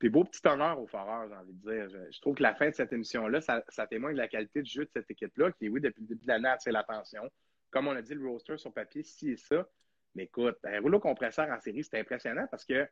Puis 0.01 0.09
beau 0.09 0.25
petit 0.25 0.41
honneur 0.47 0.81
aux 0.81 0.87
Foreurs, 0.87 1.29
j'ai 1.29 1.35
envie 1.35 1.53
de 1.53 1.71
dire. 1.71 2.01
Je, 2.11 2.21
trouve 2.21 2.35
que 2.35 2.43
la 2.43 2.55
fin 2.55 2.71
de 2.71 2.75
cette 2.75 2.93
émission-là, 2.93 3.41
ça, 3.43 3.87
témoigne 3.87 4.15
de 4.15 4.21
la 4.21 4.29
qualité 4.29 4.63
du 4.63 4.71
jeu 4.71 4.85
de 4.87 4.91
cette 4.91 5.11
équipe-là, 5.11 5.53
qui, 5.53 5.69
oui, 5.69 5.81
depuis 5.81 6.01
le 6.01 6.07
début 6.07 6.25
de 6.25 6.29
l'année, 6.29 6.49
a 6.49 6.53
attiré 6.53 6.73
l'attention. 6.73 7.31
Comme 7.71 7.89
on 7.89 7.93
a 7.93 8.01
dit, 8.01 8.15
le 8.15 8.27
roster 8.27 8.57
sur 8.57 8.73
papier, 8.73 9.03
si 9.03 9.31
et 9.31 9.37
ça. 9.37 9.69
Mais 10.15 10.25
écoute, 10.25 10.59
un 10.65 10.81
rouleau 10.81 11.01
compresseur 11.01 11.49
en 11.51 11.61
série, 11.61 11.85
c'est 11.85 11.99
impressionnant 11.99 12.47
parce 12.51 12.65
que 12.65 12.89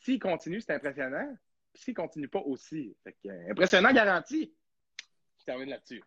s'il 0.00 0.18
continue, 0.18 0.60
c'est 0.60 0.74
impressionnant. 0.74 1.36
Puis 1.72 1.82
s'il 1.82 1.94
continue 1.94 2.28
pas 2.28 2.40
aussi. 2.40 2.96
Fait 3.04 3.16
que, 3.22 3.50
impressionnant 3.50 3.92
garanti. 3.92 4.54
Je 5.38 5.44
termine 5.44 5.68
là-dessus. 5.68 6.02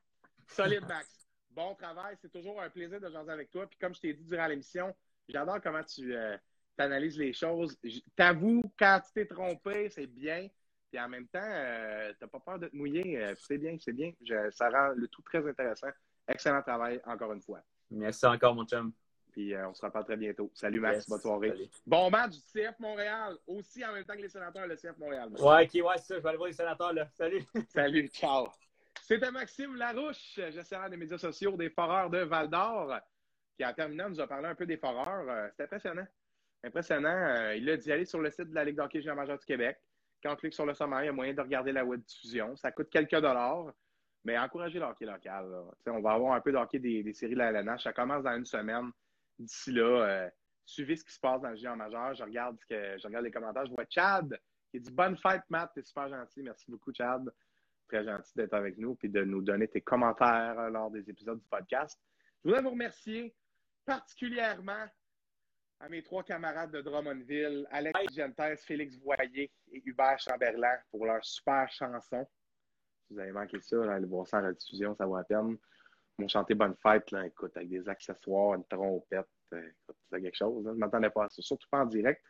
Solide, 0.48 0.86
Max. 0.88 1.28
Bon 1.52 1.76
travail. 1.76 2.16
C'est 2.20 2.32
toujours 2.32 2.62
un 2.62 2.70
plaisir 2.70 3.00
de 3.00 3.10
jaser 3.10 3.32
avec 3.32 3.52
toi. 3.52 3.68
Puis 3.68 3.78
comme 3.78 3.94
je 3.94 4.02
t'ai 4.02 4.14
dit 4.14 4.24
durant 4.24 4.48
l'émission, 4.48 4.96
j'adore 5.28 5.62
comment 5.62 5.84
tu. 5.84 6.16
Euh, 6.16 6.38
tu 6.78 6.84
analyses 6.84 7.18
les 7.18 7.34
choses. 7.34 7.78
T'avoues 8.16 8.64
quand 8.78 9.02
tu 9.06 9.14
t'es 9.14 9.26
trompé, 9.26 9.90
c'est 9.90 10.08
bien. 10.08 10.48
Puis 10.94 11.02
en 11.02 11.10
même 11.10 11.28
temps, 11.28 11.40
euh, 11.42 12.12
tu 12.12 12.18
n'as 12.22 12.28
pas 12.28 12.40
peur 12.40 12.60
de 12.60 12.68
te 12.68 12.76
mouiller. 12.76 13.18
Euh, 13.18 13.34
c'est 13.36 13.58
bien, 13.58 13.76
c'est 13.80 13.94
bien. 13.94 14.12
ça 14.52 14.70
rend 14.70 14.90
le 14.96 15.08
tout 15.08 15.24
très 15.24 15.48
intéressant. 15.48 15.88
Excellent 16.28 16.62
travail, 16.62 17.02
encore 17.06 17.34
une 17.34 17.42
fois. 17.42 17.62
Merci 17.90 18.26
encore, 18.26 18.56
mon 18.56 18.66
chum. 18.66 18.94
Puis 19.32 19.56
euh, 19.56 19.68
on 19.70 19.74
se 19.74 19.84
reparle 19.84 20.06
très 20.06 20.18
bientôt. 20.18 20.52
Salut 20.54 20.80
Max, 20.80 21.10
bonne 21.10 21.20
soirée. 21.20 21.70
Bon 21.88 22.12
match 22.12 22.34
du 22.34 22.42
CF 22.42 22.78
Montréal, 22.78 23.36
aussi 23.48 23.84
en 23.84 23.92
même 23.92 24.06
temps 24.06 24.14
que 24.14 24.22
les 24.22 24.30
sénateurs, 24.30 24.68
le 24.68 24.76
CF 24.76 24.96
Montréal. 25.00 25.30
Ouais, 25.40 25.66
ok, 25.66 25.88
ouais, 25.88 25.98
c'est 25.98 26.06
ça. 26.06 26.18
Je 26.18 26.22
vais 26.22 26.30
aller 26.30 26.38
voir 26.38 26.50
les 26.50 26.54
sénateurs 26.54 26.94
là. 26.94 27.08
Salut. 27.16 27.44
Salut, 27.70 28.08
ciao. 28.10 28.50
C'était 29.02 29.32
Maxime 29.32 29.76
Larouche, 29.76 30.36
gestionnaire 30.36 30.92
des 30.92 30.98
médias 30.98 31.18
sociaux 31.18 31.58
des 31.58 31.72
Foreurs 31.72 32.12
de 32.12 32.20
Val 32.20 32.48
d'Or, 32.48 33.00
qui 33.58 33.66
en 33.66 33.74
terminant 33.74 34.10
nous 34.10 34.22
a 34.22 34.28
parlé 34.28 34.48
un 34.48 34.56
peu 34.56 34.68
des 34.68 34.78
Foreurs. 34.78 35.50
C'était 35.50 35.64
impressionnant. 35.64 36.06
Impressionnant. 36.64 37.10
Euh, 37.10 37.56
il 37.56 37.70
a 37.70 37.78
dit 37.78 37.92
aller 37.92 38.06
sur 38.06 38.20
le 38.20 38.32
site 38.32 38.50
de 38.50 38.56
la 38.56 38.64
Ligue 38.64 38.78
d'hockey 38.78 39.00
junior 39.00 39.16
major 39.16 39.38
du 39.38 39.46
Québec. 39.46 39.78
Quand 40.24 40.34
on 40.34 40.36
clique 40.36 40.54
sur 40.54 40.66
le 40.66 40.74
sommaire, 40.74 41.04
il 41.04 41.08
y 41.08 41.10
a 41.10 41.14
moyen 41.14 41.34
de 41.34 41.42
regarder 41.42 41.74
la 41.74 41.84
web 41.84 42.02
diffusion. 42.02 42.56
Ça 42.56 42.72
coûte 42.72 42.90
quelques 42.90 43.12
dollars, 43.12 43.74
mais 44.24 44.38
encouragez 44.38 44.80
le 44.80 44.86
hockey 44.86 45.06
local. 45.06 45.46
On 45.88 46.00
va 46.00 46.12
avoir 46.14 46.34
un 46.34 46.42
peu 46.42 46.54
de 46.54 46.58
hockey 46.58 46.80
des, 46.80 47.14
séries 47.14 47.34
de 47.34 47.40
la 47.40 47.50
LNH. 47.52 47.84
Ça 47.84 47.92
commence 47.92 48.24
dans 48.24 48.38
une 48.38 48.46
semaine. 48.46 48.92
D'ici 49.38 49.74
là, 49.74 50.06
euh, 50.06 50.30
suivez 50.66 50.96
ce 50.96 51.04
qui 51.04 51.14
se 51.14 51.20
passe 51.20 51.42
dans 51.42 51.50
le 51.50 51.58
junior 51.58 51.76
majeur. 51.76 52.14
Je 52.16 52.24
regarde, 52.24 52.58
que, 52.70 52.98
je 52.98 53.08
regarde 53.08 53.26
les 53.26 53.32
commentaires. 53.32 53.66
Je 53.66 53.72
vois 53.72 53.86
Chad 53.90 54.40
qui 54.72 54.80
dit 54.80 54.92
Bonne 54.92 55.18
fête, 55.18 55.44
Matt. 55.50 55.72
T'es 55.76 55.84
super 55.84 56.08
gentil. 56.08 56.42
Merci 56.42 56.72
beaucoup, 56.72 56.94
Chad. 56.94 57.30
Très 57.90 58.06
gentil 58.06 58.32
d'être 58.36 58.54
avec 58.54 58.78
nous 58.78 58.98
et 59.04 59.10
de 59.10 59.24
nous 59.26 59.42
donner 59.42 59.68
tes 59.68 59.82
commentaires 59.82 60.70
lors 60.70 60.90
des 60.90 61.10
épisodes 61.10 61.40
du 61.40 61.48
podcast. 61.48 62.00
Je 62.44 62.50
voudrais 62.50 62.64
vous 62.64 62.72
remercier 62.72 63.36
particulièrement 63.86 64.88
à 65.84 65.90
mes 65.90 66.02
trois 66.02 66.24
camarades 66.24 66.72
de 66.72 66.82
Drummondville, 66.82 67.68
Alex 67.70 68.00
Gentes, 68.16 68.58
Félix 68.66 68.98
Voyer 69.00 69.52
et 69.70 69.82
Hubert 69.86 70.18
Chamberlain 70.18 70.78
pour 70.90 71.06
leur 71.06 71.24
super 71.26 71.70
chanson. 71.74 72.26
Si 73.06 73.14
vous 73.14 73.20
avez 73.20 73.34
manqué 73.34 73.60
ça, 73.60 73.94
allez 73.94 74.06
voir 74.06 74.26
ça 74.26 74.38
en 74.38 74.42
la 74.42 74.54
diffusion, 74.54 74.96
ça 74.96 75.06
vaut 75.06 75.18
la 75.18 75.26
peine. 75.26 75.58
Ils 76.18 76.22
m'ont 76.22 76.28
chanté 76.30 76.54
Bonne 76.54 76.76
Fête, 76.82 77.12
là, 77.12 77.26
écoute, 77.26 77.52
avec 77.58 77.68
des 77.68 77.90
accessoires, 77.90 78.54
une 78.54 78.66
trompette. 78.66 79.28
Euh, 79.54 79.72
c'est 80.10 80.22
quelque 80.22 80.38
chose. 80.38 80.66
Hein. 80.66 80.70
Je 80.70 80.76
ne 80.76 80.80
m'attendais 80.80 81.10
pas 81.10 81.26
à 81.26 81.30
ça, 81.30 81.42
surtout 81.42 81.68
pas 81.70 81.80
en 81.80 81.86
direct. 81.86 82.24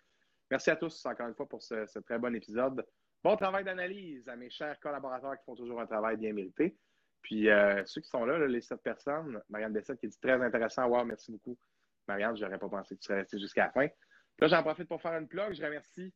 Merci 0.50 0.72
à 0.72 0.76
tous 0.76 1.06
encore 1.06 1.28
une 1.28 1.36
fois 1.36 1.48
pour 1.48 1.62
ce, 1.62 2.00
très 2.00 2.18
bon 2.18 2.36
épisode. 2.36 2.84
Bon 3.24 3.36
travail 3.38 3.64
d'analyse 3.64 4.28
à 4.30 4.36
mes 4.36 4.50
chers 4.50 4.80
collaborateurs 4.80 5.38
qui 5.38 5.46
font 5.46 5.56
toujours 5.56 5.80
un 5.80 5.86
travail 5.86 6.18
bien 6.18 6.34
mérité. 6.34 6.76
Puis 7.22 7.50
euh, 7.50 7.84
ceux 7.86 8.02
qui 8.02 8.10
sont 8.10 8.26
là, 8.26 8.48
les 8.48 8.62
sept 8.62 8.82
personnes, 8.82 9.40
Marianne 9.48 9.74
Bessette 9.74 10.00
qui 10.00 10.08
dit 10.08 10.20
très 10.20 10.42
intéressant 10.42 10.82
à 10.82 10.88
voir, 10.88 11.06
merci 11.06 11.32
beaucoup. 11.32 11.56
Marianne, 12.08 12.36
je 12.36 12.44
n'aurais 12.44 12.58
pas 12.58 12.70
pensé 12.70 12.96
que 12.96 13.02
tu 13.02 13.06
serais 13.08 13.20
resté 13.20 13.40
jusqu'à 13.40 13.66
la 13.66 13.72
fin. 13.72 13.88
Là, 14.40 14.48
j'en 14.48 14.64
profite 14.64 14.88
pour 14.88 15.02
faire 15.02 15.18
une 15.18 15.28
plug. 15.28 15.54
Je 15.54 15.64
remercie 15.64 16.14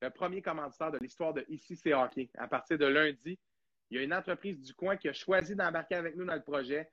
le 0.00 0.10
premier 0.10 0.42
commanditaire 0.42 0.90
de 0.90 0.98
l'histoire 0.98 1.32
de 1.32 1.44
Ici, 1.48 1.76
c'est 1.76 1.94
hockey. 1.94 2.30
À 2.36 2.48
partir 2.48 2.76
de 2.78 2.86
lundi, 2.86 3.38
il 3.90 3.96
y 3.96 4.00
a 4.00 4.02
une 4.02 4.14
entreprise 4.14 4.60
du 4.60 4.74
coin 4.74 4.96
qui 4.96 5.08
a 5.08 5.12
choisi 5.12 5.54
d'embarquer 5.54 5.94
avec 5.94 6.16
nous 6.16 6.24
dans 6.24 6.34
le 6.34 6.42
projet. 6.42 6.90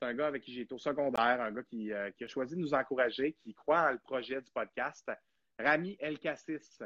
C'est 0.00 0.08
un 0.08 0.14
gars 0.14 0.28
avec 0.28 0.44
qui 0.44 0.52
j'ai 0.52 0.62
été 0.62 0.74
au 0.74 0.78
secondaire, 0.78 1.40
un 1.40 1.52
gars 1.52 1.62
qui, 1.64 1.92
euh, 1.92 2.10
a 2.20 2.26
choisi 2.26 2.54
de 2.54 2.60
nous 2.60 2.74
encourager, 2.74 3.36
qui 3.42 3.54
croit 3.54 3.88
en 3.88 3.92
le 3.92 3.98
projet 3.98 4.40
du 4.40 4.50
podcast. 4.52 5.10
Rami 5.58 5.96
El 5.98 6.18
Cassis 6.20 6.80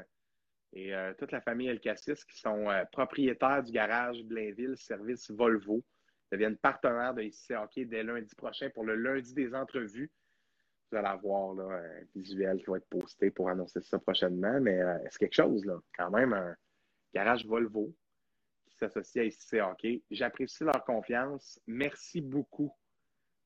et 0.73 0.95
euh, 0.95 1.13
toute 1.19 1.31
la 1.33 1.43
famille 1.43 1.69
El 1.69 1.81
Cassis 1.81 2.25
qui 2.25 2.39
sont 2.39 2.71
euh, 2.71 2.85
propriétaires 2.91 3.63
du 3.63 3.71
garage 3.71 4.23
Blainville, 4.25 4.77
service 4.79 5.31
Volvo, 5.31 5.85
deviennent 6.33 6.57
partenaires 6.57 7.13
de 7.13 7.23
Ici, 7.23 7.55
hockey 7.55 7.85
dès 7.85 8.03
lundi 8.03 8.35
prochain 8.35 8.71
pour 8.71 8.85
le 8.85 8.97
lundi 8.97 9.35
des 9.35 9.55
entrevues 9.55 10.11
vous 10.93 10.99
allez 10.99 11.09
avoir 11.09 11.55
là, 11.55 11.79
un 11.79 12.05
visuel 12.15 12.59
qui 12.59 12.71
va 12.71 12.77
être 12.77 12.89
posté 12.89 13.31
pour 13.31 13.49
annoncer 13.49 13.81
ça 13.81 13.99
prochainement. 13.99 14.61
Mais 14.61 14.81
euh, 14.81 14.99
c'est 15.11 15.19
quelque 15.19 15.35
chose, 15.35 15.65
là. 15.65 15.81
Quand 15.97 16.11
même, 16.11 16.35
un 16.35 16.55
garage 17.15 17.47
Volvo 17.47 17.95
qui 18.67 18.77
s'associe 18.77 19.33
à 19.55 19.71
Hockey. 19.71 20.03
J'apprécie 20.11 20.65
leur 20.65 20.85
confiance. 20.85 21.59
Merci 21.67 22.21
beaucoup 22.21 22.75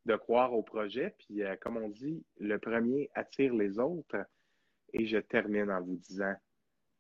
de 0.07 0.17
croire 0.17 0.53
au 0.53 0.63
projet. 0.63 1.15
Puis, 1.19 1.43
euh, 1.43 1.55
comme 1.61 1.77
on 1.77 1.89
dit, 1.89 2.25
le 2.39 2.59
premier 2.59 3.11
attire 3.15 3.55
les 3.55 3.79
autres. 3.79 4.17
Et 4.93 5.07
je 5.07 5.19
termine 5.19 5.71
en 5.71 5.81
vous 5.81 5.97
disant 5.97 6.35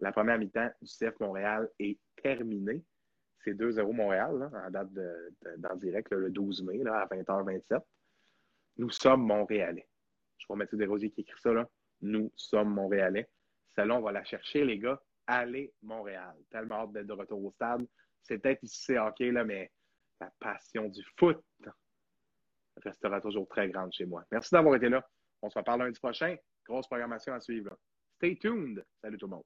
la 0.01 0.13
première 0.13 0.39
mi-temps 0.39 0.71
du 0.81 0.89
CF 0.89 1.19
Montréal 1.19 1.69
est 1.79 1.99
terminée. 2.23 2.85
C'est 3.43 3.55
2-0 3.55 3.93
Montréal, 3.93 4.51
en 4.53 4.71
date 4.71 4.93
de, 4.93 5.33
d'en 5.59 5.75
direct, 5.77 6.13
le 6.13 6.31
12 6.31 6.65
mai, 6.65 6.81
à 6.87 7.07
20h27. 7.07 7.81
Nous 8.79 8.91
sommes 8.91 9.23
Montréalais. 9.23 9.89
Je 10.39 10.47
vois 10.47 10.57
Mathieu 10.57 10.76
Desrosiers 10.76 11.11
qui 11.11 11.22
écrit 11.22 11.41
ça, 11.41 11.53
là. 11.53 11.68
Nous 12.03 12.30
sommes 12.37 12.74
Montréalais. 12.74 13.28
Celle-là, 13.74 13.97
on 13.97 14.03
va 14.03 14.12
la 14.12 14.24
chercher, 14.24 14.64
les 14.64 14.78
gars. 14.78 15.01
Allez, 15.26 15.72
Montréal. 15.82 16.34
Tellement 16.51 16.76
hâte 16.76 16.93
d'être 16.93 17.07
de 17.07 17.12
retour 17.12 17.45
au 17.45 17.51
stade. 17.53 17.87
C'est 18.22 18.39
peut-être 18.39 18.62
ici, 18.62 18.82
c'est 18.84 18.99
hockey, 18.99 19.30
là, 19.32 19.45
mais 19.45 19.70
la 20.20 20.30
passion 20.41 20.89
du 20.89 21.03
foot 21.18 21.43
restera 22.84 23.20
toujours 23.20 23.49
très 23.49 23.68
grande 23.68 23.93
chez 23.93 24.07
moi. 24.07 24.24
Merci 24.30 24.51
d'avoir 24.55 24.76
été 24.76 24.89
là. 24.89 25.07
On 25.43 25.51
se 25.51 25.59
reparle 25.59 25.80
lundi 25.80 25.99
prochain. 25.99 26.37
Grosse 26.64 26.87
programmation 26.87 27.32
à 27.32 27.41
suivre. 27.41 27.76
Stay 28.16 28.37
tuned. 28.37 28.84
Salut 29.03 29.18
tout 29.18 29.26
le 29.26 29.37
monde. 29.37 29.45